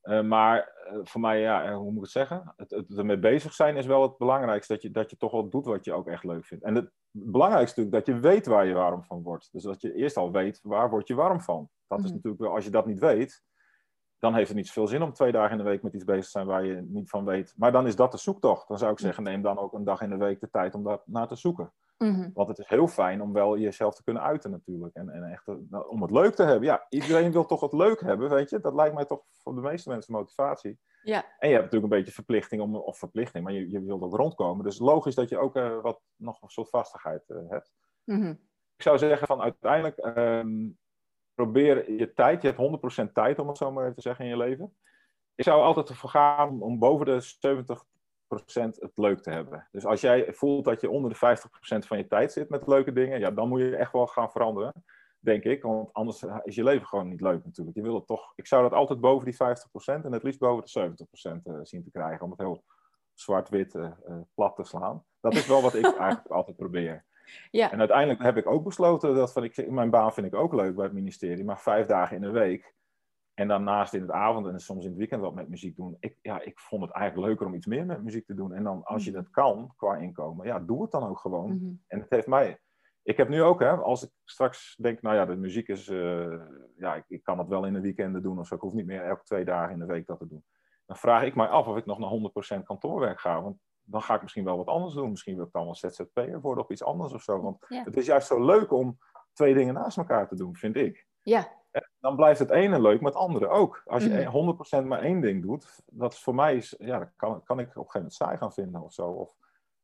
Eh, 0.00 0.22
maar 0.22 0.58
eh, 0.58 0.98
voor 1.02 1.20
mij, 1.20 1.40
ja, 1.40 1.64
eh, 1.64 1.76
hoe 1.76 1.84
moet 1.84 1.94
ik 1.96 2.00
het 2.02 2.10
zeggen? 2.10 2.52
Het, 2.56 2.70
het 2.70 2.98
ermee 2.98 3.18
bezig 3.18 3.52
zijn 3.52 3.76
is 3.76 3.86
wel 3.86 4.02
het 4.02 4.16
belangrijkste. 4.18 4.72
Dat 4.72 4.82
je, 4.82 4.90
dat 4.90 5.10
je 5.10 5.16
toch 5.16 5.32
wel 5.32 5.48
doet 5.48 5.64
wat 5.64 5.84
je 5.84 5.92
ook 5.92 6.08
echt 6.08 6.24
leuk 6.24 6.46
vindt. 6.46 6.64
En 6.64 6.74
het 6.74 6.90
belangrijkste 7.10 7.80
natuurlijk 7.80 8.06
dat 8.06 8.14
je 8.14 8.22
weet 8.22 8.46
waar 8.46 8.66
je 8.66 8.74
warm 8.74 9.04
van 9.04 9.22
wordt. 9.22 9.48
Dus 9.52 9.62
dat 9.62 9.80
je 9.80 9.94
eerst 9.94 10.16
al 10.16 10.32
weet 10.32 10.60
waar 10.62 10.90
word 10.90 11.08
je 11.08 11.14
warm 11.14 11.40
van. 11.40 11.68
Dat 11.86 11.98
is 11.98 12.04
Mhm. 12.04 12.14
natuurlijk 12.14 12.42
wel, 12.42 12.54
als 12.54 12.64
je 12.64 12.70
dat 12.70 12.86
niet 12.86 12.98
weet, 12.98 13.42
dan 14.18 14.34
heeft 14.34 14.48
het 14.48 14.56
niet 14.56 14.66
zoveel 14.66 14.86
zin 14.86 15.02
om 15.02 15.12
twee 15.12 15.32
dagen 15.32 15.50
in 15.50 15.64
de 15.64 15.70
week 15.70 15.82
met 15.82 15.94
iets 15.94 16.04
bezig 16.04 16.24
te 16.24 16.30
zijn 16.30 16.46
waar 16.46 16.64
je 16.64 16.80
niet 16.88 17.10
van 17.10 17.24
weet. 17.24 17.54
Maar 17.56 17.72
dan 17.72 17.86
is 17.86 17.96
dat 17.96 18.12
de 18.12 18.18
zoektocht. 18.18 18.68
Dan 18.68 18.78
zou 18.78 18.92
ik 18.92 18.98
zeggen, 18.98 19.22
neem 19.22 19.42
dan 19.42 19.58
ook 19.58 19.72
een 19.72 19.84
dag 19.84 20.00
in 20.00 20.10
de 20.10 20.16
week 20.16 20.40
de 20.40 20.50
tijd 20.50 20.74
om 20.74 20.84
daar 20.84 21.00
naar 21.04 21.28
te 21.28 21.36
zoeken. 21.36 21.72
Mhm. 21.98 22.30
Want 22.34 22.48
het 22.48 22.58
is 22.58 22.68
heel 22.68 22.88
fijn 22.88 23.22
om 23.22 23.32
wel 23.32 23.58
jezelf 23.58 23.94
te 23.94 24.02
kunnen 24.02 24.22
uiten 24.22 24.50
natuurlijk. 24.50 24.94
En, 24.94 25.08
en 25.08 25.22
echt 25.22 25.48
eh, 25.48 25.54
nou, 25.70 25.88
om 25.88 26.02
het 26.02 26.10
leuk 26.10 26.34
te 26.34 26.42
hebben. 26.42 26.68
Ja, 26.68 26.86
iedereen 26.88 27.32
wil 27.32 27.44
toch 27.44 27.60
het 27.60 27.72
leuk 27.72 28.00
hebben, 28.00 28.30
weet 28.30 28.50
je. 28.50 28.60
Dat 28.60 28.74
lijkt 28.74 28.94
mij 28.94 29.04
toch 29.04 29.22
voor 29.30 29.54
de 29.54 29.60
meeste 29.60 29.88
mensen 29.88 30.12
motivatie. 30.12 30.78
Ja. 31.02 31.24
En 31.38 31.48
je 31.48 31.54
hebt 31.54 31.64
natuurlijk 31.64 31.92
een 31.92 31.98
beetje 31.98 32.14
verplichting, 32.14 32.62
om, 32.62 32.76
of 32.76 32.98
verplichting, 32.98 33.44
maar 33.44 33.52
je, 33.52 33.70
je 33.70 33.82
wilt 33.82 34.02
ook 34.02 34.14
rondkomen. 34.14 34.64
Dus 34.64 34.78
logisch 34.78 35.14
dat 35.14 35.28
je 35.28 35.38
ook 35.38 35.56
eh, 35.56 35.80
wat, 35.80 36.00
nog 36.16 36.42
een 36.42 36.48
soort 36.48 36.68
vastigheid 36.68 37.30
eh, 37.30 37.36
hebt. 37.48 37.72
Mhm. 38.04 38.34
Ik 38.76 38.84
zou 38.84 38.98
zeggen 38.98 39.26
van 39.26 39.40
uiteindelijk 39.40 39.96
ehm, 39.96 40.68
probeer 41.38 41.92
je 41.92 42.12
tijd. 42.12 42.42
Je 42.42 42.48
hebt 42.48 43.08
100% 43.08 43.12
tijd 43.12 43.38
om 43.38 43.48
het 43.48 43.56
zo 43.56 43.72
maar 43.72 43.82
even 43.82 43.94
te 43.94 44.02
zeggen 44.02 44.24
in 44.24 44.30
je 44.30 44.36
leven. 44.36 44.76
Ik 45.34 45.44
zou 45.44 45.62
altijd 45.62 45.88
ervoor 45.88 46.10
gaan 46.10 46.48
om, 46.48 46.62
om 46.62 46.78
boven 46.78 47.06
de 47.06 47.34
70% 48.66 48.78
het 48.78 48.98
leuk 48.98 49.22
te 49.22 49.30
hebben. 49.30 49.68
Dus 49.72 49.84
als 49.84 50.00
jij 50.00 50.32
voelt 50.32 50.64
dat 50.64 50.80
je 50.80 50.90
onder 50.90 51.10
de 51.10 51.38
50% 51.84 51.86
van 51.86 51.98
je 51.98 52.06
tijd 52.06 52.32
zit 52.32 52.48
met 52.48 52.66
leuke 52.66 52.92
dingen, 52.92 53.20
ja, 53.20 53.30
dan 53.30 53.48
moet 53.48 53.60
je 53.60 53.76
echt 53.76 53.92
wel 53.92 54.06
gaan 54.06 54.30
veranderen, 54.30 54.72
denk 55.18 55.44
ik. 55.44 55.62
Want 55.62 55.92
anders 55.92 56.24
is 56.42 56.54
je 56.54 56.64
leven 56.64 56.86
gewoon 56.86 57.08
niet 57.08 57.20
leuk 57.20 57.44
natuurlijk. 57.44 57.76
Je 57.76 57.82
wil 57.82 57.94
het 57.94 58.06
toch, 58.06 58.32
ik 58.36 58.46
zou 58.46 58.62
dat 58.62 58.72
altijd 58.72 59.00
boven 59.00 59.24
die 59.24 59.34
50% 59.34 59.38
en 59.84 60.12
het 60.12 60.22
liefst 60.22 60.40
boven 60.40 60.64
de 60.64 61.06
70% 61.30 61.42
eh, 61.42 61.54
zien 61.62 61.84
te 61.84 61.90
krijgen. 61.90 62.24
Om 62.24 62.30
het 62.30 62.40
heel 62.40 62.64
zwart-wit 63.14 63.74
eh, 63.74 63.84
eh, 63.84 64.16
plat 64.34 64.56
te 64.56 64.64
slaan. 64.64 65.04
Dat 65.20 65.34
is 65.34 65.46
wel 65.46 65.62
wat 65.62 65.74
ik 65.74 65.84
eigenlijk 66.06 66.30
altijd 66.30 66.56
probeer. 66.56 67.04
Ja. 67.50 67.72
En 67.72 67.78
uiteindelijk 67.78 68.22
heb 68.22 68.36
ik 68.36 68.46
ook 68.46 68.64
besloten 68.64 69.14
dat 69.14 69.32
van, 69.32 69.44
ik, 69.44 69.70
mijn 69.70 69.90
baan 69.90 70.12
vind 70.12 70.26
ik 70.26 70.34
ook 70.34 70.52
leuk 70.52 70.74
bij 70.74 70.84
het 70.84 70.94
ministerie, 70.94 71.44
maar 71.44 71.58
vijf 71.60 71.86
dagen 71.86 72.16
in 72.16 72.22
de 72.22 72.30
week. 72.30 72.76
En 73.34 73.48
daarnaast 73.48 73.94
in 73.94 74.00
het 74.00 74.10
avond 74.10 74.46
en 74.46 74.60
soms 74.60 74.82
in 74.84 74.88
het 74.90 74.98
weekend 74.98 75.20
wat 75.20 75.34
met 75.34 75.48
muziek 75.48 75.76
doen. 75.76 75.96
Ik, 76.00 76.16
ja, 76.22 76.40
ik 76.40 76.58
vond 76.60 76.82
het 76.82 76.90
eigenlijk 76.92 77.28
leuker 77.28 77.46
om 77.46 77.54
iets 77.54 77.66
meer 77.66 77.86
met 77.86 78.02
muziek 78.02 78.26
te 78.26 78.34
doen. 78.34 78.52
En 78.52 78.64
dan 78.64 78.84
als 78.84 79.04
je 79.04 79.10
Mhm. 79.10 79.20
dat 79.20 79.30
kan 79.30 79.72
qua 79.76 79.96
inkomen, 79.96 80.46
ja, 80.46 80.58
doe 80.58 80.82
het 80.82 80.90
dan 80.90 81.08
ook 81.08 81.18
gewoon. 81.18 81.54
Mhm. 81.54 81.72
En 81.86 82.00
het 82.00 82.10
heeft 82.10 82.26
mij. 82.26 82.58
Ik 83.02 83.16
heb 83.16 83.28
nu 83.28 83.42
ook, 83.42 83.60
hè, 83.60 83.70
als 83.70 84.04
ik 84.04 84.10
straks 84.24 84.76
denk, 84.80 85.02
nou 85.02 85.16
ja, 85.16 85.24
de 85.26 85.36
muziek 85.36 85.68
is. 85.68 85.88
eh, 85.88 86.40
ja, 86.76 86.94
ik, 86.94 87.04
ik 87.08 87.22
kan 87.22 87.38
het 87.38 87.48
wel 87.48 87.64
in 87.66 87.72
de 87.72 87.80
weekenden 87.80 88.22
doen 88.22 88.38
of 88.38 88.46
zo. 88.46 88.54
Ik 88.54 88.60
hoef 88.60 88.72
niet 88.72 88.86
meer 88.86 89.02
elke 89.02 89.22
twee 89.24 89.44
dagen 89.44 89.72
in 89.72 89.78
de 89.78 89.86
week 89.86 90.06
dat 90.06 90.18
te 90.18 90.26
doen. 90.28 90.44
Dan 90.86 90.96
vraag 90.96 91.22
ik 91.22 91.34
mij 91.34 91.46
af 91.46 91.66
of 91.66 91.76
ik 91.76 91.86
nog 91.86 91.98
naar 91.98 92.08
100% 92.60 92.64
kantoorwerk 92.64 93.20
ga. 93.20 93.42
Want 93.42 93.56
dan 93.90 94.02
ga 94.02 94.14
ik 94.14 94.22
misschien 94.22 94.44
wel 94.44 94.56
wat 94.56 94.66
anders 94.66 94.94
doen. 94.94 95.10
Misschien 95.10 95.36
wil 95.36 95.44
ik 95.46 95.52
dan 95.52 95.64
wel 95.64 95.74
ZZP'er 95.74 96.40
worden 96.40 96.64
of 96.64 96.70
iets 96.70 96.82
anders 96.84 97.12
of 97.12 97.22
zo. 97.22 97.40
Want 97.40 97.64
Ja. 97.68 97.84
het 97.84 97.96
is 97.96 98.06
juist 98.06 98.26
zo 98.26 98.44
leuk 98.44 98.72
om 98.72 98.98
twee 99.32 99.54
dingen 99.54 99.74
naast 99.74 99.96
elkaar 99.98 100.28
te 100.28 100.34
doen, 100.36 100.56
vind 100.56 100.76
ik. 100.76 101.06
Ja. 101.22 101.56
Dan 102.00 102.16
blijft 102.16 102.38
het 102.38 102.50
ene 102.50 102.80
leuk, 102.80 103.00
maar 103.00 103.10
het 103.12 103.20
andere 103.20 103.48
ook. 103.48 103.82
Als 103.86 104.04
je 104.04 104.08
Mhm. 104.10 104.28
100% 104.30 104.86
maar 104.86 105.00
één 105.02 105.20
ding 105.20 105.42
doet, 105.42 105.82
dat 105.86 106.12
is 106.12 106.22
voor 106.22 106.34
mij, 106.34 106.56
is, 106.56 106.74
ja, 106.78 106.98
dat 106.98 107.10
kan, 107.16 107.42
kan 107.42 107.58
ik 107.58 107.66
op 107.68 107.74
een 107.74 107.74
gegeven 107.74 107.90
moment 107.94 108.12
saai 108.14 108.36
gaan 108.36 108.52
vinden 108.52 108.82
of 108.82 108.92
zo. 108.92 109.08
Of 109.10 109.34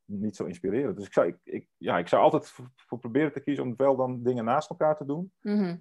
niet 0.05 0.37
zo 0.37 0.45
inspirerend. 0.45 0.97
Dus 0.97 1.07
ik 1.07 1.13
zou, 1.13 1.27
ik, 1.27 1.39
ik- 1.45 1.69
ja, 1.77 1.99
ik 1.99 2.09
zou 2.09 2.23
altijd 2.23 2.49
voor, 2.49 2.71
voor 2.77 2.99
proberen 2.99 3.33
te 3.33 3.41
kiezen 3.41 3.65
om 3.65 3.77
wel 3.77 3.97
dan 3.97 4.23
dingen 4.23 4.45
naast 4.45 4.71
elkaar 4.71 4.97
te 4.97 5.05
doen. 5.05 5.33
Mhm. 5.41 5.77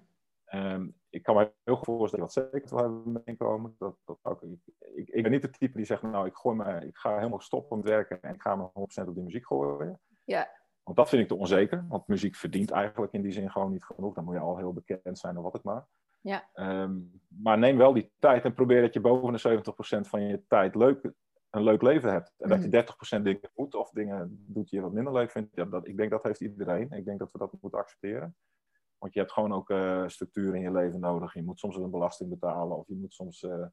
Ehm, 0.45 0.88
ik 1.13 1.23
kan 1.23 1.36
me 1.36 1.52
heel 1.63 1.76
goed 1.76 1.86
voorstellen 1.86 2.26
dat 2.26 2.34
zeker 2.34 2.69
wil 2.69 2.78
hebben 2.78 3.12
met 3.12 3.21
inkomen. 3.26 3.76
Dat, 3.78 3.97
dat 4.06 4.19
ook, 4.21 4.41
ik, 4.41 4.60
ik, 4.95 5.10
ik 5.10 5.23
ben 5.23 5.32
niet 5.32 5.41
het 5.41 5.60
type 5.60 5.78
die 5.78 5.86
zegt, 5.86 6.02
nou, 6.02 6.26
ik, 6.26 6.36
gooi 6.36 6.56
me, 6.56 6.86
ik 6.86 6.97
ga 6.97 7.17
helemaal 7.17 7.41
stoppen 7.41 7.78
met 7.78 7.88
werken 7.88 8.21
en 8.21 8.34
ik 8.34 8.41
ga 8.41 8.56
me 8.56 8.67
100% 8.67 9.08
op 9.08 9.15
die 9.15 9.23
muziek 9.23 9.45
gooien. 9.45 9.99
Ja. 10.23 10.49
Want 10.84 10.97
dat 10.97 11.10
vind 11.10 11.21
ik 11.21 11.28
te 11.28 11.36
onzeker, 11.36 11.86
want 11.89 12.08
muziek 12.08 12.36
verdient 12.36 12.71
eigenlijk 12.71 13.13
in 13.13 13.21
die 13.21 13.32
zin 13.32 13.52
gewoon 13.52 13.71
niet 13.71 13.84
genoeg. 13.84 14.13
Dan 14.13 14.23
moet 14.23 14.34
je 14.34 14.39
al 14.39 14.58
heel 14.58 14.73
bekend 14.73 15.19
zijn 15.19 15.38
of 15.38 15.43
wat 15.43 15.56
ik 15.56 15.63
maar. 15.63 15.88
Ja. 16.21 16.49
Ehm, 16.54 16.99
maar 17.28 17.58
neem 17.58 17.78
wel 17.78 17.93
die 17.93 18.12
tijd 18.19 18.43
en 18.43 18.54
probeer 18.54 18.82
dat 18.82 18.93
je 18.93 19.02
boven 19.02 19.34
de 19.34 19.39
70% 19.39 20.08
van 20.08 20.21
je 20.21 20.43
tijd 20.47 20.76
leuk 20.76 21.12
een 21.49 21.63
leuk 21.63 21.82
leven 21.82 22.12
hebt. 22.12 22.34
En 22.38 22.49
dat 22.49 22.63
je 22.63 22.69
30% 22.69 23.23
dingen 23.23 23.49
moet 23.56 23.76
of 23.76 23.89
dingen 23.89 24.45
doet 24.47 24.69
die 24.69 24.80
je 24.80 24.86
wat 24.86 24.93
minder 24.93 25.13
leuk 25.13 25.32
vindt. 25.32 25.56
Ja, 25.56 25.65
dat, 25.65 25.88
ik 25.88 25.97
denk 25.97 26.10
dat 26.10 26.23
heeft 26.23 26.41
iedereen. 26.41 26.91
Ik 26.91 27.06
denk 27.06 27.19
dat 27.19 27.32
we 27.32 27.38
dat 27.38 27.58
moeten 27.62 27.80
accepteren. 27.80 28.36
Want 29.03 29.15
je 29.15 29.19
hebt 29.21 29.31
gewoon 29.31 29.53
ook 29.53 29.69
eh, 29.69 30.03
structuur 30.07 30.55
in 30.55 30.61
je 30.61 30.71
leven 30.71 30.99
nodig. 30.99 31.33
Je 31.33 31.43
moet 31.43 31.59
soms 31.59 31.75
een 31.75 31.89
belasting 31.89 32.29
betalen 32.29 32.77
of 32.77 32.87
je 32.87 32.95
moet 32.95 33.13
soms 33.13 33.43
eh, 33.43 33.65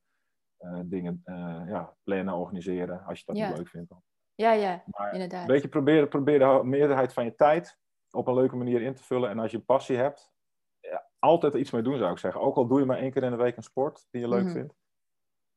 eh, 0.56 0.80
dingen 0.84 1.22
ja, 1.66 1.96
plannen, 2.02 2.34
organiseren 2.34 3.04
als 3.04 3.18
je 3.18 3.24
dat 3.26 3.36
Ja. 3.36 3.48
niet 3.48 3.56
leuk 3.56 3.68
vindt. 3.68 3.88
Dan. 3.88 4.02
Ja, 4.34 4.52
ja, 4.52 4.82
Maar 4.86 5.12
inderdaad. 5.12 5.40
een 5.40 5.46
beetje 5.46 5.68
proberen, 5.68 6.08
probeer 6.08 6.38
de 6.38 6.60
meerderheid 6.64 7.12
van 7.12 7.24
je 7.24 7.34
tijd 7.34 7.78
op 8.10 8.26
een 8.26 8.34
leuke 8.34 8.56
manier 8.56 8.82
in 8.82 8.94
te 8.94 9.02
vullen. 9.04 9.30
En 9.30 9.38
als 9.38 9.50
je 9.50 9.56
een 9.56 9.64
passie 9.64 9.96
hebt, 9.96 10.32
ja, 10.80 11.06
altijd 11.18 11.54
iets 11.54 11.70
mee 11.70 11.82
doen 11.82 11.98
zou 11.98 12.12
ik 12.12 12.18
zeggen. 12.18 12.40
Ook 12.40 12.56
al 12.56 12.66
doe 12.66 12.78
je 12.80 12.86
maar 12.86 12.98
één 12.98 13.10
keer 13.12 13.22
in 13.22 13.30
de 13.30 13.36
week 13.36 13.56
een 13.56 13.62
sport 13.62 14.06
die 14.10 14.20
je 14.20 14.28
leuk 14.28 14.44
Mhm. 14.44 14.52
vindt. 14.52 14.74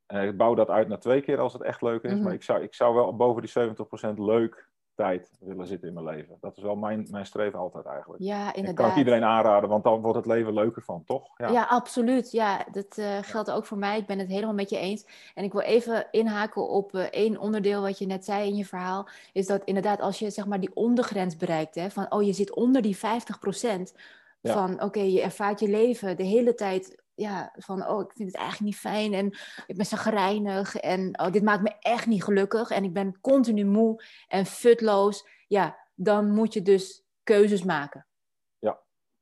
Ik 0.06 0.36
bouw 0.36 0.54
dat 0.54 0.70
uit 0.70 0.88
naar 0.88 0.98
twee 1.00 1.20
keer 1.20 1.38
als 1.38 1.52
het 1.52 1.62
echt 1.62 1.82
leuk 1.82 2.02
is. 2.02 2.12
Mhm. 2.14 2.22
Maar 2.22 2.32
ik 2.32 2.42
zou, 2.42 2.62
ik 2.62 2.74
zou 2.74 2.94
wel 2.94 3.16
boven 3.16 3.42
die 3.42 3.50
70% 3.50 4.18
leuk 4.18 4.70
tijd 4.94 5.30
willen 5.40 5.66
zitten 5.66 5.88
in 5.88 5.94
mijn 5.94 6.06
leven. 6.06 6.36
Dat 6.40 6.56
is 6.56 6.62
wel 6.62 6.76
mijn, 6.76 7.06
mijn 7.10 7.26
streven 7.26 7.58
altijd 7.58 7.84
eigenlijk. 7.84 8.22
Ja, 8.22 8.38
En 8.38 8.44
dat 8.44 8.52
kan 8.54 8.64
inderdaad. 8.64 8.90
ik 8.90 8.96
iedereen 8.96 9.24
aanraden, 9.24 9.68
want 9.68 9.84
dan 9.84 10.00
wordt 10.00 10.16
het 10.16 10.26
leven 10.26 10.52
leuker 10.54 10.82
van, 10.82 11.04
toch? 11.04 11.28
Ja, 11.36 11.62
absoluut. 11.64 12.30
Ja, 12.32 12.64
dat 12.72 12.98
eh, 12.98 13.18
geldt 13.22 13.50
ook 13.50 13.66
voor 13.66 13.78
mij. 13.78 13.98
Ik 13.98 14.06
ben 14.06 14.18
het 14.18 14.28
helemaal 14.28 14.54
met 14.54 14.70
je 14.70 14.78
eens. 14.78 15.06
En 15.34 15.44
ik 15.44 15.52
wil 15.52 15.60
even 15.60 16.06
inhaken 16.10 16.68
op 16.68 16.94
eh, 16.94 17.02
één 17.02 17.38
onderdeel 17.38 17.82
wat 17.82 17.98
je 17.98 18.06
net 18.06 18.24
zei 18.24 18.48
in 18.48 18.56
je 18.56 18.64
verhaal. 18.64 19.08
Is 19.32 19.46
dat 19.46 19.64
inderdaad 19.64 20.00
als 20.00 20.18
je 20.18 20.30
zeg 20.30 20.46
maar 20.46 20.60
die 20.60 20.74
ondergrens 20.74 21.36
bereikt, 21.36 21.74
hè, 21.74 21.90
van 21.90 22.12
oh 22.12 22.22
je 22.22 22.32
zit 22.32 22.54
onder 22.54 22.82
die 22.82 22.96
50% 22.96 23.94
Ja. 24.40 24.52
van 24.52 24.82
oké, 24.82 25.00
je 25.00 25.20
ervaart 25.22 25.60
je 25.60 25.68
leven 25.68 26.16
de 26.16 26.22
hele 26.22 26.54
tijd 26.54 27.02
ja, 27.14 27.52
van 27.56 27.88
oh 27.88 28.00
ik 28.00 28.12
vind 28.12 28.28
het 28.28 28.38
eigenlijk 28.38 28.66
niet 28.66 28.80
fijn 28.80 29.14
en 29.14 29.26
ik 29.66 29.76
ben 29.76 29.86
zo 29.86 29.96
gereinig 29.96 30.76
en 30.76 31.20
oh 31.20 31.30
dit 31.30 31.42
maakt 31.42 31.62
me 31.62 31.76
echt 31.78 32.06
niet 32.06 32.24
gelukkig 32.24 32.70
en 32.70 32.84
ik 32.84 32.92
ben 32.92 33.20
continu 33.20 33.64
moe 33.64 34.04
en 34.28 34.46
futloos. 34.46 35.28
Ja, 35.46 35.78
dan 35.94 36.30
moet 36.30 36.52
je 36.52 36.62
dus 36.62 37.04
keuzes 37.22 37.62
maken. 37.62 38.06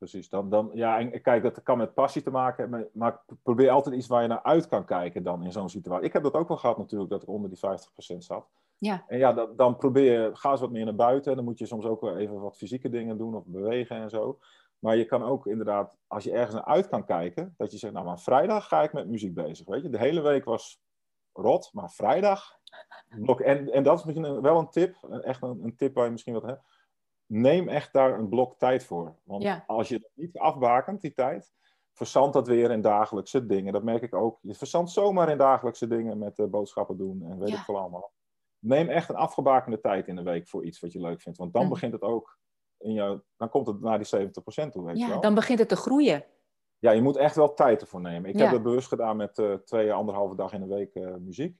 Precies. 0.03 0.29
Dan, 0.29 0.51
dan, 0.51 0.71
ja, 0.73 0.99
en 0.99 1.23
kijk, 1.23 1.43
dat 1.43 1.63
kan 1.63 1.79
met 1.79 1.95
passie 1.95 2.23
te 2.23 2.31
maken 2.31 2.63
hebben, 2.63 2.89
maar 2.93 3.21
probeer 3.43 3.71
altijd 3.71 3.95
iets 3.95 4.07
waar 4.07 4.23
je 4.23 4.29
naar 4.29 4.43
uit 4.43 4.69
kan 4.69 4.85
kijken 4.85 5.23
dan 5.23 5.45
in 5.45 5.53
zo'n 5.53 5.69
situatie. 5.69 6.07
Ik 6.07 6.13
heb 6.13 6.23
dat 6.23 6.35
ook 6.35 6.49
wel 6.49 6.57
gehad 6.57 6.79
natuurlijk, 6.79 7.11
dat 7.11 7.23
ik 7.23 7.29
onder 7.29 7.51
die 7.51 7.59
50% 8.15 8.17
zat. 8.19 8.49
Ja. 8.79 9.05
En 9.07 9.19
ja, 9.19 9.33
dan, 9.33 9.57
dan 9.57 9.77
probeer 9.77 10.23
je, 10.23 10.31
ga 10.37 10.51
eens 10.51 10.61
wat 10.61 10.71
meer 10.71 10.85
naar 10.85 10.95
buiten. 10.95 11.37
Dan 11.37 11.45
moet 11.45 11.59
je 11.59 11.67
soms 11.67 11.85
ook 11.85 12.01
wel 12.01 12.17
even 12.17 12.41
wat 12.41 12.57
fysieke 12.57 12.89
dingen 12.89 13.19
doen 13.19 13.35
of 13.35 13.45
bewegen 13.47 13.97
en 13.97 14.11
zo. 14.11 14.39
Maar 14.83 14.97
je 14.97 15.05
kan 15.05 15.23
ook 15.23 15.47
inderdaad, 15.47 15.97
als 16.07 16.25
je 16.25 16.33
ergens 16.33 16.55
naar 16.55 16.65
uit 16.65 16.89
kan 16.89 17.05
kijken, 17.05 17.55
dat 17.57 17.73
je 17.73 17.79
zegt, 17.79 17.93
nou 17.93 18.07
maar 18.07 18.21
vrijdag 18.21 18.69
ga 18.69 18.83
ik 18.83 18.93
met 18.93 19.09
muziek 19.09 19.35
bezig. 19.35 19.67
Weet 19.67 19.83
je, 19.83 19.89
de 19.89 19.99
hele 19.99 20.21
week 20.21 20.45
was 20.45 20.81
rot, 21.33 21.71
maar 21.73 21.91
vrijdag. 21.91 22.59
Blok, 23.09 23.41
en, 23.41 23.73
en 23.73 23.83
dat 23.83 23.99
is 23.99 24.05
misschien 24.05 24.41
wel 24.41 24.59
een 24.59 24.71
tip, 24.71 24.97
echt 25.23 25.43
een, 25.43 25.65
een 25.65 25.77
tip 25.77 25.95
waar 25.95 26.05
je 26.05 26.11
misschien 26.11 26.33
wat 26.35 26.43
hebt. 26.43 26.63
Neem 27.27 27.69
echt 27.69 27.93
daar 27.93 28.19
een 28.19 28.29
blok 28.29 28.59
tijd 28.59 28.85
voor. 28.85 29.17
Want 29.25 29.43
Ja. 29.43 29.65
als 29.67 29.89
je 29.89 29.99
dat 29.99 30.11
niet 30.15 30.39
afbakent, 30.39 31.01
die 31.01 31.13
tijd, 31.15 31.53
verzandt 31.93 32.33
dat 32.33 32.47
weer 32.47 32.71
in 32.71 32.81
dagelijkse 32.81 33.47
dingen. 33.47 33.73
Dat 33.73 33.83
merk 33.83 34.03
ik 34.03 34.15
ook. 34.15 34.39
Je 34.43 34.55
verzandt 34.55 34.91
zomaar 34.91 35.29
in 35.31 35.39
dagelijkse 35.39 35.87
dingen 35.87 36.19
met 36.19 36.39
eh, 36.39 36.47
boodschappen 36.47 36.97
doen 36.97 37.23
en 37.23 37.39
weet 37.39 37.49
Ja. 37.49 37.57
ik 37.59 37.63
veel 37.65 37.79
allemaal. 37.79 38.13
Neem 38.59 38.89
echt 38.89 39.09
een 39.09 39.17
afgebakende 39.17 39.81
tijd 39.81 40.09
in 40.09 40.17
de 40.17 40.23
week 40.23 40.49
voor 40.49 40.65
iets 40.65 40.81
wat 40.81 40.93
je 40.93 41.01
leuk 41.01 41.21
vindt. 41.21 41.39
Want 41.39 41.53
dan 41.53 41.63
Mhm. 41.63 41.71
begint 41.73 41.93
het 41.93 42.03
ook 42.03 42.39
in 42.83 42.93
jou, 42.93 43.21
dan 43.37 43.49
komt 43.49 43.67
het 43.67 43.81
naar 43.81 43.99
die 43.99 44.07
70% 44.07 44.69
toe, 44.73 44.85
weet 44.85 44.99
je 44.99 45.09
wel. 45.09 45.21
dan 45.21 45.35
begint 45.35 45.59
het 45.59 45.69
te 45.69 45.77
groeien. 45.77 46.25
Ja, 46.79 46.91
je 46.91 47.03
moet 47.03 47.17
echt 47.17 47.37
wel 47.37 47.55
tijd 47.55 47.81
ervoor 47.81 48.01
nemen. 48.01 48.31
Ik 48.31 48.37
Ja. 48.37 48.43
heb 48.43 48.53
dat 48.53 48.63
bewust 48.63 48.89
gedaan 48.89 49.17
met 49.17 49.39
eh, 49.39 49.55
twee, 49.55 49.93
anderhalve 49.93 50.35
dag 50.35 50.53
in 50.53 50.61
de 50.61 50.75
week 50.75 50.95
eh, 50.95 51.15
muziek. 51.15 51.57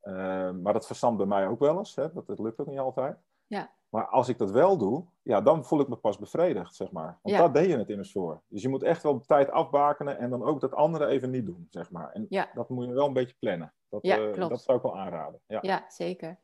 Eh, 0.00 0.50
maar 0.50 0.72
dat 0.72 0.86
verstand 0.86 1.16
bij 1.16 1.26
mij 1.26 1.46
ook 1.46 1.58
wel 1.58 1.78
eens. 1.78 1.94
Hè? 1.94 2.12
Dat, 2.12 2.26
dat 2.26 2.38
lukt 2.38 2.60
ook 2.60 2.66
niet 2.66 2.78
altijd. 2.78 3.16
Ja. 3.46 3.70
Maar 3.88 4.06
als 4.06 4.28
ik 4.28 4.38
dat 4.38 4.50
wel 4.50 4.76
doe, 4.78 5.04
ja, 5.22 5.40
dan 5.40 5.64
voel 5.64 5.80
ik 5.80 5.88
me 5.88 5.96
pas 5.96 6.18
bevredigd, 6.18 6.74
zeg 6.74 6.90
maar. 6.90 7.18
Want 7.22 7.36
Ja. 7.36 7.38
daar 7.38 7.52
deed 7.52 7.70
je 7.70 7.78
het 7.78 7.88
immers 7.88 8.12
voor. 8.12 8.42
Dus 8.48 8.62
je 8.62 8.68
moet 8.68 8.82
echt 8.82 9.02
wel 9.02 9.20
tijd 9.20 9.50
afbakenen 9.50 10.18
en 10.18 10.30
dan 10.30 10.42
ook 10.44 10.60
dat 10.60 10.74
andere 10.74 11.06
even 11.06 11.30
niet 11.30 11.46
doen, 11.46 11.66
zeg 11.70 11.90
maar. 11.90 12.10
En 12.12 12.26
Ja. 12.28 12.48
dat 12.54 12.68
moet 12.68 12.86
je 12.86 12.92
wel 12.92 13.06
een 13.06 13.12
beetje 13.12 13.36
plannen. 13.38 13.72
Dat, 13.88 14.06
Ja, 14.06 14.16
klopt. 14.16 14.50
dat 14.50 14.62
zou 14.62 14.76
ik 14.76 14.82
wel 14.82 14.98
aanraden. 14.98 15.40
Ja. 15.46 15.58
Ja, 15.62 15.84
zeker. 15.88 16.38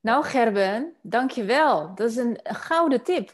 Nou, 0.00 0.24
Gerben, 0.24 0.94
dankjewel. 1.02 1.94
Dat 1.94 2.08
is 2.08 2.16
een 2.16 2.38
gouden 2.42 3.02
tip. 3.02 3.30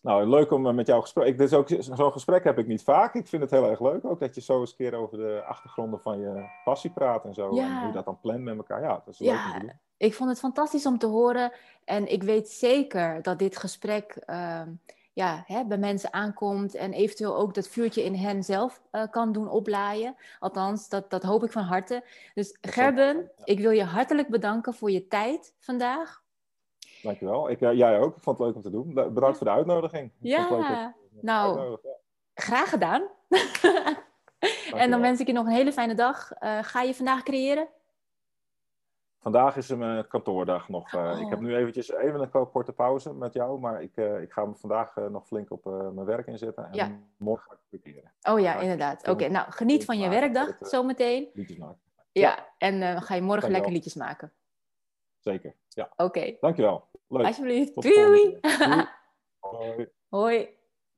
Nou, 0.00 0.26
leuk 0.26 0.50
om 0.50 0.66
eh, 0.66 0.74
met 0.74 0.86
jou 0.86 1.00
gesprek. 1.00 1.38
Dit 1.38 1.52
is 1.52 1.54
ook 1.56 1.68
zo'n 1.68 2.12
gesprek 2.12 2.44
heb 2.44 2.58
ik 2.58 2.66
niet 2.66 2.82
vaak. 2.82 3.14
Ik 3.14 3.28
vind 3.28 3.42
het 3.42 3.50
heel 3.50 3.70
erg 3.70 3.80
leuk 3.80 4.04
ook 4.04 4.20
dat 4.20 4.34
je 4.34 4.40
zo 4.40 4.60
eens 4.60 4.70
een 4.70 4.76
keer 4.76 4.94
over 4.94 5.18
de 5.18 5.42
achtergronden 5.46 6.00
van 6.00 6.18
je 6.18 6.44
passie 6.64 6.90
praat 6.90 7.24
en 7.24 7.34
zo. 7.34 7.54
Ja. 7.54 7.64
En 7.64 7.78
hoe 7.78 7.86
je 7.86 7.92
dat 7.92 8.04
dan 8.04 8.20
plant 8.20 8.42
met 8.42 8.56
elkaar. 8.56 8.82
Ja, 8.82 9.02
dat 9.04 9.14
is 9.14 9.18
leuk 9.18 9.30
Ja. 9.30 9.60
om. 9.62 9.70
Ik 9.96 10.14
vond 10.14 10.30
het 10.30 10.38
fantastisch 10.38 10.86
om 10.86 10.98
te 10.98 11.06
horen. 11.06 11.52
En 11.84 12.12
ik 12.12 12.22
weet 12.22 12.48
zeker 12.48 13.22
dat 13.22 13.38
dit 13.38 13.56
gesprek 13.56 14.16
ehm, 14.26 14.68
ja, 15.12 15.42
hè, 15.46 15.64
bij 15.64 15.78
mensen 15.78 16.12
aankomt. 16.12 16.74
En 16.74 16.92
eventueel 16.92 17.36
ook 17.36 17.54
dat 17.54 17.68
vuurtje 17.68 18.04
in 18.04 18.14
hen 18.14 18.42
zelf 18.42 18.80
eh, 18.90 19.02
kan 19.10 19.32
doen 19.32 19.48
oplaaien. 19.48 20.16
Althans, 20.38 20.88
dat, 20.88 21.10
dat 21.10 21.22
hoop 21.22 21.44
ik 21.44 21.52
van 21.52 21.62
harte. 21.62 22.04
Dus 22.34 22.58
Gerben, 22.60 23.30
ik 23.44 23.58
wil 23.60 23.70
je 23.70 23.84
hartelijk 23.84 24.28
bedanken 24.28 24.74
voor 24.74 24.90
je 24.90 25.06
tijd 25.06 25.54
vandaag. 25.58 26.22
Dankjewel. 27.02 27.50
Ik, 27.50 27.60
eh, 27.60 27.72
jij 27.72 28.00
ook. 28.00 28.16
Ik 28.16 28.22
vond 28.22 28.38
het 28.38 28.46
leuk 28.46 28.56
om 28.56 28.62
te 28.62 28.70
doen. 28.70 28.94
Da- 28.94 29.08
Bedankt 29.08 29.36
voor 29.38 29.46
de 29.46 29.52
uitnodiging. 29.52 30.10
Ja, 30.18 30.94
nou, 31.20 31.78
graag 32.34 32.68
gedaan. 32.70 33.02
en 34.72 34.90
dan 34.90 35.00
wens 35.00 35.20
ik 35.20 35.26
je 35.26 35.32
nog 35.32 35.46
een 35.46 35.52
hele 35.52 35.72
fijne 35.72 35.94
dag. 35.94 36.32
Eh, 36.32 36.58
ga 36.62 36.82
je 36.82 36.94
vandaag 36.94 37.22
creëren? 37.22 37.68
Vandaag 39.18 39.56
is 39.56 39.68
mijn 39.68 40.06
kantoordag 40.08 40.68
nog. 40.68 40.92
eh, 40.94 41.00
Oh. 41.14 41.20
Ik 41.20 41.28
heb 41.28 41.40
nu 41.40 41.56
eventjes 41.56 41.90
even 41.92 42.20
een 42.20 42.30
ko- 42.30 42.46
korte 42.46 42.72
pauze 42.72 43.14
met 43.14 43.32
jou. 43.32 43.58
Maar 43.60 43.82
ik, 43.82 43.96
ik 43.96 44.32
ga 44.32 44.44
me 44.44 44.54
vandaag 44.54 44.94
nog 44.96 45.26
flink 45.26 45.50
op 45.50 45.64
mijn 45.64 46.04
werk 46.04 46.26
inzetten. 46.26 46.64
En 46.64 46.74
Ja. 46.74 46.90
morgen 47.16 47.46
ga 47.50 47.56
ik 47.70 47.80
creëren. 47.82 48.12
Oh 48.22 48.40
ja, 48.40 48.54
inderdaad. 48.60 49.08
Oké, 49.08 49.28
nou 49.28 49.50
geniet 49.50 49.84
van 49.84 49.98
je 49.98 50.08
werkdag 50.08 50.56
zometeen. 50.60 51.28
Liedjes 51.34 51.58
maken. 51.58 51.78
Ja, 52.12 52.46
en 52.58 52.82
eh, 52.82 52.88
ga 53.02 53.14
je 53.14 53.20
morgen 53.22 53.24
Dankjewel. 53.26 53.50
lekker 53.50 53.72
liedjes 53.72 53.94
maken. 53.94 54.32
Zeker. 55.20 55.56
Ja. 55.68 55.92
Oké, 55.96 56.36
Dankjewel. 56.40 56.88
Leuk. 57.08 57.26
alsjeblieft. 57.26 57.74
Tot 57.74 57.82
Doei! 57.82 58.38
keer. 58.40 58.58
Doei. 58.58 58.86
Hoi. 59.40 59.88
Hoi. 60.08 60.58